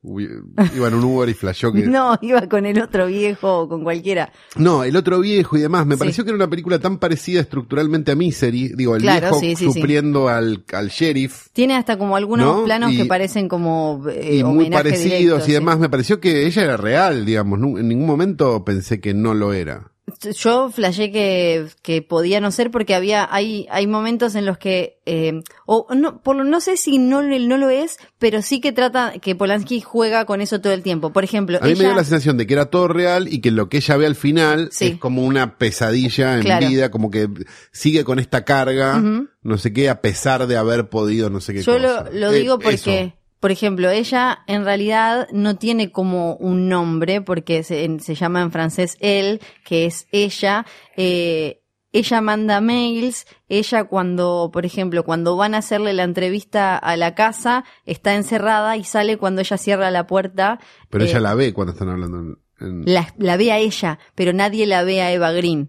Iba 0.75 0.89
en 0.89 0.95
un 0.95 1.05
Uber 1.05 1.29
y 1.29 1.35
flashó 1.35 1.73
que. 1.73 1.83
No, 1.87 2.19
iba 2.21 2.49
con 2.49 2.67
el 2.67 2.83
otro 2.83 3.07
viejo 3.07 3.61
o 3.61 3.69
con 3.69 3.85
cualquiera. 3.85 4.33
No, 4.57 4.83
el 4.83 4.97
otro 4.97 5.21
viejo 5.21 5.57
y 5.57 5.61
demás. 5.61 5.87
Me 5.87 5.95
Sí. 5.95 6.01
pareció 6.01 6.25
que 6.25 6.31
era 6.31 6.37
una 6.37 6.51
película 6.51 6.81
tan 6.81 6.99
parecida 6.99 7.41
estructuralmente 7.43 8.11
a 8.11 8.17
Misery. 8.17 8.73
Digo, 8.75 8.97
el 8.97 9.03
Claro, 9.03 9.39
viejo 9.41 9.41
sí, 9.41 9.55
supliendo 9.73 10.29
Al, 10.29 10.65
al 10.73 10.89
sheriff. 10.89 11.47
Tiene 11.53 11.77
hasta 11.77 11.97
como 11.97 12.17
algunos 12.17 12.57
¿No? 12.59 12.65
planos 12.65 12.91
Y- 12.93 12.97
que 12.97 13.05
parecen 13.05 13.49
como 13.49 14.03
eh, 14.11 14.39
y 14.39 14.43
muy 14.43 14.69
parecidos 14.69 15.19
directo, 15.21 15.49
y 15.49 15.53
demás. 15.53 15.79
Me 15.79 15.89
pareció 15.91 16.19
que 16.19 16.45
ella 16.45 16.65
era 16.65 16.77
real, 16.77 17.25
digamos. 17.25 17.61
En 17.79 17.87
ningún 17.87 18.07
momento 18.09 18.65
pensé 18.65 19.01
que 19.01 19.15
no 19.15 19.33
lo 19.33 19.53
era. 19.53 19.92
Yo 20.39 20.71
flashé 20.71 21.11
que, 21.11 21.67
que 21.83 22.03
podía 22.03 22.41
no 22.41 22.51
ser 22.51 22.71
porque 22.71 22.95
había, 22.95 23.29
hay, 23.33 23.67
hay 23.71 23.87
momentos 23.87 24.35
en 24.35 24.47
los 24.47 24.59
que, 24.59 24.99
eh, 25.07 25.43
o 25.67 25.87
no, 25.95 26.23
por, 26.23 26.37
lo- 26.37 26.45
no 26.45 26.61
sé 26.61 26.77
si 26.77 26.99
no, 26.99 27.23
no 27.23 27.57
lo 27.57 27.71
es, 27.71 27.99
pero 28.19 28.43
sí 28.43 28.61
que 28.61 28.73
trata, 28.73 29.15
que 29.21 29.35
Polanski 29.35 29.81
juega 29.81 30.25
con 30.25 30.41
eso 30.41 30.61
todo 30.61 30.73
el 30.73 30.83
tiempo. 30.83 31.13
Por 31.13 31.25
ejemplo, 31.25 31.59
A 31.61 31.67
mí 31.67 31.75
me 31.75 31.81
dio 31.85 31.95
la 31.95 32.05
sensación 32.05 32.37
de 32.37 32.47
que 32.47 32.55
era 32.55 32.67
todo 32.67 32.89
real 32.89 33.27
y 33.33 33.41
que 33.41 33.51
lo 33.51 33.69
que 33.69 33.79
ella 33.79 33.97
ve 33.97 34.07
al 34.07 34.15
final 34.17 34.69
Sí. 34.73 34.87
es 34.87 34.99
como 34.99 35.23
una 35.25 35.59
pesadilla 35.59 36.37
en 36.37 36.43
Claro. 36.43 36.69
vida, 36.69 36.91
como 36.91 37.11
que 37.11 37.29
sigue 37.73 38.05
con 38.05 38.19
esta 38.19 38.45
carga, 38.45 39.03
no 39.43 39.59
sé 39.59 39.73
qué, 39.73 39.89
a 39.89 40.01
pesar 40.01 40.47
de 40.47 40.57
haber 40.57 40.89
podido 40.89 41.31
no 41.31 41.41
sé 41.41 41.53
qué 41.55 41.63
yo 41.63 41.75
cosa. 41.75 42.05
lo, 42.11 42.13
lo 42.13 42.33
Eh, 42.33 42.41
digo 42.41 42.59
porque, 42.59 42.75
eso. 42.75 43.13
Por 43.43 43.51
ejemplo, 43.51 43.91
ella 43.91 44.45
en 44.47 44.65
realidad 44.65 45.27
no 45.33 45.57
tiene 45.57 45.91
como 45.91 46.37
un 46.37 46.69
nombre, 46.69 47.23
porque 47.23 47.65
se, 47.65 47.99
se 47.99 48.15
llama 48.15 48.41
en 48.41 48.53
francés 48.53 48.97
él, 49.01 49.41
que 49.65 49.85
es 49.87 50.07
ella, 50.13 50.65
eh, 50.97 51.61
ella 51.93 52.21
manda 52.21 52.61
mails, 52.61 53.27
ella 53.49 53.83
cuando, 53.83 54.51
por 54.53 54.65
ejemplo, 54.65 55.03
cuando 55.03 55.37
van 55.37 55.57
a 55.57 55.59
hacerle 55.59 55.93
la 55.93 56.05
entrevista 56.05 56.79
a 56.79 56.97
la 56.97 57.17
casa, 57.17 57.65
está 57.85 58.15
encerrada 58.15 58.77
y 58.77 58.85
sale 58.85 59.19
cuando 59.19 59.41
ella 59.41 59.59
cierra 59.59 59.91
la 59.91 60.07
puerta. 60.07 60.61
Pero 60.89 61.05
eh, 61.05 61.09
ella 61.09 61.19
la 61.19 61.35
ve 61.35 61.53
cuando 61.53 61.73
están 61.73 61.89
hablando 61.89 62.19
en... 62.21 62.39
en- 62.61 62.85
la, 62.95 63.13
la 63.19 63.37
ve 63.37 63.51
a 63.51 63.59
ella, 63.59 63.99
pero 64.15 64.33
nadie 64.33 64.69
la 64.69 64.85
ve 64.85 65.03
a 65.03 65.11
Eva 65.11 65.33
Green. 65.33 65.69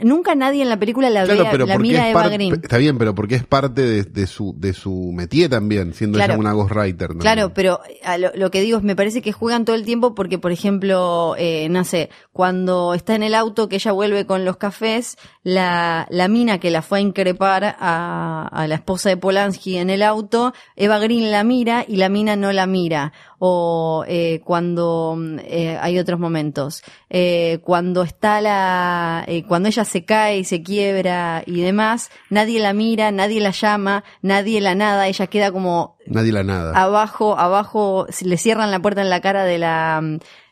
Nunca 0.00 0.34
nadie 0.34 0.60
en 0.62 0.68
la 0.68 0.78
película 0.78 1.08
la, 1.08 1.24
Claro, 1.24 1.42
vea- 1.44 1.50
pero 1.50 1.64
la 1.66 1.78
mira 1.78 2.04
es 2.06 2.10
Eva 2.10 2.28
Green. 2.28 2.52
Está 2.62 2.76
bien, 2.76 2.98
pero 2.98 3.14
porque 3.14 3.34
es 3.36 3.44
parte 3.46 3.80
de, 3.80 4.02
de 4.04 4.26
su 4.26 4.54
de 4.58 4.74
su 4.74 5.10
métier 5.14 5.48
también, 5.48 5.94
siendo 5.94 6.18
Claro. 6.18 6.34
ella 6.34 6.40
una 6.40 6.52
ghostwriter. 6.52 7.08
también. 7.08 7.20
Claro, 7.20 7.54
pero 7.54 7.80
a 8.04 8.18
lo, 8.18 8.30
lo 8.34 8.50
que 8.50 8.60
digo 8.60 8.76
es, 8.76 8.84
me 8.84 8.94
parece 8.94 9.22
que 9.22 9.32
juegan 9.32 9.64
todo 9.64 9.76
el 9.76 9.86
tiempo 9.86 10.14
porque, 10.14 10.38
por 10.38 10.52
ejemplo, 10.52 11.34
eh, 11.38 11.68
no 11.70 11.84
sé, 11.84 12.10
cuando 12.30 12.92
está 12.92 13.14
en 13.14 13.22
el 13.22 13.34
auto 13.34 13.70
que 13.70 13.76
ella 13.76 13.92
vuelve 13.92 14.26
con 14.26 14.44
los 14.44 14.58
cafés, 14.58 15.16
la, 15.44 16.06
la 16.10 16.28
mina 16.28 16.58
que 16.60 16.70
la 16.70 16.82
fue 16.82 16.98
a 16.98 17.00
increpar 17.00 17.64
a, 17.78 18.48
a 18.52 18.68
la 18.68 18.74
esposa 18.74 19.08
de 19.08 19.16
Polanski 19.16 19.78
en 19.78 19.88
el 19.88 20.02
auto, 20.02 20.52
Eva 20.76 20.98
Green 20.98 21.30
la 21.30 21.42
mira 21.42 21.86
y 21.88 21.96
la 21.96 22.10
mina 22.10 22.36
no 22.36 22.52
la 22.52 22.66
mira. 22.66 23.14
O 23.42 24.04
eh, 24.06 24.42
cuando 24.44 25.16
mm, 25.18 25.38
eh, 25.44 25.78
hay 25.80 25.98
otros 25.98 26.20
momentos, 26.20 26.82
eh, 27.08 27.58
cuando 27.64 28.02
está 28.02 28.40
la, 28.42 29.24
eh, 29.26 29.44
cuando 29.48 29.68
ella 29.68 29.84
se 29.86 30.04
cae 30.04 30.38
y 30.40 30.44
se 30.44 30.62
quiebra 30.62 31.42
y 31.46 31.62
demás, 31.62 32.10
nadie 32.28 32.60
la 32.60 32.74
mira, 32.74 33.10
nadie 33.12 33.40
la 33.40 33.50
llama, 33.52 34.04
nadie 34.20 34.60
la 34.60 34.74
nada, 34.74 35.08
ella 35.08 35.26
queda 35.26 35.50
como 35.52 35.96
Nadie 36.06 36.32
la 36.32 36.42
nada. 36.44 36.80
abajo, 36.80 37.38
abajo, 37.38 38.06
le 38.22 38.36
cierran 38.36 38.70
la 38.70 38.80
puerta 38.80 39.00
en 39.00 39.08
la 39.10 39.20
cara 39.20 39.44
de 39.44 39.58
la, 39.58 40.02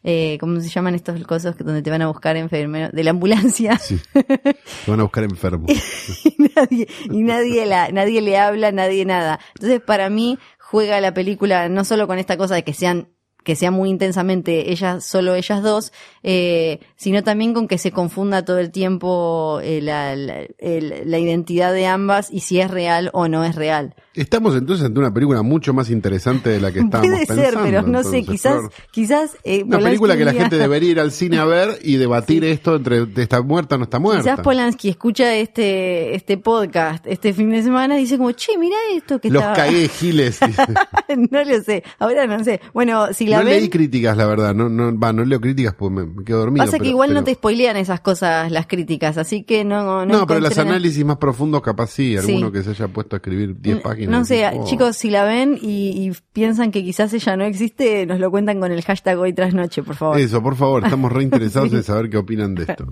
eh, 0.04 0.38
¿cómo 0.40 0.60
se 0.60 0.68
llaman 0.70 0.94
estos 0.94 1.20
cosas 1.24 1.56
que 1.56 1.64
donde 1.64 1.82
te 1.82 1.90
van 1.90 2.00
a 2.02 2.06
buscar 2.06 2.36
enfermero? 2.36 2.88
De 2.90 3.04
la 3.04 3.10
ambulancia. 3.10 3.76
Sí. 3.78 4.00
Te 4.12 4.90
van 4.90 5.00
a 5.00 5.02
buscar 5.02 5.24
enfermo. 5.24 5.66
y 6.24 6.36
nadie, 6.54 6.88
y 7.10 7.22
nadie 7.22 7.66
la, 7.66 7.90
nadie 7.90 8.20
le 8.22 8.38
habla, 8.38 8.72
nadie 8.72 9.04
nada. 9.04 9.40
Entonces, 9.56 9.80
para 9.80 10.08
mí, 10.10 10.38
juega 10.70 11.00
la 11.00 11.14
película 11.14 11.68
no 11.70 11.82
solo 11.84 12.06
con 12.06 12.18
esta 12.18 12.36
cosa 12.36 12.54
de 12.54 12.62
que 12.64 12.74
sean 12.74 13.08
que 13.44 13.56
sea 13.56 13.70
muy 13.70 13.88
intensamente 13.88 14.70
ellas, 14.72 15.04
solo 15.06 15.34
ellas 15.34 15.62
dos, 15.62 15.92
eh, 16.22 16.80
sino 16.96 17.22
también 17.22 17.54
con 17.54 17.66
que 17.66 17.78
se 17.78 17.92
confunda 17.92 18.44
todo 18.44 18.58
el 18.58 18.70
tiempo 18.70 19.60
eh, 19.62 19.80
la, 19.80 20.14
la- 20.16 20.46
la 20.60 21.18
identidad 21.18 21.72
de 21.72 21.86
ambas 21.86 22.30
y 22.30 22.40
si 22.40 22.60
es 22.60 22.70
real 22.70 23.08
o 23.14 23.26
no 23.28 23.44
es 23.44 23.54
real. 23.54 23.94
Estamos 24.20 24.56
entonces 24.56 24.84
ante 24.86 24.98
una 24.98 25.12
película 25.12 25.42
mucho 25.42 25.72
más 25.72 25.90
interesante 25.90 26.50
de 26.50 26.60
la 26.60 26.72
que 26.72 26.80
estábamos 26.80 27.08
Puede 27.10 27.26
pensando. 27.26 27.42
ser, 27.50 27.58
pero 27.62 27.82
no 27.82 28.02
sé, 28.02 28.22
quizás, 28.24 28.52
Flor. 28.58 28.72
quizás 28.90 29.36
eh, 29.44 29.58
Una 29.62 29.76
Polanski 29.78 29.84
película 29.88 30.16
que 30.16 30.24
la 30.24 30.32
gente 30.32 30.56
debería 30.56 30.90
ir 30.90 31.00
al 31.00 31.12
cine 31.12 31.38
a 31.38 31.44
ver 31.44 31.78
y 31.82 31.96
debatir 31.96 32.44
esto 32.44 32.76
entre 32.76 33.06
de 33.06 33.22
está 33.22 33.40
muerta 33.42 33.76
o 33.76 33.78
no 33.78 33.84
está 33.84 33.98
muerta. 33.98 34.22
Quizás 34.22 34.40
Polanski 34.40 34.88
escucha 34.88 35.34
este, 35.36 36.14
este 36.14 36.36
podcast 36.38 37.06
este 37.06 37.32
fin 37.32 37.50
de 37.50 37.62
semana 37.62 37.96
y 37.98 38.02
dice 38.02 38.18
como, 38.18 38.32
che, 38.32 38.58
mirá 38.58 38.76
esto 38.94 39.20
que 39.20 39.30
Los 39.30 39.42
estaba... 39.42 39.56
cagué, 39.56 39.88
Giles. 39.88 40.40
no 41.30 41.44
lo 41.44 41.60
sé, 41.62 41.82
ahora 41.98 42.26
no 42.26 42.42
sé. 42.44 42.60
Bueno, 42.74 43.12
si 43.12 43.26
la 43.26 43.38
no 43.38 43.44
ven, 43.44 43.60
leí 43.60 43.68
críticas, 43.68 44.16
la 44.16 44.26
verdad. 44.26 44.54
No, 44.54 44.68
no, 44.68 44.98
va, 44.98 45.12
no 45.12 45.24
leo 45.24 45.40
críticas 45.40 45.74
porque 45.74 45.94
me, 45.94 46.06
me 46.06 46.24
quedo 46.24 46.38
dormido. 46.40 46.64
pasa 46.66 46.76
que 46.78 46.80
pero- 46.84 46.90
igual 46.90 47.14
no 47.14 47.24
te 47.24 47.34
spoilean 47.34 47.76
esas 47.76 48.00
cosas 48.00 48.50
las 48.50 48.66
críticas, 48.66 49.16
así 49.18 49.44
que 49.44 49.64
no... 49.64 50.04
No, 50.04 50.18
No, 50.20 50.26
pero 50.26 50.40
los 50.40 50.58
análisis 50.58 51.04
más 51.04 51.18
profundos 51.18 51.62
capaz 51.62 51.88
sí. 51.90 52.16
Sí. 52.20 52.32
Alguno 52.32 52.50
que 52.52 52.62
se 52.62 52.70
haya 52.70 52.88
puesto 52.88 53.16
a 53.16 53.18
escribir 53.18 53.54
10 53.60 53.80
páginas. 53.80 54.07
No 54.08 54.24
sé, 54.24 54.50
chicos, 54.64 54.96
si 54.96 55.10
la 55.10 55.24
ven 55.24 55.58
y, 55.60 56.08
y 56.08 56.12
piensan 56.32 56.70
que 56.70 56.82
quizás 56.82 57.12
ella 57.12 57.36
no 57.36 57.44
existe, 57.44 58.06
nos 58.06 58.18
lo 58.20 58.30
cuentan 58.30 58.58
con 58.58 58.72
el 58.72 58.82
hashtag 58.82 59.18
hoy 59.18 59.32
tras 59.32 59.52
noche, 59.52 59.82
por 59.82 59.96
favor. 59.96 60.18
Eso, 60.18 60.42
por 60.42 60.56
favor, 60.56 60.84
estamos 60.84 61.12
reinteresados 61.12 61.72
en 61.72 61.82
saber 61.84 62.08
qué 62.08 62.16
opinan 62.16 62.54
de 62.54 62.62
esto. 62.64 62.86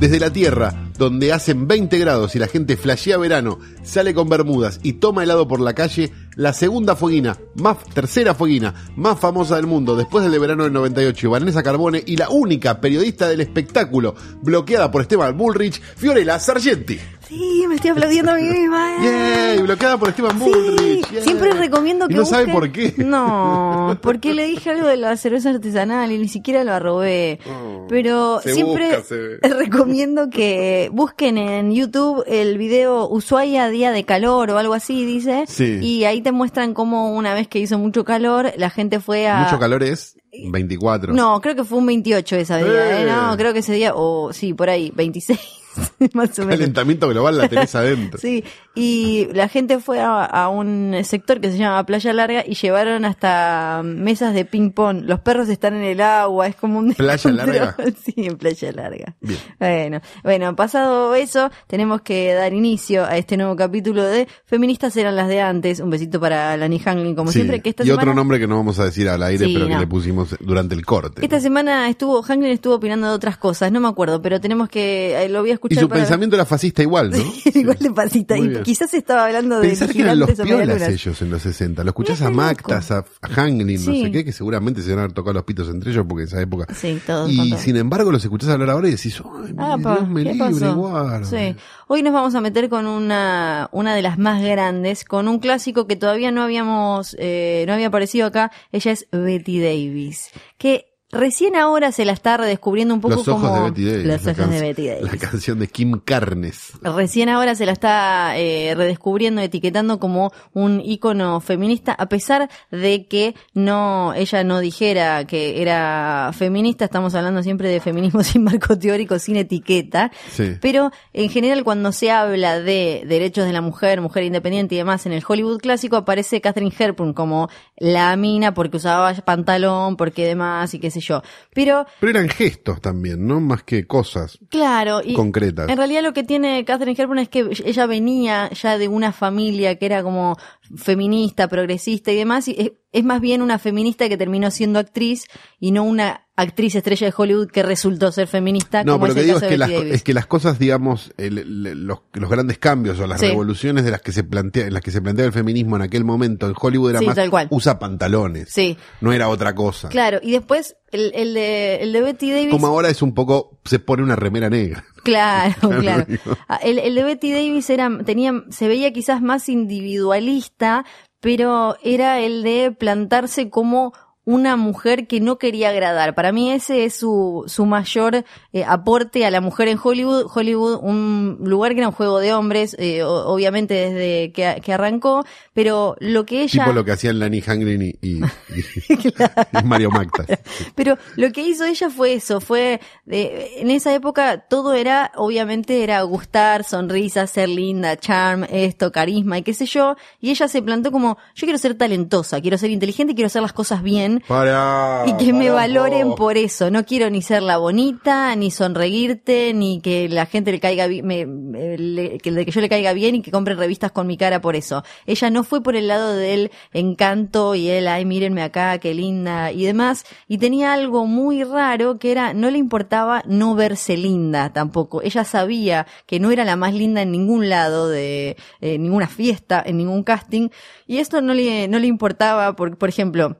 Desde 0.00 0.20
la 0.20 0.32
Tierra, 0.32 0.87
donde 0.98 1.32
hacen 1.32 1.68
20 1.68 1.96
grados 1.98 2.34
y 2.34 2.38
la 2.38 2.48
gente 2.48 2.76
flashea 2.76 3.16
verano, 3.16 3.58
sale 3.82 4.12
con 4.12 4.28
bermudas 4.28 4.80
y 4.82 4.94
toma 4.94 5.22
helado 5.22 5.46
por 5.46 5.60
la 5.60 5.74
calle, 5.74 6.12
la 6.34 6.52
segunda 6.52 6.96
fueguina, 6.96 7.38
más 7.54 7.78
tercera 7.94 8.34
fueguina, 8.34 8.74
más 8.96 9.18
famosa 9.18 9.56
del 9.56 9.66
mundo 9.66 9.96
después 9.96 10.24
del 10.24 10.32
de 10.32 10.38
verano 10.38 10.64
del 10.64 10.72
98, 10.72 11.30
Vanessa 11.30 11.62
Carbone 11.62 12.02
y 12.04 12.16
la 12.16 12.28
única 12.28 12.80
periodista 12.80 13.28
del 13.28 13.40
espectáculo 13.40 14.14
bloqueada 14.42 14.90
por 14.90 15.02
Esteban 15.02 15.36
Bullrich, 15.36 15.80
Fiorella 15.96 16.38
Sargenti. 16.38 16.98
Sí, 17.28 17.64
me 17.68 17.74
estoy 17.74 17.90
aplaudiendo 17.90 18.32
a 18.32 18.36
mí 18.36 18.42
misma. 18.42 18.96
¡Yay! 19.02 19.60
Bloqueada 19.62 19.98
por 19.98 20.08
Esteban 20.08 20.38
Sí, 20.38 20.44
Bullrich. 20.50 21.10
¡yay! 21.12 21.22
siempre 21.22 21.50
recomiendo 21.52 22.06
Y 22.06 22.08
que 22.08 22.14
no 22.14 22.24
sabe 22.24 22.46
busquen- 22.46 22.52
por 22.52 22.72
qué. 22.72 22.94
No, 23.04 23.98
porque 24.02 24.32
le 24.34 24.46
dije 24.46 24.70
algo 24.70 24.86
de 24.88 24.96
la 24.96 25.16
cerveza 25.16 25.50
artesanal 25.50 26.10
y 26.10 26.18
ni 26.18 26.28
siquiera 26.28 26.64
lo 26.64 26.72
arrobé. 26.72 27.38
Oh, 27.46 27.86
Pero 27.88 28.40
siempre 28.40 28.96
busca, 28.98 29.14
recomiendo 29.56 30.30
que 30.30 30.88
busquen 30.92 31.36
en 31.38 31.72
YouTube 31.72 32.24
el 32.26 32.56
video 32.56 33.08
Ushuaia 33.08 33.68
Día 33.68 33.92
de 33.92 34.04
Calor 34.04 34.50
o 34.50 34.58
algo 34.58 34.72
así, 34.74 35.04
dice. 35.04 35.44
Sí. 35.46 35.78
Y 35.82 36.04
ahí 36.04 36.22
te 36.22 36.32
muestran 36.32 36.72
cómo 36.72 37.14
una 37.14 37.34
vez 37.34 37.46
que 37.46 37.58
hizo 37.58 37.78
mucho 37.78 38.04
calor, 38.04 38.52
la 38.56 38.70
gente 38.70 39.00
fue 39.00 39.28
a... 39.28 39.40
Mucho 39.40 39.58
calor 39.58 39.82
es 39.82 40.16
24. 40.32 41.12
No, 41.12 41.40
creo 41.42 41.54
que 41.54 41.64
fue 41.64 41.78
un 41.78 41.86
28 41.86 42.36
esa 42.36 42.56
día, 42.58 43.00
Eh. 43.00 43.02
¿eh? 43.02 43.06
No, 43.06 43.36
creo 43.36 43.52
que 43.52 43.58
ese 43.58 43.74
día, 43.74 43.92
o 43.94 44.32
sí, 44.32 44.54
por 44.54 44.70
ahí, 44.70 44.92
26, 44.94 45.38
más 46.14 46.38
o 46.38 46.42
menos. 46.42 46.56
Calentamiento 46.58 47.08
global 47.08 47.38
la 47.38 47.48
tenés 47.48 47.74
adentro. 47.74 48.18
Sí, 48.20 48.44
y 48.74 49.28
la 49.32 49.48
gente 49.48 49.78
fue 49.78 50.00
a, 50.00 50.24
a 50.24 50.48
un 50.48 50.94
sector 51.04 51.40
que 51.40 51.50
se 51.50 51.58
llama 51.58 51.84
Playa 51.84 52.12
Larga 52.12 52.44
y 52.46 52.54
llevaron 52.54 53.04
hasta 53.04 53.82
mesas 53.84 54.34
de 54.34 54.44
ping 54.44 54.70
pong. 54.70 55.02
Los 55.04 55.20
perros 55.20 55.48
están 55.48 55.74
en 55.74 55.84
el 55.84 56.00
agua, 56.00 56.46
es 56.46 56.56
como 56.56 56.78
un 56.78 56.94
¿Playa. 56.94 57.30
Larga? 57.30 57.76
Sí, 58.04 58.14
en 58.16 58.36
Playa 58.36 58.72
Larga. 58.72 59.14
Bien. 59.20 59.38
Bueno, 59.58 60.00
bueno, 60.22 60.54
pasado 60.56 61.14
eso, 61.14 61.50
tenemos 61.66 62.02
que 62.02 62.32
dar 62.34 62.52
inicio 62.52 63.04
a 63.04 63.16
este 63.16 63.36
nuevo 63.36 63.56
capítulo 63.56 64.02
de 64.04 64.28
Feministas 64.46 64.96
eran 64.96 65.16
las 65.16 65.28
de 65.28 65.40
antes. 65.40 65.80
Un 65.80 65.90
besito 65.90 66.20
para 66.20 66.56
Lani 66.56 66.80
Hanglin, 66.84 67.14
como 67.14 67.30
Sí. 67.32 67.38
siempre, 67.40 67.60
que 67.60 67.70
esta 67.70 67.82
y 67.82 67.86
semana... 67.86 68.02
otro 68.02 68.14
nombre 68.14 68.38
que 68.38 68.46
no 68.46 68.56
vamos 68.56 68.78
a 68.78 68.84
decir 68.84 69.08
al 69.08 69.22
aire, 69.22 69.46
Sí, 69.46 69.54
pero 69.54 69.66
que 69.66 69.76
le 69.76 69.86
pusimos 69.86 70.36
durante 70.40 70.74
el 70.74 70.84
corte. 70.86 71.22
Esta 71.22 71.40
semana 71.40 71.88
estuvo, 71.88 72.22
Hanglin 72.22 72.50
estuvo 72.52 72.74
opinando 72.74 73.08
de 73.08 73.14
otras 73.14 73.36
cosas, 73.38 73.70
no 73.72 73.80
me 73.80 73.88
acuerdo, 73.88 74.22
pero 74.22 74.40
tenemos 74.40 74.68
que, 74.68 75.22
eh, 75.24 75.28
lo 75.28 75.40
voy 75.40 75.50
a 75.52 75.54
Y 75.54 75.67
escuchar 75.74 75.80
su 75.80 75.88
para- 75.88 76.00
pensamiento 76.02 76.36
era 76.36 76.44
fascista 76.44 76.82
igual, 76.82 77.10
¿no? 77.10 77.18
Igual 77.54 77.78
de. 77.94 78.36
Muy 78.36 78.46
Y 78.46 78.48
bien. 78.50 78.62
quizás 78.62 78.92
estaba 78.94 79.26
hablando 79.26 79.60
de 79.60 79.68
Pensar 79.68 79.92
que 79.92 80.02
eran 80.02 80.18
los 80.18 80.30
piolas 80.32 80.82
ellos 80.88 81.22
en 81.22 81.30
los 81.30 81.42
60. 81.42 81.82
Lo 81.84 81.90
escuchás 81.90 82.22
a 82.22 82.30
Mactas, 82.30 82.90
a, 82.90 83.04
Hanglin, 83.22 83.84
no 83.84 83.92
sé 83.92 84.10
qué, 84.10 84.24
que 84.24 84.32
seguramente 84.32 84.82
se 84.82 84.90
van 84.90 84.98
a 84.98 85.02
haber 85.02 85.12
tocado 85.14 85.34
los 85.34 85.44
pitos 85.44 85.68
entre 85.68 85.90
ellos 85.90 86.04
porque 86.08 86.22
en 86.22 86.28
esa 86.28 86.40
época. 86.40 86.66
Sí, 86.74 87.00
todos 87.06 87.30
y 87.30 87.52
sin 87.58 87.76
embargo 87.76 88.12
los 88.12 88.22
escuchás 88.24 88.50
hablar 88.50 88.70
ahora 88.70 88.88
y 88.88 88.92
decís, 88.92 89.20
ay, 89.24 89.54
Ah, 89.58 89.76
pa, 89.82 89.96
Dios 89.96 90.08
me 90.08 90.24
¿qué 90.24 90.34
libre, 90.34 90.68
guarda. 90.72 91.24
Sí. 91.24 91.56
Hoy 91.88 92.02
nos 92.02 92.12
vamos 92.12 92.34
a 92.34 92.40
meter 92.40 92.68
con 92.68 92.86
una, 92.86 93.68
una 93.72 93.94
de 93.94 94.02
las 94.02 94.18
más 94.18 94.42
grandes, 94.42 95.04
con 95.04 95.26
un 95.28 95.38
clásico 95.38 95.86
que 95.86 95.96
todavía 95.96 96.30
no 96.30 96.42
habíamos, 96.42 97.16
eh, 97.18 97.64
no 97.66 97.72
había 97.72 97.88
aparecido 97.88 98.26
acá. 98.26 98.50
Ella 98.72 98.92
es 98.92 99.06
Betty 99.10 99.60
Davis, 99.60 100.30
que 100.58 100.86
recién 101.10 101.56
ahora 101.56 101.90
se 101.92 102.04
la 102.04 102.12
está 102.12 102.36
redescubriendo 102.36 102.94
un 102.94 103.00
poco 103.00 103.14
Los 103.16 103.28
ojos 103.28 103.42
como 103.42 103.54
de 103.64 103.70
Betty 103.70 103.84
Davis. 103.84 104.06
los 104.06 104.26
ojos 104.26 104.50
de 104.50 104.60
Betty 104.60 104.86
Davis. 104.88 105.12
La 105.12 105.18
canción 105.18 105.58
de 105.58 105.68
Kim 105.68 106.00
Carnes. 106.04 106.72
Recién 106.82 107.28
ahora 107.28 107.54
se 107.54 107.64
la 107.66 107.72
está 107.72 108.36
eh, 108.36 108.74
redescubriendo, 108.76 109.40
etiquetando 109.40 109.98
como 109.98 110.32
un 110.52 110.80
ícono 110.84 111.40
feminista, 111.40 111.92
a 111.92 112.06
pesar 112.06 112.50
de 112.70 113.06
que 113.06 113.34
no, 113.54 114.12
ella 114.14 114.44
no 114.44 114.60
dijera 114.60 115.24
que 115.24 115.62
era 115.62 116.30
feminista, 116.34 116.84
estamos 116.84 117.14
hablando 117.14 117.42
siempre 117.42 117.68
de 117.68 117.80
feminismo 117.80 118.22
sin 118.24 118.44
marco 118.44 118.78
teórico, 118.78 119.18
sin 119.18 119.36
etiqueta, 119.36 120.10
Sí. 120.30 120.56
pero 120.60 120.90
en 121.14 121.30
general 121.30 121.64
cuando 121.64 121.90
se 121.92 122.10
habla 122.10 122.60
de 122.60 123.04
derechos 123.06 123.46
de 123.46 123.52
la 123.52 123.60
mujer, 123.60 124.00
mujer 124.00 124.24
independiente 124.24 124.74
y 124.74 124.78
demás 124.78 125.06
en 125.06 125.12
el 125.12 125.22
Hollywood 125.26 125.58
clásico, 125.60 125.96
aparece 125.96 126.40
Catherine 126.40 126.74
Hepburn 126.78 127.12
como 127.14 127.48
la 127.78 128.14
mina 128.16 128.54
porque 128.54 128.76
usaba 128.78 129.14
pantalón, 129.14 129.96
porque 129.96 130.26
demás 130.26 130.74
y 130.74 130.78
qué 130.80 130.90
sé 130.90 131.00
yo. 131.00 131.22
Pero 131.54 131.86
Pero 132.00 132.10
eran 132.10 132.28
gestos 132.28 132.80
también, 132.80 133.26
¿no? 133.26 133.40
Más 133.40 133.62
que 133.62 133.86
cosas 133.86 134.38
Claro, 134.50 135.00
y 135.04 135.14
concretas. 135.14 135.68
en 135.68 135.76
realidad 135.76 136.02
lo 136.02 136.12
que 136.12 136.24
tiene 136.24 136.64
Catherine 136.64 137.00
Hepburn 137.00 137.18
es 137.20 137.28
que 137.28 137.48
ella 137.64 137.86
venía 137.86 138.50
ya 138.50 138.78
de 138.78 138.88
una 138.88 139.12
familia 139.12 139.78
que 139.78 139.86
era 139.86 140.02
como 140.02 140.36
feminista, 140.76 141.48
progresista 141.48 142.12
y 142.12 142.16
demás, 142.16 142.48
y 142.48 142.56
es, 142.58 142.72
es 142.92 143.04
más 143.04 143.20
bien 143.20 143.42
una 143.42 143.58
feminista 143.58 144.08
que 144.08 144.16
terminó 144.16 144.50
siendo 144.50 144.78
actriz 144.78 145.26
y 145.60 145.70
no 145.72 145.82
una 145.84 146.24
actriz 146.36 146.74
estrella 146.76 147.08
de 147.08 147.14
Hollywood 147.16 147.48
que 147.48 147.62
resultó 147.64 148.12
ser 148.12 148.28
feminista. 148.28 148.84
No, 148.84 148.92
como 148.92 149.06
pero 149.06 149.14
lo 149.14 149.20
que 149.20 149.24
digo 149.26 149.38
es 149.38 149.44
que, 149.44 149.58
las, 149.58 149.70
es 149.70 150.02
que 150.04 150.14
las 150.14 150.26
cosas, 150.26 150.58
digamos, 150.58 151.12
el- 151.16 151.38
el- 151.38 151.86
los, 151.86 151.98
los 152.12 152.30
grandes 152.30 152.58
cambios 152.58 153.00
o 153.00 153.06
las 153.08 153.20
Sí. 153.20 153.26
revoluciones 153.26 153.84
de 153.84 153.90
las 153.90 154.00
que 154.02 154.12
se 154.12 154.22
plantea, 154.22 154.66
en 154.66 154.72
las 154.74 154.82
que 154.82 154.92
se 154.92 155.02
planteaba 155.02 155.26
el 155.26 155.32
feminismo 155.32 155.74
en 155.76 155.82
aquel 155.82 156.04
momento 156.04 156.46
en 156.46 156.54
Hollywood 156.58 156.90
era 156.90 156.98
Sí, 157.00 157.06
más 157.06 157.16
tal 157.16 157.30
cual. 157.30 157.48
usa 157.50 157.78
pantalones. 157.80 158.48
Sí. 158.50 158.76
No 159.00 159.12
era 159.12 159.28
otra 159.28 159.54
cosa. 159.54 159.88
Claro, 159.88 160.20
y 160.22 160.30
después 160.30 160.76
el, 160.90 161.12
el 161.14 161.34
de, 161.34 161.76
el 161.82 161.92
de 161.92 162.00
Betty 162.00 162.30
Davis. 162.30 162.50
Como 162.50 162.66
ahora 162.66 162.88
es 162.88 163.02
un 163.02 163.14
poco, 163.14 163.58
se 163.64 163.78
pone 163.78 164.02
una 164.02 164.16
remera 164.16 164.48
negra. 164.50 164.84
Claro, 165.04 165.54
Claro. 165.80 166.04
Ah, 166.48 166.60
El, 166.62 166.78
el 166.78 166.94
de 166.94 167.02
Betty 167.02 167.32
Davis 167.32 167.70
era, 167.70 167.90
tenía, 168.04 168.44
se 168.50 168.68
veía 168.68 168.92
quizás 168.92 169.22
más 169.22 169.48
individualista, 169.48 170.84
pero 171.20 171.76
era 171.82 172.20
el 172.20 172.42
de 172.42 172.72
plantarse 172.72 173.48
como 173.48 173.94
una 174.30 174.56
mujer 174.56 175.06
que 175.06 175.20
no 175.20 175.38
quería 175.38 175.70
agradar. 175.70 176.14
Para 176.14 176.32
mí 176.32 176.52
ese 176.52 176.84
es 176.84 176.94
su, 176.96 177.44
su 177.46 177.64
mayor 177.64 178.24
eh, 178.52 178.62
aporte 178.62 179.24
a 179.24 179.30
la 179.30 179.40
mujer 179.40 179.68
en 179.68 179.78
Hollywood. 179.82 180.26
Hollywood, 180.34 180.80
un 180.82 181.38
lugar 181.44 181.72
que 181.72 181.78
era 181.78 181.88
un 181.88 181.94
juego 181.94 182.18
de 182.18 182.34
hombres, 182.34 182.76
eh, 182.78 183.02
obviamente 183.02 183.72
desde 183.72 184.30
que, 184.32 184.60
que 184.62 184.72
arrancó, 184.74 185.24
pero 185.54 185.96
lo 186.00 186.26
que 186.26 186.42
ella... 186.42 186.62
Tipo 186.64 186.74
lo 186.74 186.84
que 186.84 186.92
hacían 186.92 187.18
Lani 187.18 187.40
Hangren 187.40 187.80
y, 187.80 187.94
y- 188.02 188.20
y- 188.88 189.58
y 189.60 189.62
Mario 189.64 189.90
Mactas. 189.90 190.26
Pero 190.74 190.98
lo 191.16 191.32
que 191.32 191.40
hizo 191.48 191.64
ella 191.64 191.88
fue 191.88 192.12
eso, 192.12 192.42
fue 192.42 192.80
de- 193.06 193.60
en 193.62 193.70
esa 193.70 193.94
época 193.94 194.40
todo 194.46 194.74
era, 194.74 195.10
obviamente 195.16 195.82
era 195.82 196.02
gustar, 196.02 196.64
sonrisa, 196.64 197.26
ser 197.26 197.48
linda, 197.48 197.96
charm, 197.96 198.44
esto, 198.50 198.92
carisma 198.92 199.38
y 199.38 199.42
qué 199.42 199.54
sé 199.54 199.64
yo, 199.64 199.96
y 200.20 200.28
ella 200.30 200.48
se 200.48 200.60
plantó 200.60 200.92
como, 200.92 201.16
yo 201.34 201.46
quiero 201.46 201.56
ser 201.58 201.74
talentosa, 201.76 202.42
quiero 202.42 202.58
ser 202.58 202.70
inteligente, 202.70 203.14
quiero 203.14 203.28
hacer 203.28 203.40
las 203.40 203.54
cosas 203.54 203.82
bien 203.82 204.17
Para, 204.26 205.04
y 205.06 205.16
que 205.16 205.32
me 205.32 205.50
valoren 205.50 206.14
por 206.14 206.36
eso, 206.36 206.70
no 206.70 206.84
quiero 206.84 207.10
ni 207.10 207.22
ser 207.22 207.42
la 207.42 207.58
bonita, 207.58 208.34
ni 208.36 208.50
sonreírte, 208.50 209.52
ni 209.54 209.80
que 209.80 210.08
la 210.08 210.26
gente 210.26 210.50
le 210.52 210.60
caiga 210.60 210.86
bien, 210.86 211.06
me- 211.06 211.26
me- 211.26 211.78
le- 211.78 212.18
que, 212.18 212.32
de 212.32 212.44
que 212.44 212.50
yo 212.50 212.60
le 212.60 212.68
caiga 212.68 212.92
bien 212.92 213.14
y 213.16 213.22
que 213.22 213.30
compren 213.30 213.58
revistas 213.58 213.92
con 213.92 214.06
mi 214.06 214.16
cara 214.16 214.40
por 214.40 214.56
eso. 214.56 214.82
Ella 215.06 215.30
no 215.30 215.44
fue 215.44 215.62
por 215.62 215.76
el 215.76 215.88
lado 215.88 216.12
del 216.14 216.50
encanto 216.72 217.54
y 217.54 217.68
él, 217.68 217.88
ay, 217.88 218.04
mírenme 218.04 218.42
acá, 218.42 218.78
qué 218.78 218.94
linda 218.94 219.52
y 219.52 219.64
demás, 219.64 220.04
y 220.26 220.38
tenía 220.38 220.72
algo 220.72 221.06
muy 221.06 221.44
raro 221.44 221.98
que 221.98 222.10
era, 222.12 222.32
no 222.34 222.50
le 222.50 222.58
importaba 222.58 223.22
no 223.26 223.54
verse 223.54 223.96
linda 223.96 224.52
tampoco. 224.52 225.02
Ella 225.02 225.24
sabía 225.24 225.86
que 226.06 226.20
no 226.20 226.30
era 226.30 226.44
la 226.44 226.56
más 226.56 226.74
linda 226.74 227.02
en 227.02 227.12
ningún 227.12 227.48
lado 227.48 227.88
de 227.88 228.36
eh, 228.60 228.78
ninguna 228.78 229.06
fiesta, 229.08 229.62
en 229.64 229.76
ningún 229.78 230.02
casting, 230.02 230.48
y 230.86 230.98
esto 230.98 231.20
no 231.20 231.34
le, 231.34 231.68
no 231.68 231.78
le 231.78 231.86
importaba, 231.86 232.54
por, 232.56 232.76
por 232.78 232.88
ejemplo, 232.88 233.36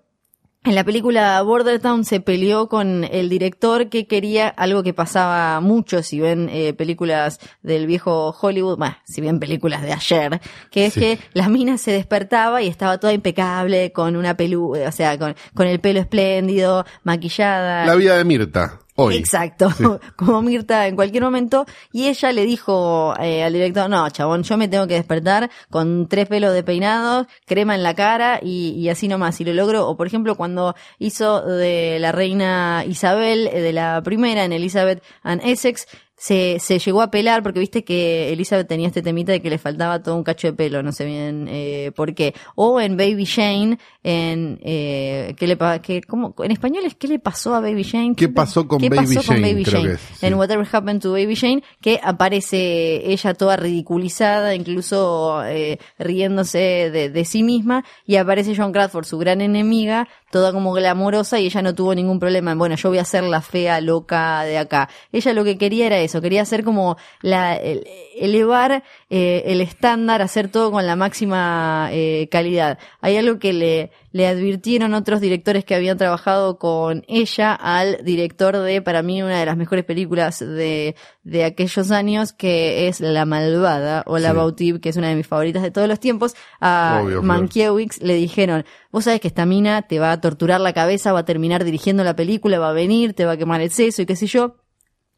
en 0.64 0.74
la 0.74 0.84
película 0.84 1.40
Border 1.42 1.80
Town 1.80 2.04
se 2.04 2.20
peleó 2.20 2.68
con 2.68 3.04
el 3.04 3.28
director 3.28 3.88
que 3.88 4.06
quería 4.06 4.48
algo 4.48 4.82
que 4.82 4.92
pasaba 4.92 5.60
mucho, 5.60 6.02
si 6.02 6.20
ven 6.20 6.48
eh, 6.52 6.74
películas 6.74 7.38
del 7.62 7.86
viejo 7.86 8.36
Hollywood, 8.38 8.76
bueno, 8.76 8.96
si 9.04 9.20
ven 9.20 9.38
películas 9.40 9.82
de 9.82 9.92
ayer, 9.92 10.40
que 10.70 10.86
es 10.86 10.94
Sí. 10.94 11.00
que 11.00 11.18
la 11.32 11.48
mina 11.48 11.78
se 11.78 11.92
despertaba 11.92 12.60
y 12.60 12.68
estaba 12.68 12.98
toda 12.98 13.12
impecable, 13.12 13.92
con 13.92 14.16
una 14.16 14.36
pelu, 14.36 14.76
o 14.76 14.92
sea, 14.92 15.18
con, 15.18 15.34
con 15.54 15.66
el 15.66 15.80
pelo 15.80 16.00
espléndido, 16.00 16.84
maquillada. 17.04 17.86
La 17.86 17.94
vida 17.94 18.16
de 18.16 18.24
Mirta, 18.24 18.80
hoy. 18.98 19.16
Exacto, 19.16 19.70
como 20.16 20.42
Mirta 20.42 20.86
en 20.86 20.96
cualquier 20.96 21.22
momento. 21.22 21.64
Y 21.92 22.08
ella 22.08 22.32
le 22.32 22.44
dijo 22.44 23.14
eh, 23.20 23.42
al 23.42 23.52
director, 23.52 23.88
no, 23.88 24.08
chabón, 24.10 24.42
yo 24.42 24.56
me 24.56 24.68
tengo 24.68 24.86
que 24.86 24.94
despertar 24.94 25.50
con 25.70 26.08
tres 26.08 26.28
pelos 26.28 26.52
de 26.52 26.62
peinados, 26.62 27.26
crema 27.46 27.74
en 27.74 27.82
la 27.82 27.94
cara 27.94 28.40
y, 28.42 28.70
y 28.70 28.88
así 28.88 29.08
nomás. 29.08 29.40
Y 29.40 29.44
lo 29.44 29.54
logro. 29.54 29.88
O 29.88 29.96
por 29.96 30.06
ejemplo, 30.06 30.34
cuando 30.34 30.74
hizo 30.98 31.42
de 31.42 31.98
la 32.00 32.12
reina 32.12 32.84
Isabel, 32.86 33.48
eh, 33.52 33.60
de 33.60 33.72
la 33.72 34.02
primera, 34.02 34.44
en 34.44 34.52
Elizabeth 34.52 35.02
and 35.22 35.42
Essex, 35.44 35.86
se, 36.18 36.58
se 36.58 36.78
llegó 36.78 37.00
a 37.00 37.10
pelar 37.10 37.42
porque 37.42 37.60
viste 37.60 37.84
que 37.84 38.32
Elizabeth 38.32 38.66
tenía 38.66 38.88
este 38.88 39.02
temita 39.02 39.32
de 39.32 39.40
que 39.40 39.50
le 39.50 39.58
faltaba 39.58 40.02
todo 40.02 40.16
un 40.16 40.24
cacho 40.24 40.48
de 40.48 40.52
pelo, 40.52 40.82
no 40.82 40.92
sé 40.92 41.06
bien 41.06 41.46
eh, 41.48 41.92
por 41.94 42.14
qué. 42.14 42.34
O 42.56 42.80
en 42.80 42.96
Baby 42.96 43.24
Jane, 43.24 43.78
en 44.02 44.58
eh, 44.62 45.34
¿qué 45.38 45.46
le 45.46 45.56
que, 45.80 46.02
cómo, 46.02 46.34
en 46.42 46.50
español 46.50 46.84
es 46.84 46.94
¿qué 46.96 47.08
le 47.08 47.18
pasó 47.20 47.54
a 47.54 47.60
Baby 47.60 47.84
Jane? 47.84 48.14
¿Qué 48.16 48.28
pasó 48.28 48.66
con 48.66 48.80
Baby 48.80 48.96
Jane? 49.24 49.62
Creo 49.62 49.82
que 49.82 49.92
es, 49.92 50.00
sí. 50.00 50.26
En 50.26 50.34
Whatever 50.34 50.66
Happened 50.70 51.02
to 51.02 51.12
Baby 51.12 51.36
Jane, 51.36 51.62
que 51.80 52.00
aparece 52.02 53.10
ella 53.10 53.34
toda 53.34 53.56
ridiculizada, 53.56 54.54
incluso 54.54 55.42
eh, 55.44 55.78
riéndose 55.98 56.90
de, 56.90 57.10
de 57.10 57.24
sí 57.24 57.42
misma, 57.44 57.84
y 58.04 58.16
aparece 58.16 58.54
John 58.56 58.72
Crawford, 58.72 59.04
su 59.04 59.18
gran 59.18 59.40
enemiga, 59.40 60.08
toda 60.30 60.52
como 60.52 60.72
glamorosa, 60.72 61.38
y 61.40 61.46
ella 61.46 61.62
no 61.62 61.74
tuvo 61.74 61.94
ningún 61.94 62.18
problema. 62.18 62.54
Bueno, 62.54 62.76
yo 62.76 62.88
voy 62.90 62.98
a 62.98 63.04
ser 63.04 63.24
la 63.24 63.40
fea 63.40 63.80
loca 63.80 64.42
de 64.44 64.58
acá. 64.58 64.88
Ella 65.12 65.32
lo 65.32 65.44
que 65.44 65.58
quería 65.58 65.86
era 65.86 65.98
eso, 65.98 66.20
quería 66.20 66.42
hacer 66.42 66.64
como 66.64 66.96
la, 67.22 67.56
el- 67.56 67.86
elevar 68.16 68.82
eh, 69.10 69.44
el 69.46 69.62
estándar, 69.62 70.20
hacer 70.20 70.48
todo 70.48 70.70
con 70.70 70.86
la 70.86 70.94
máxima 70.94 71.88
eh, 71.92 72.28
calidad. 72.30 72.78
Hay 73.00 73.16
algo 73.16 73.38
que 73.38 73.54
le, 73.54 73.90
le 74.12 74.26
advirtieron 74.26 74.92
otros 74.92 75.20
directores 75.22 75.64
que 75.64 75.74
habían 75.74 75.96
trabajado 75.96 76.58
con 76.58 77.04
ella 77.08 77.54
al 77.54 78.04
director 78.04 78.58
de, 78.58 78.82
para 78.82 79.02
mí, 79.02 79.22
una 79.22 79.40
de 79.40 79.46
las 79.46 79.56
mejores 79.56 79.84
películas 79.86 80.40
de, 80.40 80.94
de 81.22 81.44
aquellos 81.44 81.90
años, 81.90 82.34
que 82.34 82.88
es 82.88 83.00
La 83.00 83.24
Malvada, 83.24 84.02
o 84.06 84.18
La 84.18 84.30
Sí. 84.30 84.36
Bautive, 84.36 84.80
que 84.80 84.90
es 84.90 84.96
una 84.96 85.08
de 85.08 85.14
mis 85.16 85.26
favoritas 85.26 85.62
de 85.62 85.70
todos 85.70 85.88
los 85.88 86.00
tiempos. 86.00 86.34
A 86.60 87.00
Obvio. 87.02 87.22
Mankiewicz 87.22 88.02
le 88.02 88.14
dijeron, 88.14 88.66
vos 88.92 89.04
sabés 89.04 89.20
que 89.20 89.28
esta 89.28 89.46
mina 89.46 89.82
te 89.82 89.98
va 89.98 90.12
a 90.12 90.20
torturar 90.20 90.60
la 90.60 90.74
cabeza, 90.74 91.12
va 91.12 91.20
a 91.20 91.24
terminar 91.24 91.64
dirigiendo 91.64 92.04
la 92.04 92.14
película, 92.14 92.58
va 92.58 92.70
a 92.70 92.74
venir, 92.74 93.14
te 93.14 93.24
va 93.24 93.32
a 93.32 93.36
quemar 93.38 93.62
el 93.62 93.70
seso 93.70 94.02
y 94.02 94.06
qué 94.06 94.16
sé 94.16 94.26
yo. 94.26 94.56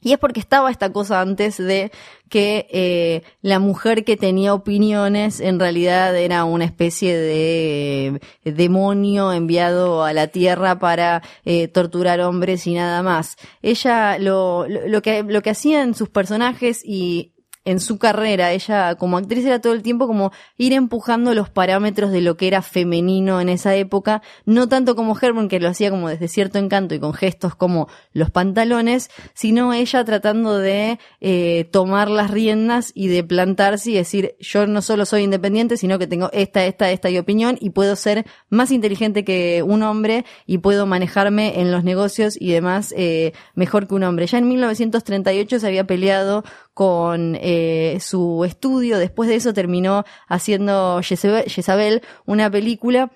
Y 0.03 0.13
es 0.13 0.19
porque 0.19 0.41
estaba 0.41 0.71
esta 0.71 0.93
cosa 0.93 1.21
antes 1.21 1.59
de 1.59 1.93
que 2.29 2.67
eh, 2.71 3.23
la 3.43 3.59
mujer 3.59 4.05
que 4.05 4.17
tenía 4.17 4.55
opiniones 4.55 5.41
en 5.41 5.59
realidad 5.59 6.17
era 6.17 6.45
una 6.45 6.65
especie 6.65 7.17
de 7.17 8.21
eh, 8.45 8.53
demonio 8.53 9.33
enviado 9.33 10.05
a 10.05 10.13
la 10.13 10.29
tierra 10.29 10.79
para 10.79 11.23
eh, 11.45 11.69
torturar 11.69 12.21
hombres 12.21 12.67
y 12.67 12.75
nada 12.75 13.03
más. 13.03 13.37
Ella 13.63 14.19
lo, 14.19 14.67
lo, 14.69 15.03
que, 15.03 15.23
lo 15.23 15.43
que 15.43 15.51
hacía 15.51 15.83
en 15.83 15.95
sus 15.95 16.09
personajes 16.09 16.83
y 16.85 17.33
en 17.65 17.79
su 17.79 17.99
carrera, 17.99 18.53
ella 18.53 18.95
como 18.95 19.19
actriz 19.19 19.45
era 19.45 19.61
todo 19.61 19.75
el 19.75 19.83
tiempo 19.83 20.07
como 20.07 20.33
ir 20.57 20.73
empujando 20.73 21.35
los 21.35 21.51
parámetros 21.51 22.11
de 22.11 22.23
lo 22.23 22.37
que 22.37 22.47
era 22.47 22.63
femenino 22.63 23.41
en 23.41 23.51
esa 23.51 23.75
época, 23.75 24.23
no 24.47 24.69
tanto 24.69 24.97
como 24.97 25.17
Herman 25.19 25.49
que 25.49 25.61
lo 25.61 25.69
hacía 25.69 25.91
como 25.91 26.09
desde 26.09 26.29
cierto 26.29 26.59
encanto 26.59 26.95
y 26.95 27.01
con 27.01 27.13
gestos 27.13 27.55
como 27.55 27.89
los 28.13 28.31
pantalones, 28.31 29.11
sino 29.35 29.75
ella 29.75 30.05
tratando 30.05 30.57
de 30.57 30.99
eh, 31.21 31.69
tomar 31.71 32.11
las 32.11 32.31
riendas 32.31 32.93
y 32.95 33.09
de 33.09 33.25
plantarse 33.25 33.91
y 33.91 33.95
decir 33.95 34.37
yo 34.41 34.67
no 34.67 34.81
solo 34.81 35.05
soy 35.05 35.23
independiente, 35.23 35.77
sino 35.77 35.99
que 35.99 36.07
tengo 36.07 36.31
esta, 36.33 36.65
esta, 36.65 36.91
esta 36.91 37.11
y 37.11 37.19
opinión 37.19 37.59
y 37.61 37.71
puedo 37.71 37.95
ser 37.95 38.25
más 38.49 38.71
inteligente 38.71 39.23
que 39.25 39.63
un 39.63 39.83
hombre 39.83 40.25
y 40.47 40.59
puedo 40.59 40.87
manejarme 40.87 41.61
en 41.61 41.71
los 41.71 41.85
negocios 41.85 42.41
y 42.41 42.53
demás 42.53 42.95
eh, 42.97 43.33
mejor 43.55 43.87
que 43.87 43.95
un 43.95 44.05
hombre. 44.05 44.27
Ya 44.27 44.39
en 44.39 44.49
1938 44.49 45.61
se 45.61 45.67
había 45.67 45.85
peleado 45.85 46.43
con 46.81 47.37
eh, 47.39 47.99
su 48.01 48.43
estudio. 48.47 48.99
Después 48.99 49.29
de 49.29 49.35
eso 49.35 49.53
terminó 49.53 50.07
haciendo 50.29 51.03
Jezabel, 51.03 52.01
una 52.25 52.51
película 52.51 53.11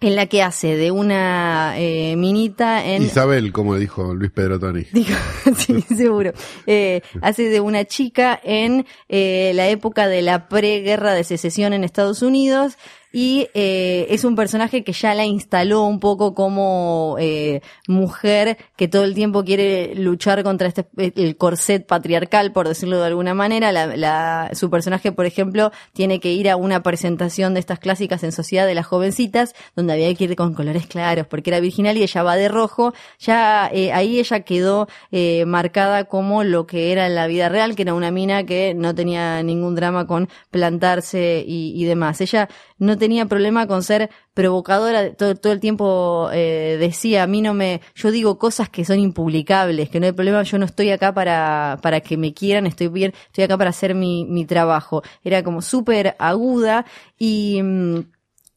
en 0.00 0.16
la 0.16 0.26
que 0.26 0.42
hace 0.42 0.76
de 0.76 0.90
una 0.90 1.78
eh, 1.78 2.14
minita 2.16 2.84
en... 2.84 3.04
Isabel, 3.04 3.52
como 3.52 3.76
dijo 3.76 4.14
Luis 4.14 4.30
Pedro 4.30 4.60
Toni. 4.60 4.84
Sí, 5.56 5.80
seguro. 5.96 6.32
Eh, 6.66 7.00
hace 7.22 7.44
de 7.44 7.60
una 7.60 7.86
chica 7.86 8.38
en 8.44 8.84
eh, 9.08 9.52
la 9.54 9.70
época 9.70 10.06
de 10.06 10.20
la 10.20 10.48
preguerra 10.48 11.14
de 11.14 11.24
secesión 11.24 11.72
en 11.72 11.84
Estados 11.84 12.20
Unidos 12.20 12.76
y 13.12 13.48
eh, 13.54 14.06
es 14.10 14.24
un 14.24 14.36
personaje 14.36 14.84
que 14.84 14.92
ya 14.92 15.14
la 15.14 15.24
instaló 15.24 15.84
un 15.84 15.98
poco 16.00 16.34
como 16.34 17.16
eh, 17.18 17.60
mujer 17.88 18.56
que 18.76 18.88
todo 18.88 19.04
el 19.04 19.14
tiempo 19.14 19.44
quiere 19.44 19.94
luchar 19.94 20.42
contra 20.42 20.68
este 20.68 20.86
el 20.96 21.36
corset 21.36 21.86
patriarcal, 21.86 22.52
por 22.52 22.68
decirlo 22.68 23.00
de 23.00 23.06
alguna 23.06 23.34
manera. 23.34 23.72
La, 23.72 23.86
la- 23.96 24.50
su 24.54 24.70
personaje, 24.70 25.12
por 25.12 25.26
ejemplo, 25.26 25.72
tiene 25.92 26.20
que 26.20 26.32
ir 26.32 26.48
a 26.50 26.56
una 26.56 26.82
presentación 26.82 27.54
de 27.54 27.60
estas 27.60 27.78
clásicas 27.78 28.22
en 28.22 28.32
Sociedad 28.32 28.66
de 28.66 28.74
las 28.74 28.86
Jovencitas, 28.86 29.54
donde 29.76 29.92
había 29.94 30.14
que 30.14 30.24
ir 30.24 30.36
con 30.36 30.54
colores 30.54 30.86
claros, 30.86 31.26
porque 31.26 31.50
era 31.50 31.60
virginal 31.60 31.96
y 31.96 32.02
ella 32.02 32.22
va 32.22 32.36
de 32.36 32.48
rojo. 32.48 32.94
Ya 33.18 33.68
eh, 33.72 33.92
ahí 33.92 34.18
ella 34.20 34.40
quedó 34.40 34.88
eh, 35.10 35.44
marcada 35.46 36.04
como 36.04 36.44
lo 36.44 36.66
que 36.66 36.92
era 36.92 37.08
la 37.08 37.26
vida 37.26 37.48
real, 37.48 37.74
que 37.74 37.82
era 37.82 37.94
una 37.94 38.10
mina 38.10 38.44
que 38.44 38.74
no 38.74 38.94
tenía 38.94 39.42
ningún 39.42 39.74
drama 39.74 40.06
con 40.06 40.28
plantarse 40.50 41.44
y, 41.46 41.72
y 41.80 41.84
demás. 41.84 42.20
Ella 42.20 42.48
no 42.80 42.98
tenía 42.98 43.26
problema 43.26 43.68
con 43.68 43.84
ser 43.84 44.10
provocadora, 44.34 45.14
todo, 45.14 45.36
todo 45.36 45.52
el 45.52 45.60
tiempo 45.60 46.28
eh, 46.32 46.76
decía, 46.80 47.22
a 47.22 47.26
mí 47.28 47.40
no 47.42 47.54
me, 47.54 47.80
yo 47.94 48.10
digo 48.10 48.38
cosas 48.38 48.68
que 48.68 48.84
son 48.84 48.98
impublicables, 48.98 49.88
que 49.90 50.00
no 50.00 50.06
hay 50.06 50.12
problema, 50.12 50.42
yo 50.42 50.58
no 50.58 50.64
estoy 50.64 50.90
acá 50.90 51.14
para, 51.14 51.78
para 51.82 52.00
que 52.00 52.16
me 52.16 52.34
quieran, 52.34 52.66
estoy 52.66 52.88
bien, 52.88 53.14
estoy 53.26 53.44
acá 53.44 53.56
para 53.56 53.70
hacer 53.70 53.94
mi, 53.94 54.24
mi 54.24 54.44
trabajo. 54.44 55.02
Era 55.22 55.44
como 55.44 55.62
súper 55.62 56.16
aguda 56.18 56.84
y... 57.16 57.62
mm, 57.62 58.00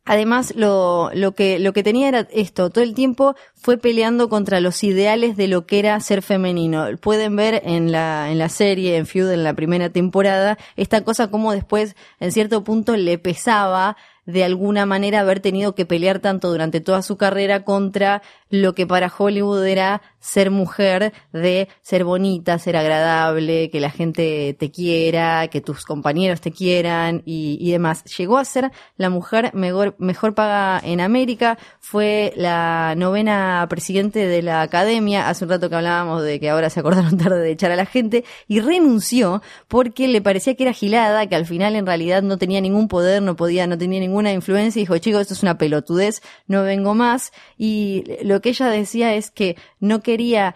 Además, 0.05 0.53
lo, 0.57 1.11
lo 1.13 1.31
que, 1.33 1.59
lo 1.59 1.71
que 1.71 1.81
tenía 1.81 2.09
era 2.09 2.27
esto, 2.31 2.69
todo 2.69 2.83
el 2.83 2.93
tiempo 2.93 3.35
fue 3.53 3.77
peleando 3.77 4.27
contra 4.27 4.59
los 4.59 4.83
ideales 4.83 5.37
de 5.37 5.47
lo 5.47 5.65
que 5.65 5.79
era 5.79 5.97
ser 6.01 6.21
femenino. 6.21 6.87
Pueden 6.99 7.37
ver 7.37 7.61
en 7.63 7.93
la, 7.93 8.29
en 8.29 8.37
la 8.37 8.49
serie, 8.49 8.97
en 8.97 9.05
Feud, 9.05 9.31
en 9.31 9.45
la 9.45 9.53
primera 9.53 9.89
temporada, 9.89 10.57
esta 10.75 11.05
cosa 11.05 11.31
como 11.31 11.53
después, 11.53 11.95
en 12.19 12.33
cierto 12.33 12.65
punto, 12.65 12.97
le 12.97 13.17
pesaba 13.17 13.95
de 14.25 14.43
alguna 14.43 14.85
manera 14.85 15.21
haber 15.21 15.39
tenido 15.39 15.75
que 15.75 15.85
pelear 15.85 16.19
tanto 16.19 16.49
durante 16.49 16.81
toda 16.81 17.01
su 17.01 17.17
carrera 17.17 17.63
contra 17.63 18.21
lo 18.49 18.75
que 18.75 18.85
para 18.85 19.11
Hollywood 19.15 19.65
era 19.65 20.01
ser 20.19 20.51
mujer, 20.51 21.11
de 21.33 21.67
ser 21.81 22.03
bonita, 22.03 22.59
ser 22.59 22.77
agradable, 22.77 23.69
que 23.71 23.79
la 23.79 23.89
gente 23.89 24.55
te 24.57 24.71
quiera, 24.71 25.47
que 25.47 25.59
tus 25.59 25.85
compañeros 25.85 26.39
te 26.39 26.51
quieran 26.51 27.23
y, 27.25 27.57
y 27.59 27.71
demás. 27.71 28.03
Llegó 28.17 28.37
a 28.37 28.45
ser 28.45 28.71
la 28.95 29.09
mujer 29.09 29.51
mejor, 29.53 29.95
mejor 29.97 30.35
paga 30.35 30.79
en 30.83 31.01
América, 31.01 31.57
fue 31.79 32.31
la 32.35 32.93
novena 32.95 33.65
presidente 33.69 34.27
de 34.27 34.41
la 34.41 34.61
academia, 34.61 35.29
hace 35.29 35.45
un 35.45 35.49
rato 35.49 35.69
que 35.69 35.75
hablábamos 35.75 36.23
de 36.23 36.39
que 36.39 36.49
ahora 36.49 36.69
se 36.69 36.79
acordaron 36.79 37.17
tarde 37.17 37.39
de 37.39 37.51
echar 37.51 37.71
a 37.71 37.75
la 37.75 37.85
gente, 37.85 38.23
y 38.47 38.59
renunció 38.59 39.41
porque 39.67 40.07
le 40.07 40.21
parecía 40.21 40.55
que 40.55 40.63
era 40.63 40.73
gilada, 40.73 41.27
que 41.27 41.35
al 41.35 41.45
final 41.45 41.75
en 41.75 41.85
realidad 41.85 42.21
no 42.21 42.37
tenía 42.37 42.61
ningún 42.61 42.87
poder, 42.87 43.21
no 43.21 43.35
podía, 43.35 43.67
no 43.67 43.77
tenía 43.77 43.99
ninguna 44.13 44.31
influencia, 44.31 44.79
y 44.79 44.83
dijo, 44.83 44.97
chicos, 44.99 45.21
esto 45.21 45.33
es 45.33 45.41
una 45.41 45.57
pelotudez, 45.57 46.21
no 46.45 46.61
vengo 46.61 46.93
más, 46.93 47.31
y 47.57 48.03
lo 48.23 48.41
que 48.41 48.49
ella 48.49 48.67
decía 48.67 49.15
es 49.15 49.31
que 49.31 49.57
no 49.79 50.01
quería 50.01 50.53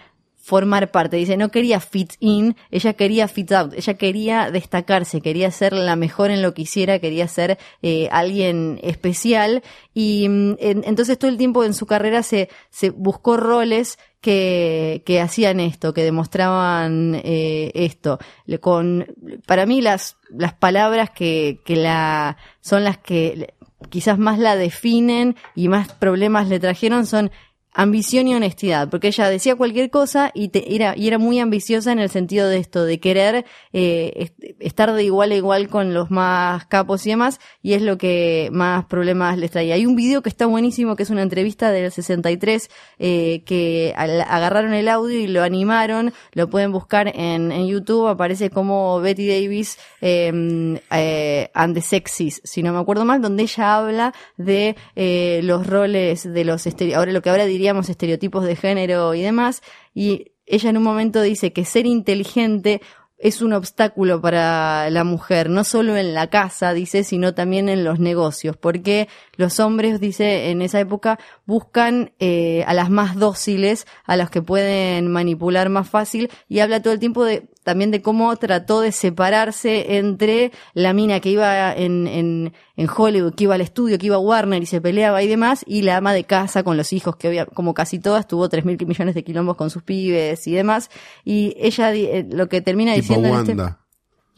formar 0.47 0.91
parte. 0.91 1.17
Dice, 1.17 1.35
no 1.35 1.49
quería 1.49 1.81
fit 1.81 2.13
in, 2.21 2.55
ella 2.71 2.93
quería 2.93 3.27
fit 3.27 3.51
out, 3.51 3.73
ella 3.73 3.95
quería 3.95 4.49
destacarse, 4.49 5.19
quería 5.19 5.51
ser 5.51 5.73
la 5.73 5.97
mejor 5.97 6.31
en 6.31 6.41
lo 6.41 6.53
que 6.53 6.61
hiciera, 6.61 6.99
quería 6.99 7.27
ser 7.27 7.57
eh, 7.81 8.07
alguien 8.13 8.79
especial 8.81 9.61
y 9.93 10.29
mm, 10.29 10.55
en- 10.59 10.83
entonces 10.85 11.19
todo 11.19 11.29
el 11.29 11.37
tiempo 11.37 11.65
en 11.65 11.73
su 11.73 11.85
carrera 11.85 12.23
se, 12.23 12.47
se 12.69 12.91
buscó 12.91 13.35
roles 13.35 13.99
que, 14.21 15.03
que 15.05 15.19
hacían 15.19 15.59
esto, 15.59 15.93
que 15.93 16.03
demostraban 16.05 17.19
eh, 17.25 17.71
esto. 17.75 18.17
Con, 18.61 19.05
para 19.45 19.65
mí 19.65 19.81
las, 19.81 20.15
las 20.29 20.53
palabras 20.53 21.09
que, 21.09 21.59
que 21.65 21.75
la, 21.75 22.37
son 22.61 22.85
las 22.85 22.97
que 22.97 23.53
quizás 23.89 24.17
más 24.17 24.39
la 24.39 24.55
definen 24.55 25.35
y 25.55 25.67
más 25.67 25.91
problemas 25.93 26.47
le 26.49 26.59
trajeron 26.59 27.05
son 27.05 27.31
ambición 27.78 28.28
y 28.28 28.34
honestidad, 28.34 28.89
porque 28.89 29.07
ella 29.09 29.30
decía 29.30 29.55
cualquier 29.55 29.91
cosa 29.91 30.32
y, 30.34 30.49
te- 30.49 30.73
era, 30.75 30.97
y 30.97 31.07
era 31.07 31.19
muy 31.19 31.39
ambiciosa 31.39 31.91
en 31.91 31.99
el 31.99 32.09
sentido 32.09 32.49
de 32.49 32.57
esto, 32.57 32.84
de 32.86 32.99
querer 32.99 33.45
eh, 33.71 34.13
est- 34.15 34.55
estar 34.59 34.91
de 34.93 35.03
igual 35.03 35.32
a 35.32 35.36
igual 35.36 35.67
con 35.69 35.93
los 35.93 36.09
más 36.09 36.65
capos 36.65 37.05
y 37.05 37.11
demás, 37.11 37.39
y 37.61 37.73
es 37.73 37.84
lo 37.84 37.99
que 37.99 38.49
más 38.51 38.86
problemas 38.86 39.38
les 39.38 39.51
traía. 39.51 39.75
Hay 39.75 39.86
un 39.86 39.95
video 39.95 40.23
que 40.23 40.30
está 40.30 40.47
buenísimo, 40.47 40.95
que 40.95 41.03
es 41.03 41.11
una 41.11 41.21
entrevista 41.21 41.69
del 41.71 41.91
63, 41.91 42.69
eh, 42.97 43.43
que 43.45 43.93
al- 43.95 44.21
agarraron 44.21 44.73
el 44.73 44.89
audio 44.89 45.19
y 45.19 45.28
lo 45.28 45.43
animaron, 45.43 46.13
lo 46.34 46.49
pueden 46.49 46.71
buscar 46.71 47.11
en, 47.15 47.51
YouTube, 47.67 48.07
aparece 48.07 48.49
como 48.49 48.99
Betty 49.01 49.28
Davis 49.28 49.78
eh, 50.01 50.80
eh, 50.91 51.49
and 51.53 51.75
the 51.75 51.82
Sexies, 51.82 52.41
si 52.43 52.63
no 52.63 52.73
me 52.73 52.80
acuerdo 52.80 53.05
mal, 53.05 53.21
donde 53.21 53.43
ella 53.43 53.75
habla 53.75 54.13
de 54.38 54.75
eh, 54.95 55.41
los 55.43 55.67
roles 55.67 56.23
de 56.23 56.43
los 56.43 56.65
estere- 56.65 56.95
ahora 56.95 57.11
lo 57.11 57.21
que 57.21 57.30
ahora 57.30 57.45
estereotipos 57.89 58.45
de 58.45 58.55
género 58.55 59.13
y 59.13 59.22
demás, 59.22 59.61
y 59.93 60.32
ella 60.45 60.70
en 60.70 60.78
un 60.78 60.84
momento 60.84 61.22
dice 61.22 61.53
que 61.53 61.65
ser 61.65 61.86
inteligente 61.86 62.82
es 63.20 63.41
un 63.41 63.53
obstáculo 63.53 64.22
para 64.22 64.89
la 64.91 65.03
mujer, 65.03 65.49
no 65.49 65.63
solo 65.63 65.97
en 65.97 66.13
la 66.13 66.30
casa, 66.30 66.74
dice, 66.74 67.03
sino 67.03 67.34
también 67.34 67.68
en 67.68 67.84
los 67.84 67.99
negocios, 67.99 68.55
porque 68.57 69.07
los 69.36 69.59
hombres, 69.59 69.99
dice, 69.99 70.51
en 70.51 70.61
esa 70.61 70.80
época 70.80 71.18
buscan 71.45 72.13
eh, 72.20 72.63
a 72.68 72.74
las 72.76 72.91
más 72.91 73.15
dóciles, 73.15 73.88
a 74.05 74.18
las 74.18 74.30
que 74.30 74.43
pueden 74.43 75.11
manipular 75.11 75.70
más 75.70 75.89
fácil, 75.89 76.30
y 76.47 76.59
habla 76.59 76.82
todo 76.82 76.93
el 76.93 76.99
tiempo 76.99 77.24
de 77.26 77.49
también 77.68 77.91
de 77.91 78.01
cómo 78.01 78.34
trató 78.38 78.80
de 78.80 78.93
separarse 78.93 79.97
entre 79.97 80.53
la 80.74 80.93
mina 80.93 81.20
que 81.20 81.32
iba 81.32 81.74
en, 81.74 82.07
en, 82.07 82.53
en 82.78 82.89
Hollywood, 82.89 83.36
que 83.36 83.43
iba 83.43 83.55
al 83.55 83.59
estudio, 83.59 83.99
que 83.99 84.05
iba 84.05 84.15
a 84.15 84.20
Warner 84.20 84.63
y 84.63 84.65
se 84.65 84.80
peleaba 84.80 85.22
y 85.22 85.28
demás, 85.28 85.65
y 85.68 85.82
la 85.82 85.97
ama 85.97 86.13
de 86.13 86.24
casa 86.24 86.63
con 86.63 86.78
los 86.78 86.93
hijos, 86.93 87.18
que 87.18 87.28
había, 87.28 87.45
como 87.45 87.74
casi 87.74 87.99
todas, 87.99 88.26
tuvo 88.26 88.47
tres 88.47 88.63
mil 88.63 88.78
millones 88.88 89.15
de 89.15 89.24
quilombos 89.26 89.57
con 89.57 89.70
sus 89.70 89.84
pibes 89.84 90.47
y 90.47 90.53
demás, 90.53 90.89
y 91.26 91.57
ella 91.59 91.93
eh, 91.93 92.26
lo 92.32 92.47
que 92.47 92.61
termina 92.61 92.93
Tipo 92.93 93.01
diciendo 93.01 93.28
en 93.28 93.36
este-. 93.36 93.76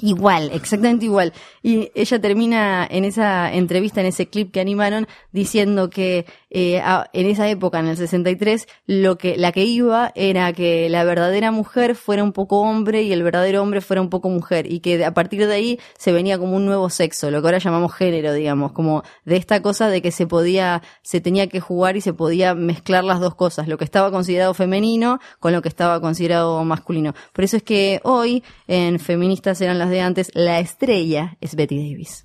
Igual, 0.02 0.50
exactamente 0.54 1.06
igual. 1.06 1.34
Y 1.62 1.92
ella 1.94 2.22
termina 2.22 2.88
en 2.90 3.04
esa 3.04 3.54
entrevista, 3.54 4.00
en 4.00 4.08
ese 4.08 4.28
clip 4.28 4.52
que 4.52 4.62
animaron, 4.62 5.08
diciendo 5.34 5.90
que 5.90 6.26
eh, 6.50 6.82
en 7.14 7.28
esa 7.28 7.48
época, 7.50 7.80
en 7.80 7.88
el 7.88 7.98
63, 7.98 8.68
lo 8.88 9.18
que 9.18 9.38
la 9.38 9.52
que 9.52 9.64
iba 9.64 10.12
era 10.16 10.52
que 10.54 10.90
la 10.90 11.04
verdadera 11.04 11.52
mujer 11.52 11.96
fuera 11.96 12.24
un 12.24 12.32
poco 12.32 12.62
hombre 12.62 13.04
y 13.04 13.14
el 13.14 13.24
verdadero 13.24 13.62
hombre 13.62 13.82
fuera 13.82 14.02
un 14.02 14.10
poco 14.10 14.30
mujer 14.30 14.72
y 14.72 14.80
que 14.80 15.06
a 15.06 15.14
partir 15.14 15.46
de 15.46 15.54
ahí 15.54 15.80
se 15.98 16.12
venía 16.12 16.38
como 16.38 16.56
un 16.56 16.66
nuevo 16.66 16.90
sexo, 16.90 17.30
lo 17.32 17.42
que 17.42 17.48
ahora 17.48 17.60
llamamos 17.60 17.94
género, 17.94 18.34
digamos, 18.34 18.72
como 18.72 19.04
de 19.26 19.38
esta 19.38 19.62
cosa 19.62 19.90
de 19.90 20.02
que 20.02 20.12
se 20.12 20.28
podía, 20.28 20.82
se 21.02 21.22
tenía 21.22 21.48
que 21.48 21.60
jugar 21.60 21.98
y 21.98 22.02
se 22.02 22.14
podía 22.14 22.56
mezclar 22.56 23.04
las 23.04 23.20
dos 23.20 23.36
cosas, 23.36 23.68
lo 23.68 23.78
que 23.78 23.86
estaba 23.86 24.12
considerado 24.12 24.54
femenino 24.54 25.20
con 25.40 25.54
lo 25.54 25.62
que 25.62 25.70
estaba 25.70 26.02
considerado 26.02 26.64
masculino. 26.64 27.14
Por 27.34 27.44
eso 27.44 27.58
es 27.58 27.64
que 27.64 28.00
hoy 28.04 28.44
en 28.68 29.00
Feministas 29.00 29.62
eran 29.62 29.78
las 29.78 29.90
de 29.90 30.02
antes, 30.02 30.32
la 30.34 30.60
estrella 30.60 31.38
es 31.42 31.56
Betty 31.56 31.78
Davis. 31.78 32.24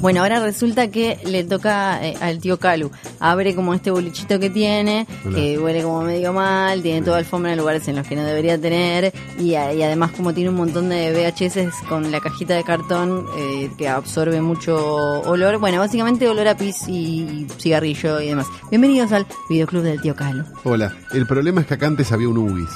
Bueno, 0.00 0.22
ahora 0.22 0.38
resulta 0.38 0.92
que 0.92 1.18
le 1.24 1.42
toca 1.42 2.04
eh, 2.06 2.14
al 2.20 2.38
tío 2.38 2.56
Calu. 2.58 2.90
Abre 3.18 3.56
como 3.56 3.74
este 3.74 3.90
bolichito 3.90 4.38
que 4.38 4.48
tiene, 4.48 5.08
Hola. 5.24 5.34
que 5.36 5.58
huele 5.58 5.82
como 5.82 6.02
medio 6.02 6.32
mal, 6.32 6.82
tiene 6.82 7.02
toda 7.02 7.18
alfombra 7.18 7.50
en 7.50 7.58
lugares 7.58 7.88
en 7.88 7.96
los 7.96 8.06
que 8.06 8.14
no 8.14 8.22
debería 8.22 8.60
tener, 8.60 9.12
y 9.40 9.56
además 9.56 10.12
como 10.12 10.32
tiene 10.32 10.50
un 10.50 10.56
montón 10.56 10.88
de 10.88 11.12
VHS 11.12 11.82
con 11.88 12.12
la 12.12 12.20
cajita 12.20 12.54
de 12.54 12.62
cartón 12.62 13.26
eh, 13.36 13.70
que 13.76 13.88
absorbe 13.88 14.40
mucho 14.40 14.76
olor. 15.22 15.58
Bueno, 15.58 15.80
básicamente 15.80 16.28
olor 16.28 16.46
a 16.46 16.56
pis 16.56 16.86
y 16.86 17.48
cigarrillo 17.58 18.20
y 18.20 18.28
demás. 18.28 18.46
Bienvenidos 18.70 19.10
al 19.10 19.26
videoclub 19.50 19.82
del 19.82 20.00
tío 20.00 20.14
Calu. 20.14 20.44
Hola. 20.62 20.96
El 21.12 21.26
problema 21.26 21.60
es 21.62 21.66
que 21.66 21.74
acá 21.74 21.88
antes 21.88 22.12
había 22.12 22.28
un 22.28 22.38
UBIS. 22.38 22.68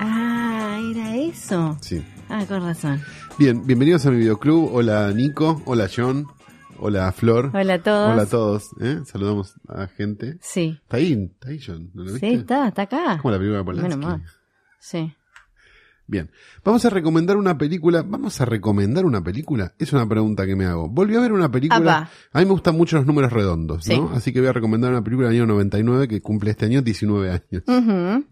Ah, 0.00 0.76
era 0.90 1.14
eso. 1.14 1.78
Sí. 1.80 2.02
Ah, 2.28 2.44
con 2.48 2.64
razón. 2.64 3.00
Bien, 3.38 3.64
bienvenidos 3.64 4.06
a 4.06 4.10
mi 4.10 4.18
videoclub. 4.18 4.74
Hola 4.74 5.10
Nico, 5.12 5.60
hola 5.66 5.88
John, 5.94 6.26
hola 6.84 7.10
Flor. 7.12 7.50
Hola 7.54 7.74
a 7.74 7.82
todos. 7.82 8.12
Hola 8.12 8.22
a 8.22 8.26
todos. 8.26 8.70
¿eh? 8.80 9.00
Saludamos 9.06 9.54
a 9.68 9.86
gente. 9.86 10.36
Sí. 10.40 10.78
Está 10.82 10.98
ahí, 10.98 11.30
está 11.32 11.48
ahí 11.48 11.60
John. 11.64 11.90
¿No 11.94 12.04
lo 12.04 12.12
viste? 12.12 12.28
Sí, 12.28 12.34
está, 12.34 12.68
está 12.68 12.82
acá. 12.82 13.18
Como 13.22 13.32
la 13.32 13.38
película 13.38 13.64
Polanski. 13.64 14.04
Mal. 14.04 14.22
Sí. 14.78 15.14
Bien. 16.06 16.30
Vamos 16.62 16.84
a 16.84 16.90
recomendar 16.90 17.38
una 17.38 17.56
película. 17.56 18.02
¿Vamos 18.02 18.38
a 18.42 18.44
recomendar 18.44 19.06
una 19.06 19.24
película? 19.24 19.74
Es 19.78 19.94
una 19.94 20.06
pregunta 20.06 20.44
que 20.44 20.54
me 20.56 20.66
hago. 20.66 20.90
Volví 20.90 21.16
a 21.16 21.20
ver 21.20 21.32
una 21.32 21.50
película. 21.50 21.98
Apa. 21.98 22.10
A 22.32 22.38
mí 22.40 22.44
me 22.44 22.50
gustan 22.52 22.76
mucho 22.76 22.96
los 22.96 23.06
números 23.06 23.32
redondos, 23.32 23.88
¿no? 23.88 23.94
Sí. 23.94 24.14
Así 24.14 24.32
que 24.34 24.40
voy 24.40 24.50
a 24.50 24.52
recomendar 24.52 24.90
una 24.90 25.02
película 25.02 25.28
del 25.28 25.38
año 25.38 25.46
99 25.46 26.06
que 26.06 26.20
cumple 26.20 26.50
este 26.50 26.66
año 26.66 26.82
19 26.82 27.30
años. 27.30 27.62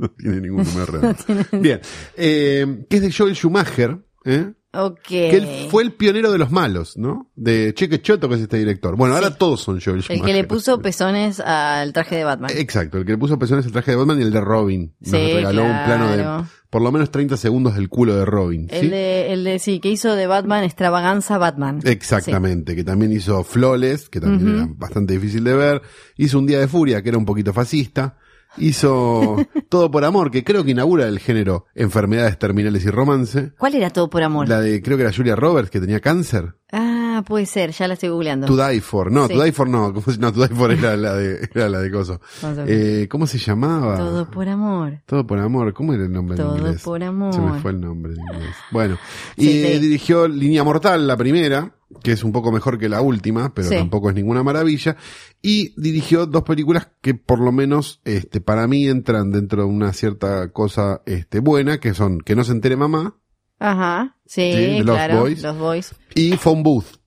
No 0.00 0.08
tiene 0.12 0.40
ningún 0.40 0.62
número 0.62 0.86
redondo. 0.86 1.18
Bien. 1.60 1.80
Eh, 2.16 2.86
que 2.88 2.96
es 2.98 3.02
de 3.02 3.12
Joel 3.12 3.34
Schumacher, 3.34 3.98
¿eh? 4.24 4.52
Ok. 4.72 5.00
Que 5.02 5.30
él 5.36 5.68
fue 5.70 5.82
el 5.82 5.92
pionero 5.92 6.30
de 6.30 6.38
los 6.38 6.50
malos, 6.50 6.96
¿no? 6.98 7.30
De 7.34 7.72
Cheque 7.74 8.02
Choto, 8.02 8.28
que 8.28 8.34
es 8.34 8.42
este 8.42 8.58
director. 8.58 8.96
Bueno, 8.96 9.14
ahora 9.14 9.34
todos 9.34 9.60
son 9.62 9.80
Joel 9.80 10.02
Schumacher. 10.02 10.16
El 10.16 10.22
que 10.22 10.32
le 10.34 10.44
puso 10.44 10.78
pezones 10.80 11.40
al 11.40 11.92
traje 11.92 12.16
de 12.16 12.24
Batman. 12.24 12.50
Exacto, 12.54 12.98
el 12.98 13.06
que 13.06 13.12
le 13.12 13.18
puso 13.18 13.38
pezones 13.38 13.64
el 13.64 13.72
traje 13.72 13.92
de 13.92 13.96
Batman 13.96 14.18
y 14.18 14.22
el 14.22 14.30
de 14.30 14.40
Robin. 14.40 14.94
Nos 15.00 15.10
Sí, 15.10 15.32
regaló 15.32 15.64
un 15.64 15.84
plano 15.84 16.10
de 16.10 16.44
por 16.70 16.82
lo 16.82 16.92
menos 16.92 17.10
30 17.10 17.38
segundos 17.38 17.76
del 17.76 17.88
culo 17.88 18.14
de 18.14 18.26
Robin. 18.26 18.68
¿sí? 18.68 18.76
El 18.76 18.90
de, 18.90 19.32
el 19.32 19.44
de, 19.44 19.58
sí, 19.58 19.80
que 19.80 19.88
hizo 19.90 20.14
de 20.14 20.26
Batman 20.26 20.64
extravaganza 20.64 21.38
Batman. 21.38 21.80
Exactamente, 21.84 22.76
que 22.76 22.84
también 22.84 23.10
hizo 23.12 23.42
Flawless, 23.44 24.10
que 24.10 24.20
también 24.20 24.54
era 24.54 24.68
bastante 24.76 25.14
difícil 25.14 25.44
de 25.44 25.54
ver. 25.54 25.82
Hizo 26.16 26.38
Un 26.38 26.46
Día 26.46 26.60
de 26.60 26.68
Furia, 26.68 27.02
que 27.02 27.08
era 27.08 27.16
un 27.18 27.24
poquito 27.24 27.54
fascista. 27.54 28.18
Hizo 28.56 29.36
Todo 29.68 29.90
por 29.90 30.04
Amor, 30.04 30.30
que 30.30 30.44
creo 30.44 30.64
que 30.64 30.72
inaugura 30.72 31.06
el 31.06 31.18
género 31.18 31.66
enfermedades 31.74 32.38
terminales 32.38 32.84
y 32.84 32.90
romance. 32.90 33.52
¿Cuál 33.58 33.74
era 33.74 33.90
todo 33.90 34.08
por 34.10 34.22
amor? 34.22 34.48
La 34.48 34.60
de, 34.60 34.82
creo 34.82 34.96
que 34.96 35.04
era 35.04 35.12
Julia 35.12 35.36
Roberts, 35.36 35.70
que 35.70 35.80
tenía 35.80 36.00
cáncer. 36.00 36.54
Ah, 36.72 36.97
puede 37.22 37.46
ser, 37.46 37.70
ya 37.72 37.86
la 37.88 37.94
estoy 37.94 38.08
googleando. 38.10 38.46
To 38.46 38.56
Die 38.68 38.80
For. 38.80 39.10
No, 39.12 39.26
Sí. 39.28 39.34
To 39.34 39.42
Die 39.42 39.52
For 39.52 39.68
no. 39.68 39.92
¿Cómo 39.94 40.12
se- 40.12 40.18
No, 40.18 40.32
To 40.32 40.46
Die 40.46 40.54
For 40.54 40.72
era 40.72 40.96
la 40.96 41.14
de, 41.14 41.48
era 41.54 41.68
la 41.68 41.80
de 41.80 41.90
Coso. 41.90 42.20
Eh, 42.66 43.06
¿Cómo 43.10 43.26
se 43.26 43.38
llamaba? 43.38 43.96
Todo 43.96 44.30
por 44.30 44.48
amor. 44.48 45.00
Todo 45.06 45.26
por 45.26 45.38
amor. 45.38 45.72
¿Cómo 45.74 45.92
era 45.94 46.04
el 46.04 46.12
nombre 46.12 46.36
Todo 46.36 46.56
en 46.56 46.62
inglés? 46.62 46.82
por 46.82 47.02
amor. 47.02 47.34
Se 47.34 47.40
me 47.40 47.60
fue 47.60 47.70
el 47.72 47.80
nombre 47.80 48.12
en 48.14 48.20
inglés. 48.20 48.54
Bueno. 48.70 48.98
Y 49.36 49.44
Sí, 49.44 49.64
sí. 49.64 49.78
dirigió 49.78 50.28
Línea 50.28 50.64
Mortal, 50.64 51.06
la 51.06 51.16
primera, 51.16 51.74
que 52.02 52.12
es 52.12 52.22
un 52.22 52.32
poco 52.32 52.52
mejor 52.52 52.78
que 52.78 52.88
la 52.88 53.00
última, 53.00 53.54
pero 53.54 53.70
tampoco 53.70 54.10
es 54.10 54.14
ninguna 54.16 54.42
maravilla. 54.42 54.96
Y 55.40 55.72
dirigió 55.80 56.26
dos 56.26 56.42
películas 56.42 56.88
que 57.00 57.14
por 57.14 57.38
lo 57.40 57.52
menos, 57.52 58.00
este, 58.04 58.40
para 58.40 58.66
mí 58.66 58.86
entran 58.88 59.30
dentro 59.30 59.62
de 59.62 59.68
una 59.68 59.92
cierta 59.92 60.50
cosa, 60.52 61.00
este, 61.06 61.38
buena, 61.40 61.78
que 61.78 61.94
son 61.94 62.20
Que 62.20 62.34
no 62.36 62.44
se 62.44 62.52
entere 62.52 62.76
mamá 62.76 63.14
Ajá, 63.60 64.16
sí, 64.24 64.52
Sí, 64.54 64.82
claro. 64.84 65.20
Boys. 65.20 65.42
Los 65.42 65.58
Boys. 65.58 65.94
y 66.14 66.36
Phone 66.36 66.62
Booth, 66.62 66.97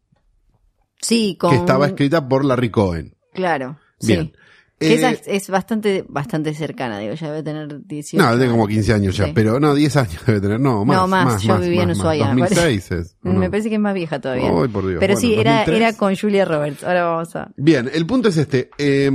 Sí, 1.02 1.36
con... 1.40 1.50
que 1.52 1.56
estaba 1.58 1.88
escrita 1.88 2.28
por 2.28 2.46
Larry 2.46 2.70
Cohen. 2.70 3.16
Claro, 3.34 3.78
Bien. 4.02 4.26
sí. 4.28 4.34
Que 4.80 4.88
Eh, 4.88 4.94
esa 4.96 5.12
es, 5.12 5.48
bastante, 5.52 6.04
bastante 6.10 6.56
cercana, 6.56 6.98
digo, 6.98 7.14
ya 7.14 7.28
debe 7.30 7.44
tener 7.44 7.86
18. 7.86 8.18
no, 8.24 8.36
tengo 8.40 8.54
como 8.54 8.68
15 8.68 8.94
años 8.94 9.16
ya, 9.16 9.26
Sí. 9.26 9.32
pero 9.36 9.60
no, 9.60 9.76
10 9.76 9.96
años 9.98 10.22
debe 10.26 10.42
tener, 10.42 10.60
no, 10.60 10.84
más. 10.86 10.98
No, 10.98 11.08
más, 11.08 11.42
yo 11.44 11.60
vivía 11.60 11.84
en 11.84 11.92
Ushuaia, 11.92 12.34
me 12.34 12.42
2006 12.42 12.92
es. 12.92 13.16
¿o 13.24 13.30
Me 13.30 13.48
parece 13.52 13.70
que 13.70 13.76
es 13.76 13.82
más 13.82 13.94
vieja 13.94 14.20
todavía. 14.20 14.50
Ay, 14.50 14.68
por 14.70 14.88
Dios. 14.88 15.00
Pero 15.00 15.14
Bueno, 15.14 15.20
sí, 15.20 15.34
era, 15.36 15.52
2003. 15.66 15.78
era 15.78 15.94
con 15.98 16.16
Julia 16.16 16.46
Roberts. 16.46 16.84
Ahora 16.84 17.04
vamos 17.06 17.36
a. 17.36 17.52
Bien, 17.58 17.92
el 17.94 18.06
punto 18.08 18.30
es 18.30 18.38
este. 18.38 18.72
eh, 18.80 19.12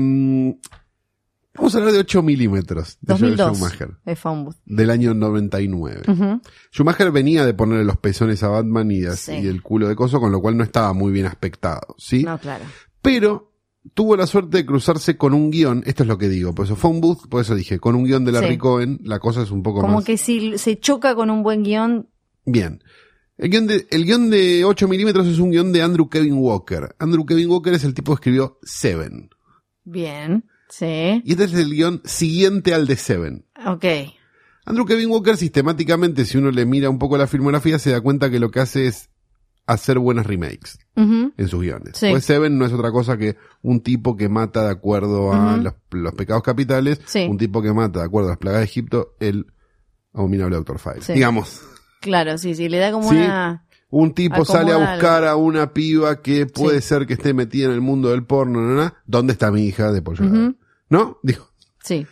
vamos 1.56 1.74
a 1.74 1.78
hablar 1.78 1.92
de 1.92 1.98
8 2.00 2.22
milímetros 2.22 2.98
de 3.00 3.16
Joel 3.18 3.36
2002. 3.36 3.56
Schumacher, 3.58 4.16
Phone 4.16 4.44
Booth. 4.44 4.56
del 4.64 4.90
año 4.90 5.14
99. 5.14 6.02
Ujú. 6.08 6.40
Schumacher 6.72 7.10
venía 7.10 7.44
de 7.44 7.54
ponerle 7.54 7.84
los 7.84 7.96
pezones 7.98 8.42
a 8.42 8.48
Batman 8.48 8.90
y, 8.90 9.04
así 9.04 9.32
Sí. 9.40 9.46
el 9.48 9.62
culo 9.62 9.88
de 9.88 9.96
coso, 9.96 10.20
con 10.20 10.32
lo 10.32 10.40
cual 10.40 10.56
no 10.56 10.64
estaba 10.64 10.92
muy 10.92 11.12
bien 11.12 11.26
aspectado, 11.26 11.94
¿sí? 11.98 12.22
No, 12.24 12.38
claro. 12.38 12.64
Pero 13.02 13.52
tuvo 13.94 14.16
la 14.16 14.26
suerte 14.26 14.56
de 14.58 14.66
cruzarse 14.66 15.16
con 15.16 15.32
un 15.32 15.50
guion, 15.50 15.82
esto 15.86 16.02
es 16.02 16.08
lo 16.08 16.18
que 16.18 16.28
digo, 16.28 16.54
por 16.54 16.66
eso 16.66 16.76
Booth, 16.76 17.28
por 17.28 17.40
eso 17.40 17.54
dije, 17.54 17.78
con 17.78 17.94
un 17.94 18.04
guion 18.04 18.24
de 18.24 18.32
Larry 18.32 18.54
Sí. 18.54 18.58
Cohen, 18.58 18.98
la 19.04 19.18
cosa 19.20 19.42
es 19.42 19.50
un 19.50 19.62
poco 19.62 19.80
Como 19.80 19.94
más... 19.94 20.04
que 20.04 20.16
si 20.18 20.58
se 20.58 20.78
choca 20.78 21.14
con 21.14 21.30
un 21.30 21.42
buen 21.42 21.62
guion, 21.62 22.08
Bien. 22.44 22.82
El 23.38 23.50
guion, 23.50 23.66
de, 23.66 23.86
el 23.90 24.04
guion 24.06 24.30
de 24.30 24.64
8 24.64 24.88
milímetros 24.88 25.26
es 25.26 25.38
un 25.38 25.50
guion 25.50 25.70
de 25.70 25.82
Andrew 25.82 26.08
Kevin 26.08 26.34
Walker. 26.38 26.94
Andrew 26.98 27.26
Kevin 27.26 27.50
Walker 27.50 27.74
es 27.74 27.84
el 27.84 27.92
tipo 27.92 28.12
que 28.12 28.20
escribió 28.20 28.58
Seven. 28.62 29.28
bien. 29.84 30.44
Sí. 30.68 31.22
Y 31.24 31.30
este 31.32 31.44
es 31.44 31.54
el 31.54 31.70
guion 31.70 32.02
siguiente 32.04 32.74
al 32.74 32.86
de 32.86 32.96
Seven. 32.96 33.44
Ok. 33.66 33.84
Andrew 34.64 34.84
Kevin 34.84 35.10
Walker 35.10 35.36
sistemáticamente, 35.36 36.24
si 36.24 36.38
uno 36.38 36.50
le 36.50 36.66
mira 36.66 36.90
un 36.90 36.98
poco 36.98 37.16
la 37.16 37.26
filmografía, 37.28 37.78
se 37.78 37.90
da 37.90 38.00
cuenta 38.00 38.30
que 38.30 38.40
lo 38.40 38.50
que 38.50 38.60
hace 38.60 38.86
es 38.88 39.10
hacer 39.68 39.98
buenas 39.98 40.26
remakes 40.26 40.78
en 40.94 41.48
sus 41.48 41.60
guiones. 41.60 41.96
Sí. 41.96 42.08
Pues 42.10 42.24
Seven 42.24 42.56
no 42.56 42.64
es 42.66 42.72
otra 42.72 42.90
cosa 42.92 43.16
que 43.16 43.36
un 43.62 43.80
tipo 43.80 44.16
que 44.16 44.28
mata 44.28 44.64
de 44.64 44.70
acuerdo 44.70 45.32
a 45.32 45.56
los, 45.56 45.74
los 45.90 46.14
pecados 46.14 46.42
capitales, 46.42 47.00
Sí. 47.06 47.26
un 47.28 47.36
tipo 47.38 47.62
que 47.62 47.72
mata 47.72 47.98
de 48.00 48.06
acuerdo 48.06 48.28
a 48.28 48.32
las 48.32 48.38
plagas 48.38 48.60
de 48.60 48.64
Egipto, 48.64 49.14
el 49.20 49.46
abominable 50.14 50.56
Doctor 50.56 50.78
File. 50.78 51.02
Sí. 51.02 51.12
Digamos, 51.14 51.60
Claro, 52.00 52.38
sí, 52.38 52.54
sí. 52.54 52.68
Le 52.68 52.78
da 52.78 52.92
como 52.92 53.08
una. 53.08 53.65
Un 53.90 54.14
tipo 54.14 54.44
sale 54.44 54.72
a 54.72 54.76
buscar 54.78 55.24
a 55.24 55.36
una 55.36 55.72
piba 55.72 56.20
que 56.22 56.46
puede 56.46 56.80
Sí. 56.80 56.88
ser 56.88 57.06
que 57.06 57.14
esté 57.14 57.32
metida 57.34 57.66
en 57.66 57.72
el 57.72 57.80
mundo 57.80 58.10
del 58.10 58.24
porno, 58.24 58.60
¿no? 58.60 58.74
¿no? 58.74 58.94
¿dónde 59.06 59.32
está 59.32 59.50
mi 59.50 59.64
hija 59.66 59.92
de 59.92 60.02
pollo? 60.02 60.24
¿No? 60.88 61.18
Digo, 61.22 61.48
Sí. 61.82 62.06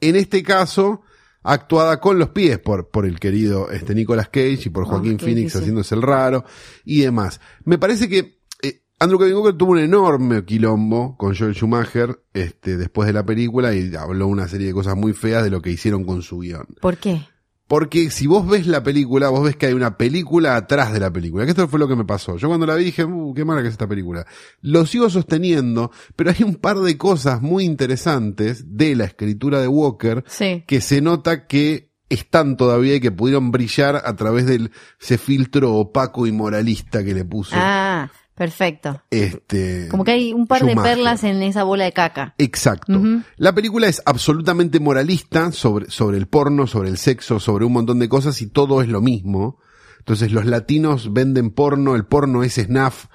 en 0.00 0.16
este 0.16 0.42
caso, 0.42 1.02
actuada 1.42 2.00
con 2.00 2.18
los 2.18 2.30
pies 2.30 2.58
por, 2.58 2.90
por 2.90 3.06
el 3.06 3.18
querido 3.20 3.70
este 3.70 3.94
Nicolas 3.94 4.28
Cage 4.28 4.60
y 4.66 4.68
por 4.70 4.84
Oh, 4.84 4.86
Joaquín 4.86 5.18
Phoenix 5.18 5.36
difícil. 5.52 5.60
haciéndose 5.60 5.94
el 5.94 6.02
raro 6.02 6.44
y 6.84 7.00
demás. 7.02 7.40
Me 7.64 7.78
parece 7.78 8.08
que 8.08 8.38
eh, 8.62 8.82
Andrew 8.98 9.18
Kevin 9.18 9.34
Walker 9.36 9.54
tuvo 9.56 9.72
un 9.72 9.78
enorme 9.78 10.44
quilombo 10.44 11.16
con 11.18 11.34
Joel 11.36 11.54
Schumacher 11.54 12.22
este, 12.32 12.76
después 12.76 13.06
de 13.06 13.12
la 13.12 13.24
película 13.26 13.74
y 13.74 13.94
habló 13.94 14.26
una 14.26 14.48
serie 14.48 14.68
de 14.68 14.72
cosas 14.72 14.96
muy 14.96 15.12
feas 15.12 15.42
de 15.44 15.50
lo 15.50 15.60
que 15.60 15.70
hicieron 15.70 16.04
con 16.04 16.22
su 16.22 16.38
guion. 16.40 16.66
¿Por 16.80 16.96
qué? 16.96 17.26
Porque 17.66 18.10
si 18.10 18.26
vos 18.26 18.46
ves 18.46 18.66
la 18.66 18.82
película, 18.82 19.30
vos 19.30 19.42
ves 19.44 19.56
que 19.56 19.66
hay 19.66 19.72
una 19.72 19.96
película 19.96 20.54
atrás 20.54 20.92
de 20.92 21.00
la 21.00 21.10
película. 21.10 21.44
Que 21.44 21.50
esto 21.52 21.66
fue 21.66 21.78
lo 21.78 21.88
que 21.88 21.96
me 21.96 22.04
pasó. 22.04 22.36
Yo 22.36 22.48
cuando 22.48 22.66
la 22.66 22.74
vi 22.74 22.84
dije, 22.84 23.04
uh, 23.04 23.32
qué 23.34 23.44
mala 23.44 23.62
que 23.62 23.68
es 23.68 23.72
esta 23.74 23.88
película. 23.88 24.26
Lo 24.60 24.84
sigo 24.84 25.08
sosteniendo, 25.08 25.90
pero 26.14 26.30
hay 26.30 26.42
un 26.44 26.56
par 26.56 26.78
de 26.80 26.98
cosas 26.98 27.40
muy 27.40 27.64
interesantes 27.64 28.76
de 28.76 28.94
la 28.96 29.04
escritura 29.04 29.60
de 29.60 29.68
Walker 29.68 30.24
Sí. 30.26 30.62
que 30.66 30.80
se 30.82 31.00
nota 31.00 31.46
que 31.46 31.90
están 32.10 32.56
todavía 32.58 32.96
y 32.96 33.00
que 33.00 33.10
pudieron 33.10 33.50
brillar 33.50 34.02
a 34.04 34.14
través 34.14 34.44
de 34.46 34.70
ese 35.00 35.16
filtro 35.18 35.72
opaco 35.74 36.26
y 36.26 36.32
moralista 36.32 37.02
que 37.02 37.14
le 37.14 37.24
puso. 37.24 37.56
Ah, 37.58 38.10
perfecto. 38.34 39.02
este, 39.10 39.88
Como 39.90 40.04
que 40.04 40.12
hay 40.12 40.32
un 40.32 40.46
par 40.46 40.64
de 40.64 40.74
perlas 40.76 41.24
en 41.24 41.42
esa 41.42 41.62
bola 41.64 41.84
de 41.84 41.92
caca. 41.92 42.34
Exacto. 42.38 43.00
La 43.36 43.54
película 43.54 43.86
es 43.88 44.02
absolutamente 44.06 44.80
moralista 44.80 45.52
sobre, 45.52 45.90
sobre 45.90 46.18
el 46.18 46.26
porno, 46.26 46.66
sobre 46.66 46.88
el 46.88 46.98
sexo, 46.98 47.40
sobre 47.40 47.64
un 47.64 47.72
montón 47.72 47.98
de 47.98 48.08
cosas 48.08 48.40
y 48.42 48.46
todo 48.48 48.82
es 48.82 48.88
lo 48.88 49.00
mismo. 49.00 49.58
Entonces 49.98 50.32
los 50.32 50.44
latinos 50.46 51.12
venden 51.12 51.50
porno, 51.50 51.94
el 51.96 52.04
porno 52.06 52.42
es 52.42 52.54
snuff, 52.54 53.06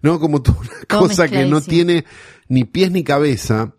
¿no? 0.00 0.18
Como 0.18 0.42
toda 0.42 0.58
una 0.60 0.70
Todo 0.88 1.00
cosa 1.08 1.28
que 1.28 1.44
no 1.46 1.60
tiene 1.60 2.04
ni 2.48 2.64
pies 2.64 2.90
ni 2.90 3.04
cabeza, 3.04 3.74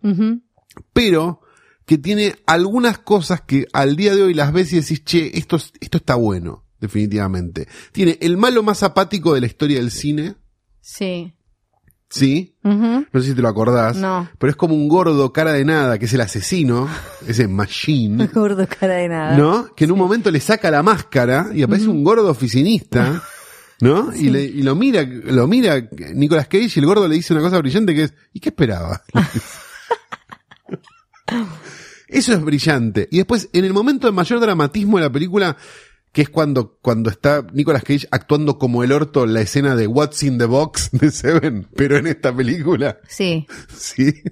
pero 0.92 1.40
que 1.86 1.98
tiene 1.98 2.36
algunas 2.46 2.98
cosas 2.98 3.42
que 3.42 3.66
al 3.72 3.96
día 3.96 4.14
de 4.14 4.22
hoy 4.22 4.34
las 4.34 4.52
ves 4.52 4.72
y 4.72 4.76
decís, 4.80 5.04
che, 5.04 5.36
esto, 5.38 5.56
es- 5.56 5.72
esto 5.80 5.98
está 5.98 6.14
bueno, 6.14 6.64
definitivamente. 6.80 7.68
Tiene 7.92 8.16
el 8.22 8.36
malo 8.38 8.62
más 8.62 8.82
apático 8.82 9.34
de 9.34 9.40
la 9.42 9.46
historia 9.46 9.78
del 9.78 9.90
cine, 9.90 10.36
Sí. 10.86 11.32
¿sí? 12.10 12.54
No 12.62 13.06
sé 13.14 13.22
si 13.28 13.34
te 13.34 13.40
lo 13.42 13.48
acordás. 13.48 13.96
No. 13.96 14.28
Pero 14.38 14.50
es 14.50 14.56
como 14.56 14.74
un 14.74 14.86
gordo 14.86 15.32
cara 15.32 15.52
de 15.54 15.64
nada, 15.64 15.98
que 15.98 16.04
es 16.04 16.12
el 16.12 16.20
asesino, 16.20 16.88
ese 17.26 17.48
machine, 17.48 18.26
Gordo 18.28 18.66
cara 18.68 18.96
de 18.96 19.08
nada. 19.08 19.36
¿no? 19.36 19.74
Que 19.74 19.84
en 19.84 19.92
un 19.92 19.98
momento 19.98 20.30
le 20.30 20.40
saca 20.40 20.70
la 20.70 20.82
máscara 20.82 21.48
y 21.54 21.62
aparece 21.62 21.88
un 21.88 22.04
gordo 22.04 22.30
oficinista, 22.30 23.22
¿no? 23.80 24.12
Y, 24.14 24.28
le- 24.30 24.44
y 24.44 24.62
lo 24.62 24.74
mira, 24.76 25.02
lo 25.02 25.48
mira 25.48 25.80
Nicolas 26.14 26.46
Cage 26.46 26.70
y 26.76 26.78
el 26.78 26.86
gordo 26.86 27.08
le 27.08 27.16
dice 27.16 27.32
una 27.32 27.42
cosa 27.42 27.58
brillante 27.58 27.94
que 27.94 28.04
es, 28.04 28.14
¿y 28.32 28.40
qué 28.40 28.50
esperaba? 28.50 29.02
Eso 32.08 32.32
es 32.34 32.40
brillante. 32.42 33.08
Y 33.10 33.16
después, 33.16 33.48
en 33.52 33.64
el 33.64 33.72
momento 33.72 34.06
de 34.06 34.12
mayor 34.12 34.38
dramatismo 34.38 34.98
de 34.98 35.04
la 35.04 35.10
película, 35.10 35.56
que 36.14 36.22
es 36.22 36.28
cuando, 36.30 36.78
cuando 36.80 37.10
está 37.10 37.44
Nicolas 37.52 37.82
Cage 37.82 38.06
actuando 38.12 38.56
como 38.56 38.84
el 38.84 38.92
orto 38.92 39.24
en 39.24 39.34
la 39.34 39.40
escena 39.40 39.74
de 39.74 39.88
What's 39.88 40.22
in 40.22 40.38
the 40.38 40.44
Box 40.44 40.90
de 40.92 41.10
Seven, 41.10 41.66
pero 41.74 41.96
en 41.98 42.06
esta 42.06 42.34
película. 42.34 42.98
Sí. 43.08 43.46
Sí. 43.76 44.22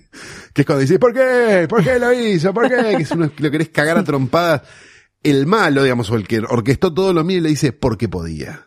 Que 0.55 0.63
es 0.63 0.67
cuando 0.67 0.81
dices, 0.83 0.99
¿por 1.01 1.13
qué? 1.13 1.67
¿Por 1.69 1.83
qué 1.83 1.99
lo 1.99 2.13
hizo? 2.13 2.55
¿Por 2.55 2.69
qué? 2.69 2.77
Que 2.97 3.03
es 3.03 3.11
uno 3.11 3.31
lo 3.37 3.51
querés 3.51 3.69
cagar 3.71 3.99
a 3.99 4.05
trompadas. 4.05 4.63
El 5.25 5.47
malo, 5.47 5.83
digamos, 5.83 6.09
o 6.11 6.15
el 6.17 6.27
que 6.29 6.39
orquestó 6.39 6.95
todo 6.95 7.13
lo 7.13 7.25
mío 7.25 7.39
y 7.39 7.41
le 7.41 7.49
dice, 7.49 7.73
porque 7.73 8.09
podía. 8.09 8.67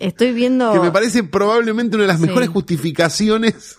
Estoy 0.00 0.32
viendo 0.32 0.72
Que 0.72 0.80
me 0.80 0.90
parece 0.90 1.22
probablemente 1.22 1.94
una 1.96 2.02
de 2.04 2.08
las 2.08 2.20
Sí. 2.20 2.26
mejores 2.26 2.48
justificaciones 2.48 3.76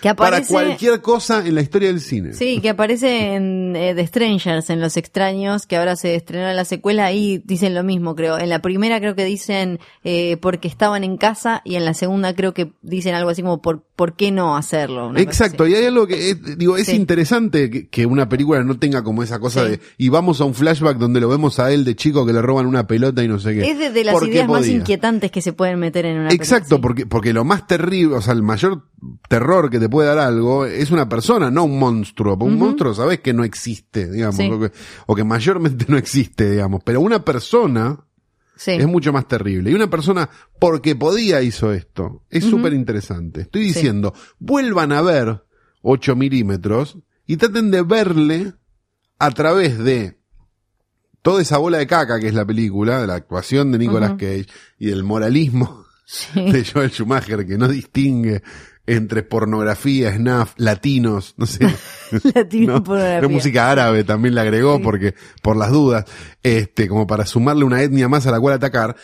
que 0.00 0.14
para 0.14 0.42
cualquier 0.44 1.00
cosa 1.00 1.46
en 1.46 1.54
la 1.54 1.60
historia 1.62 1.88
del 1.88 2.00
cine. 2.00 2.32
Sí, 2.34 2.60
que 2.60 2.70
aparece 2.70 3.34
en 3.34 3.74
eh, 3.76 3.94
The 3.94 4.06
Strangers, 4.06 4.70
en 4.70 4.80
Los 4.80 4.96
Extraños, 4.96 5.66
que 5.66 5.76
ahora 5.76 5.96
se 5.96 6.14
estrenó 6.14 6.52
la 6.52 6.64
secuela, 6.64 7.04
ahí 7.06 7.42
dicen 7.44 7.74
lo 7.74 7.82
mismo, 7.82 8.14
creo. 8.14 8.38
En 8.38 8.48
la 8.48 8.60
primera 8.60 9.00
creo 9.00 9.14
que 9.14 9.24
dicen 9.24 9.78
eh, 10.04 10.36
porque 10.40 10.68
estaban 10.68 11.04
en 11.04 11.16
casa 11.16 11.62
y 11.64 11.76
en 11.76 11.84
la 11.84 11.94
segunda 11.94 12.34
creo 12.34 12.54
que 12.54 12.72
dicen 12.82 13.14
algo 13.14 13.30
así 13.30 13.42
como 13.42 13.60
por, 13.62 13.82
¿por 13.96 14.14
qué 14.16 14.30
no 14.30 14.56
hacerlo? 14.56 15.16
Exacto, 15.16 15.66
y 15.66 15.74
hay 15.74 15.84
algo 15.86 16.06
que, 16.06 16.30
es, 16.30 16.58
digo, 16.58 16.76
es 16.76 16.86
Sí. 16.86 16.96
interesante 16.96 17.70
que, 17.70 17.88
que 17.88 18.06
una 18.06 18.28
película 18.28 18.62
no 18.62 18.78
tenga 18.78 19.02
como 19.02 19.22
esa 19.22 19.38
cosa 19.38 19.64
Sí. 19.64 19.70
de, 19.72 19.80
y 19.98 20.08
vamos 20.08 20.40
a 20.40 20.44
un 20.44 20.54
flashback 20.54 20.98
donde 20.98 21.20
lo 21.20 21.28
vemos 21.28 21.58
a 21.58 21.72
él 21.72 21.84
de 21.84 21.94
chico 21.96 22.26
que 22.26 22.32
le 22.32 22.42
roban 22.42 22.66
una 22.66 22.86
pelota 22.86 23.22
y 23.24 23.28
no 23.28 23.38
sé 23.38 23.54
qué. 23.54 23.70
Es 23.70 23.78
de, 23.78 23.90
de 23.90 24.04
las 24.04 24.22
ideas 24.22 24.48
más 24.48 24.66
inquietantes 24.68 25.30
que 25.30 25.40
se 25.40 25.52
pueden 25.52 25.78
meter 25.78 26.06
en 26.06 26.18
una 26.18 26.30
Exacto, 26.30 26.76
película, 26.76 26.82
porque, 26.82 27.06
porque 27.06 27.32
lo 27.32 27.44
más 27.44 27.66
terrible, 27.66 28.16
o 28.16 28.20
sea, 28.20 28.34
el 28.34 28.42
mayor 28.42 28.82
terror 29.28 29.70
que 29.74 29.80
te 29.80 29.88
puede 29.88 30.08
dar 30.08 30.18
algo 30.18 30.66
es 30.66 30.90
una 30.90 31.08
persona, 31.08 31.50
no 31.50 31.64
un 31.64 31.78
monstruo. 31.78 32.38
Porque 32.38 32.52
Un 32.54 32.58
monstruo 32.60 32.94
sabes 32.94 33.20
que 33.20 33.34
no 33.34 33.42
existe, 33.44 34.10
digamos, 34.10 34.36
Sí. 34.36 34.48
o, 34.50 34.60
que, 34.60 34.72
o 35.06 35.14
que 35.14 35.24
mayormente 35.24 35.84
no 35.88 35.98
existe, 35.98 36.50
digamos. 36.50 36.82
Pero 36.84 37.00
una 37.00 37.24
persona 37.24 38.06
Sí. 38.56 38.70
es 38.70 38.86
mucho 38.86 39.12
más 39.12 39.26
terrible. 39.26 39.70
Y 39.70 39.74
una 39.74 39.90
persona, 39.90 40.30
porque 40.60 40.94
podía, 40.94 41.42
hizo 41.42 41.72
esto. 41.72 42.22
Es 42.30 42.44
súper 42.44 42.72
interesante. 42.72 43.40
Estoy 43.42 43.62
Sí. 43.68 43.74
diciendo, 43.74 44.14
vuelvan 44.38 44.92
a 44.92 45.02
ver 45.02 45.42
8 45.82 46.14
milímetros 46.14 46.96
y 47.26 47.36
traten 47.36 47.70
de 47.72 47.82
verle 47.82 48.52
a 49.18 49.30
través 49.32 49.78
de 49.78 50.18
toda 51.22 51.42
esa 51.42 51.58
bola 51.58 51.78
de 51.78 51.86
caca 51.86 52.20
que 52.20 52.28
es 52.28 52.34
la 52.34 52.44
película, 52.44 53.00
de 53.00 53.06
la 53.08 53.14
actuación 53.14 53.72
de 53.72 53.78
Nicolas. 53.78 54.12
Cage 54.12 54.46
y 54.78 54.86
del 54.86 55.02
moralismo 55.04 55.82
Sí. 56.06 56.28
de 56.52 56.64
Joel 56.64 56.90
Schumacher 56.90 57.46
que 57.46 57.56
no 57.56 57.66
distingue 57.66 58.42
entre 58.86 59.22
pornografía, 59.22 60.14
snuff, 60.14 60.52
latinos, 60.56 61.34
no 61.36 61.46
sé. 61.46 61.66
Latino 62.34 62.74
¿no? 62.74 62.84
pornografía. 62.84 63.28
Música 63.28 63.70
árabe 63.70 64.04
también 64.04 64.34
le 64.34 64.40
agregó 64.42 64.76
Sí. 64.76 64.82
porque, 64.82 65.14
por 65.42 65.56
las 65.56 65.70
dudas, 65.70 66.04
este, 66.42 66.88
como 66.88 67.06
para 67.06 67.24
sumarle 67.26 67.64
una 67.64 67.82
etnia 67.82 68.08
más 68.08 68.26
a 68.26 68.30
la 68.30 68.40
cual 68.40 68.54
atacar. 68.54 68.96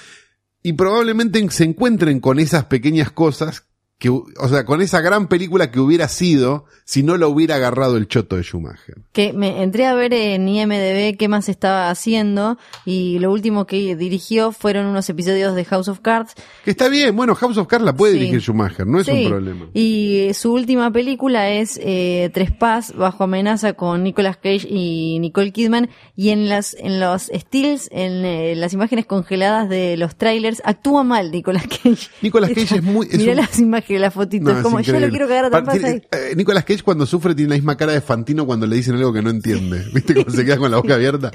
Y 0.63 0.75
probablemente 0.75 1.45
se 1.51 1.65
encuentren 1.65 2.21
con 2.21 2.39
esas 2.39 2.67
pequeñas 2.67 3.11
cosas 3.11 3.67
que, 4.01 4.09
o 4.09 4.25
sea, 4.49 4.65
con 4.65 4.81
esa 4.81 5.01
gran 5.03 5.29
película 5.29 5.71
que 5.71 5.79
hubiera 5.79 6.09
sido 6.09 6.65
si 6.85 7.03
no 7.05 7.17
lo 7.19 7.29
hubiera 7.29 7.57
agarrado 7.57 7.97
el 7.99 8.09
choto 8.09 8.35
de 8.37 8.43
Schumacher. 8.43 8.97
que 9.13 9.33
me 9.33 9.63
entré 9.63 9.87
a 9.87 9.95
ver 9.95 10.13
en 10.15 10.49
IMDB 10.49 11.17
qué 11.17 11.29
más 11.29 11.49
estaba 11.49 11.91
haciendo 11.91 12.57
y 12.87 13.19
lo 13.21 13.31
último 13.31 13.67
que 13.67 13.95
dirigió 13.97 14.51
fueron 14.53 14.87
unos 14.87 15.09
episodios 15.11 15.55
de 15.55 15.65
House 15.67 15.87
of 15.89 16.01
Cards. 16.01 16.33
Que 16.65 16.71
está 16.73 16.89
bien, 16.89 17.15
bueno, 17.15 17.35
House 17.35 17.59
of 17.59 17.69
Cards 17.69 17.85
la 17.85 17.95
puede 17.95 18.15
Sí. 18.15 18.19
dirigir 18.21 18.41
Schumacher, 18.41 18.87
no 18.87 19.01
es 19.01 19.07
Sí. 19.07 19.25
un 19.27 19.29
problema. 19.31 19.67
Y 19.75 20.31
su 20.33 20.53
última 20.55 20.91
película 20.91 21.51
es 21.51 21.79
eh, 21.83 22.31
Trespass 22.33 22.95
bajo 22.97 23.25
amenaza 23.25 23.75
con 23.75 24.03
Nicolas 24.03 24.39
Cage 24.39 24.67
y 24.69 25.19
Nicole 25.21 25.53
Kidman 25.53 25.91
y 26.17 26.31
en 26.31 26.49
las 26.49 26.75
en 26.81 27.01
los 27.01 27.31
stills, 27.35 27.89
en 27.93 28.25
eh, 28.25 28.55
las 28.57 28.73
imágenes 28.73 29.05
congeladas 29.05 29.69
de 29.69 29.99
los 29.99 30.17
trailers 30.17 30.63
actúa 30.65 31.05
mal 31.05 31.31
Nicolas 31.31 31.65
Cage. 31.67 32.09
Nicolas 32.23 32.51
Cage 32.55 32.77
es 32.77 32.83
muy- 32.83 33.07
es 33.11 33.19
Mirá 33.19 33.33
un- 33.33 33.37
las 33.37 33.59
imágenes 33.59 33.90
quiere 33.91 34.03
la 34.03 34.11
fotito. 34.11 34.51
No, 34.53 34.57
es 34.59 34.63
como, 34.63 34.81
yo 34.81 34.99
lo 35.01 35.09
quiero 35.09 35.27
cagar 35.29 35.47
a 35.47 35.51
Pa- 35.51 35.57
trompadas 35.59 35.81
tiene- 35.83 36.03
ahí. 36.13 36.31
eh, 36.31 36.35
Nicolas 36.37 36.65
Cage 36.65 36.83
cuando 36.83 37.07
sufre 37.07 37.35
tiene 37.35 37.51
la 37.51 37.55
misma 37.57 37.77
cara 37.77 37.93
de 37.93 38.01
Fantino 38.01 38.47
cuando 38.47 38.67
le 38.67 38.77
dicen 38.77 38.95
algo 38.95 39.13
que 39.13 39.21
no 39.23 39.31
entiende. 39.31 39.85
¿Viste 39.93 40.15
cómo 40.15 40.31
se 40.31 40.45
queda 40.45 40.57
con 40.59 40.71
la 40.71 40.77
boca 40.77 40.95
abierta? 40.95 41.31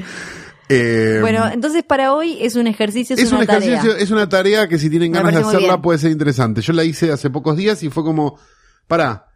Eh, 0.70 1.20
Bueno, 1.22 1.46
entonces 1.52 1.84
para 1.84 2.14
hoy 2.14 2.38
es 2.42 2.56
un 2.56 2.66
ejercicio, 2.68 3.16
es, 3.16 3.22
es 3.22 3.28
una 3.30 3.40
un 3.40 3.44
ejercicio, 3.44 3.78
tarea. 3.92 3.98
es 4.04 4.10
una 4.12 4.28
tarea 4.30 4.68
que 4.68 4.80
si 4.80 4.90
tienen 4.90 5.12
Me 5.12 5.18
ganas 5.20 5.34
de 5.36 5.42
hacerla 5.42 5.82
puede 5.82 6.00
ser 6.00 6.12
interesante. 6.12 6.62
Yo 6.62 6.74
la 6.74 6.84
hice 6.84 7.12
hace 7.12 7.30
pocos 7.30 7.56
días 7.58 7.84
y 7.84 7.90
fue 7.90 8.04
como, 8.04 8.40
pará, 8.88 9.28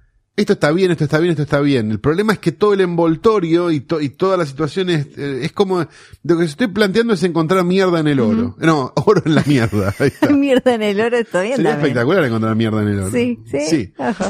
esto 0.42 0.54
está 0.54 0.72
bien, 0.72 0.92
esto 0.92 1.04
está 1.04 1.20
bien, 1.20 1.32
esto 1.32 1.44
está 1.44 1.60
bien. 1.62 1.92
El 1.92 2.00
problema 2.00 2.34
es 2.34 2.40
que 2.40 2.52
todo 2.52 2.74
el 2.74 2.82
envoltorio 2.82 3.72
y, 3.72 3.82
to- 3.82 4.02
y 4.02 4.10
todas 4.10 4.38
las 4.40 4.50
situaciones, 4.50 5.08
eh, 5.18 5.40
es 5.44 5.52
como, 5.52 5.86
lo 6.24 6.38
que 6.38 6.46
estoy 6.46 6.68
planteando 6.68 7.14
es 7.14 7.24
encontrar 7.24 7.64
mierda 7.66 8.00
en 8.00 8.08
el 8.08 8.20
oro. 8.20 8.56
No, 8.60 8.92
oro 9.06 9.22
en 9.26 9.36
la 9.36 9.44
mierda. 9.46 9.94
Está. 10.00 10.30
Mierda 10.34 10.74
en 10.76 10.82
el 10.84 11.00
oro, 11.02 11.18
estoy 11.18 11.48
bien 11.48 11.56
Sería 11.58 11.72
también. 11.72 11.88
espectacular 11.92 12.24
encontrar 12.24 12.56
mierda 12.56 12.82
en 12.82 12.88
el 12.88 13.00
oro. 13.00 13.12
Sí, 13.12 13.40
sí. 13.50 13.60
Sí. 13.70 13.94
Ajá. 13.98 14.30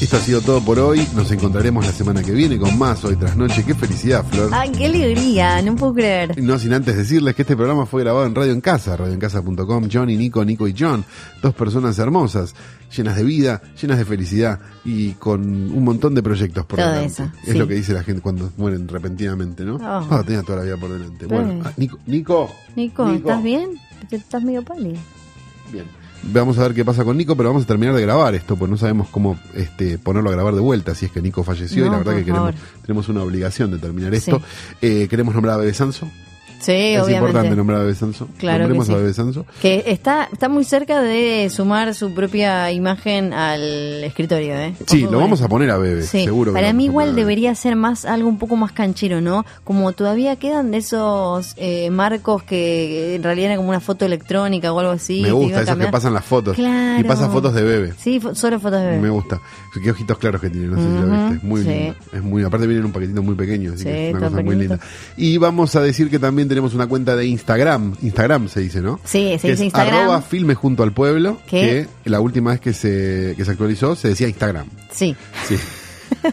Esto 0.00 0.16
ha 0.16 0.20
sido 0.20 0.40
todo 0.40 0.62
por 0.64 0.78
hoy. 0.78 1.06
Nos 1.14 1.30
encontraremos 1.30 1.84
la 1.84 1.92
semana 1.92 2.22
que 2.22 2.32
viene 2.32 2.58
con 2.58 2.76
más 2.78 3.04
hoy 3.04 3.16
tras 3.16 3.36
noche. 3.36 3.62
Qué 3.66 3.74
felicidad, 3.74 4.24
Flor. 4.24 4.48
Ay, 4.50 4.70
qué 4.72 4.86
alegría, 4.86 5.60
no 5.60 5.76
puedo 5.76 5.92
creer. 5.92 6.42
No 6.42 6.58
sin 6.58 6.72
antes 6.72 6.96
decirles 6.96 7.34
que 7.34 7.42
este 7.42 7.54
programa 7.54 7.84
fue 7.84 8.02
grabado 8.02 8.24
en 8.24 8.34
Radio 8.34 8.52
en 8.52 8.62
Casa, 8.62 8.96
radioencasa.com, 8.96 9.88
John 9.92 10.08
y 10.08 10.16
Nico, 10.16 10.42
Nico 10.42 10.66
y 10.66 10.74
John, 10.76 11.04
dos 11.42 11.54
personas 11.54 11.98
hermosas, 11.98 12.54
llenas 12.96 13.14
de 13.16 13.24
vida, 13.24 13.60
llenas 13.80 13.98
de 13.98 14.06
felicidad 14.06 14.58
y 14.86 15.10
con 15.12 15.42
un 15.42 15.84
montón 15.84 16.14
de 16.14 16.22
proyectos 16.22 16.64
por 16.64 16.78
Todo 16.78 16.88
delante. 16.88 17.06
eso, 17.12 17.24
es 17.44 17.52
sí. 17.52 17.58
lo 17.58 17.68
que 17.68 17.74
dice 17.74 17.92
la 17.92 18.02
gente 18.02 18.22
cuando 18.22 18.50
mueren 18.56 18.88
repentinamente, 18.88 19.64
¿no? 19.66 19.76
Oh. 19.76 20.06
Ah, 20.10 20.22
tenía 20.26 20.42
toda 20.42 20.60
la 20.60 20.64
vida 20.64 20.76
por 20.78 20.90
delante. 20.90 21.26
Bueno, 21.26 21.52
Sí. 21.52 21.60
ah, 21.66 21.72
Nico, 21.76 21.98
Nico, 22.06 22.50
Nico, 22.74 23.10
¿estás 23.10 23.42
bien? 23.42 23.70
Estás 24.10 24.42
medio 24.42 24.62
pálido. 24.64 24.96
Bien. 25.70 25.84
Vamos 26.22 26.58
a 26.58 26.62
ver 26.64 26.74
qué 26.74 26.84
pasa 26.84 27.02
con 27.04 27.16
Nico, 27.16 27.34
pero 27.34 27.48
vamos 27.48 27.64
a 27.64 27.66
terminar 27.66 27.94
de 27.94 28.02
grabar 28.02 28.34
esto, 28.34 28.54
pues 28.56 28.70
no 28.70 28.76
sabemos 28.76 29.08
cómo 29.08 29.38
este, 29.54 29.96
ponerlo 29.98 30.28
a 30.28 30.32
grabar 30.32 30.54
de 30.54 30.60
vuelta, 30.60 30.94
si 30.94 31.06
es 31.06 31.12
que 31.12 31.22
Nico 31.22 31.42
falleció 31.44 31.86
y 31.86 31.88
la 31.90 31.96
verdad 31.98 32.14
que 32.14 32.24
queremos, 32.24 32.54
favor. 32.54 32.68
tenemos 32.82 33.08
una 33.08 33.22
obligación 33.22 33.70
de 33.70 33.78
terminar 33.78 34.10
Sí. 34.12 34.18
esto. 34.18 34.42
Eh, 34.82 35.06
queremos 35.08 35.32
nombrar 35.34 35.54
a 35.54 35.58
Bebe 35.58 35.72
Sanso. 35.72 36.08
Sí, 36.60 36.72
es 36.72 37.02
obviamente. 37.02 37.12
importante 37.30 37.56
nombrar 37.56 37.78
a 37.78 37.82
Bebe 37.82 37.94
Sanso. 37.94 38.28
Claro 38.38 38.58
que 38.58 38.74
Nombremos 38.74 38.86
sí. 38.86 38.92
a 38.92 38.96
Bebe 38.96 39.14
Sanso. 39.14 39.46
Que 39.62 39.84
está, 39.86 40.28
está 40.32 40.48
muy 40.48 40.64
cerca 40.64 41.00
de 41.02 41.48
sumar 41.50 41.94
su 41.94 42.12
propia 42.14 42.70
imagen 42.70 43.32
al 43.32 44.04
escritorio, 44.04 44.54
¿eh? 44.56 44.74
Sí, 44.86 45.06
lo 45.10 45.18
vamos 45.18 45.40
a 45.42 45.48
poner 45.48 45.70
a 45.70 45.78
Bebe, 45.78 46.02
Sí, 46.02 46.24
seguro. 46.24 46.52
que 46.52 46.60
para 46.60 46.72
mí 46.72 46.84
igual 46.84 47.08
Bebe. 47.10 47.20
debería 47.22 47.54
ser 47.54 47.76
más 47.76 48.04
algo 48.04 48.28
un 48.28 48.38
poco 48.38 48.56
más 48.56 48.72
canchero, 48.72 49.20
¿no? 49.20 49.44
Como 49.64 49.92
todavía 49.92 50.36
quedan 50.36 50.70
de 50.70 50.78
esos 50.78 51.54
eh, 51.56 51.90
marcos 51.90 52.42
que 52.42 53.14
en 53.14 53.22
realidad 53.22 53.46
era 53.52 53.56
como 53.56 53.70
una 53.70 53.80
foto 53.80 54.04
electrónica 54.04 54.72
o 54.72 54.78
algo 54.80 54.92
así. 54.92 55.22
Me 55.22 55.28
que 55.28 55.32
gusta, 55.32 55.62
esos 55.62 55.76
que 55.76 55.86
pasan 55.86 56.12
las 56.14 56.24
fotos. 56.24 56.56
Claro. 56.56 57.00
Y 57.00 57.04
pasan 57.04 57.32
fotos 57.32 57.54
de 57.54 57.62
Bebe. 57.62 57.94
Sí, 57.98 58.20
solo 58.34 58.60
fotos 58.60 58.80
de 58.80 58.86
bebé. 58.86 59.00
Me 59.00 59.08
gusta. 59.10 59.40
Qué 59.82 59.90
ojitos 59.90 60.18
claros 60.18 60.40
que 60.40 60.50
tiene, 60.50 60.66
no 60.66 60.76
sé 60.76 60.82
si 60.82 60.88
lo 60.88 61.06
viste. 61.10 61.36
Es 61.36 61.42
muy 61.42 61.62
sí. 61.62 61.68
lindo. 61.68 61.94
Es 62.12 62.22
muy, 62.22 62.42
aparte 62.44 62.66
viene 62.66 62.80
en 62.80 62.86
un 62.86 62.92
paquetito 62.92 63.22
muy 63.22 63.34
pequeño, 63.34 63.70
así 63.72 63.78
Sí, 63.78 63.84
que 63.84 64.08
es 64.10 64.14
una 64.14 64.28
cosa 64.28 64.42
muy 64.42 64.56
linda. 64.56 64.78
Y 65.16 65.38
vamos 65.38 65.74
a 65.76 65.80
decir 65.80 66.10
que 66.10 66.18
también 66.18 66.48
tenemos 66.50 66.74
una 66.74 66.86
cuenta 66.86 67.16
de 67.16 67.24
Instagram. 67.26 67.94
Instagram 68.02 68.48
se 68.48 68.60
dice, 68.60 68.82
¿no? 68.82 69.00
Sí, 69.04 69.30
se 69.38 69.46
que 69.46 69.50
dice 69.52 69.52
es 69.52 69.60
Instagram. 69.62 69.94
Arroba 70.00 70.20
filme 70.20 70.54
junto 70.54 70.82
al 70.82 70.92
pueblo. 70.92 71.40
¿Qué? 71.48 71.86
Que 72.04 72.10
la 72.10 72.20
última 72.20 72.50
vez 72.50 72.60
que 72.60 72.74
se, 72.74 73.32
que 73.38 73.44
se 73.46 73.50
actualizó 73.50 73.96
se 73.96 74.08
decía 74.08 74.28
Instagram. 74.28 74.66
Sí, 74.92 75.16
Sí. 75.48 75.56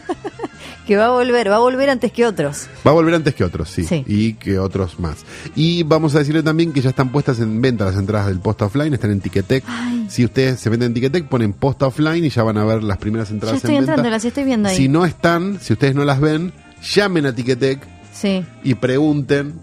que 0.88 0.96
va 0.96 1.06
a 1.08 1.10
volver, 1.10 1.50
va 1.52 1.58
a 1.58 1.60
volver 1.60 1.90
antes 1.90 2.12
que 2.14 2.26
otros. 2.26 2.68
Va 2.86 2.92
a 2.92 2.94
volver 2.94 3.14
antes 3.14 3.36
que 3.36 3.44
otros, 3.44 3.70
sí, 3.70 3.84
Sí. 3.84 4.04
Y 4.08 4.34
que 4.34 4.58
otros 4.58 5.00
más. 5.00 5.18
Y 5.56 5.84
vamos 5.84 6.16
a 6.16 6.20
decirle 6.20 6.44
también 6.44 6.72
que 6.72 6.82
ya 6.82 6.90
están 6.92 7.12
puestas 7.12 7.40
en 7.40 7.62
venta 7.62 7.86
las 7.86 7.96
entradas 7.96 8.28
del 8.28 8.40
post 8.40 8.62
offline, 8.62 8.94
están 8.94 9.12
en 9.12 9.20
Ticketek. 9.20 9.64
Ay. 9.68 10.08
Si 10.10 10.24
ustedes 10.24 10.60
se 10.60 10.70
venden 10.70 10.88
en 10.88 10.94
Ticketek, 10.94 11.28
ponen 11.28 11.52
post 11.54 11.82
offline 11.84 12.24
y 12.24 12.30
ya 12.30 12.44
van 12.44 12.58
a 12.58 12.64
ver 12.66 12.84
las 12.84 12.98
primeras 12.98 13.28
Ya 13.30 13.34
entradas 13.36 13.58
estoy 13.58 13.72
en 13.76 13.80
entrando, 13.80 14.04
venta. 14.04 14.16
las 14.16 14.26
estoy 14.26 14.44
viendo 14.46 14.70
ahí. 14.70 14.78
Si 14.78 14.88
no 14.88 15.06
están, 15.06 15.60
si 15.62 15.74
ustedes 15.74 15.94
no 15.94 16.06
las 16.06 16.20
ven, 16.22 16.54
llamen 16.94 17.26
a 17.26 17.36
Ticketek 17.36 17.82
Sí. 18.14 18.44
y 18.64 18.74
pregunten 18.76 19.54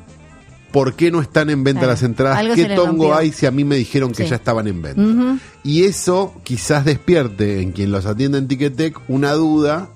por 0.74 0.94
qué 0.94 1.10
no 1.12 1.22
están 1.22 1.48
en 1.50 1.62
venta 1.62 1.82
Claro. 1.82 1.92
las 1.92 2.02
entradas, 2.02 2.36
Algo 2.36 2.54
qué 2.56 2.66
tongo 2.74 3.14
hay 3.14 3.30
si 3.32 3.46
a 3.46 3.50
mí 3.52 3.62
me 3.64 3.76
dijeron 3.76 4.10
que 4.12 4.24
Sí. 4.24 4.28
ya 4.30 4.36
estaban 4.36 4.66
en 4.66 4.82
venta. 4.82 5.40
Y 5.62 5.84
eso 5.84 6.34
quizás 6.42 6.84
despierte 6.84 7.62
en 7.62 7.70
quien 7.70 7.92
los 7.92 8.04
atiende 8.06 8.38
en 8.38 8.48
Ticketek 8.48 9.00
una 9.08 9.32
duda 9.34 9.88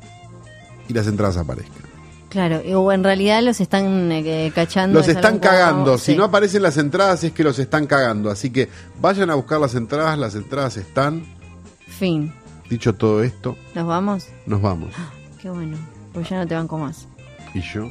y 0.88 0.94
las 0.94 1.08
entradas 1.08 1.36
aparezcan. 1.36 1.82
Claro, 2.28 2.60
o 2.78 2.92
en 2.92 3.02
realidad 3.02 3.42
los 3.42 3.60
están 3.60 4.12
eh, 4.12 4.52
cachando. 4.54 4.98
Los 5.00 5.08
es 5.08 5.16
están 5.16 5.38
como- 5.38 5.50
cagando. 5.50 5.98
Si 5.98 6.12
sí. 6.12 6.16
no 6.16 6.22
aparecen 6.24 6.62
las 6.62 6.76
entradas 6.76 7.24
es 7.24 7.32
que 7.32 7.42
los 7.42 7.58
están 7.58 7.86
cagando. 7.86 8.30
Así 8.30 8.50
que 8.50 8.68
vayan 9.00 9.30
a 9.30 9.34
buscar 9.34 9.58
las 9.60 9.74
entradas. 9.74 10.16
Las 10.18 10.34
entradas 10.36 10.76
están. 10.76 11.24
Fin. 11.88 12.32
Dicho 12.70 12.94
todo 12.94 13.22
esto, 13.24 13.56
¿Nos 13.74 13.86
vamos? 13.86 14.26
nos 14.46 14.60
vamos. 14.62 14.94
Qué 15.42 15.50
bueno. 15.50 15.76
Pues 16.12 16.28
ya 16.28 16.36
no 16.38 16.46
te 16.46 16.54
banco 16.54 16.78
más. 16.78 17.08
Y 17.54 17.62
yo. 17.62 17.90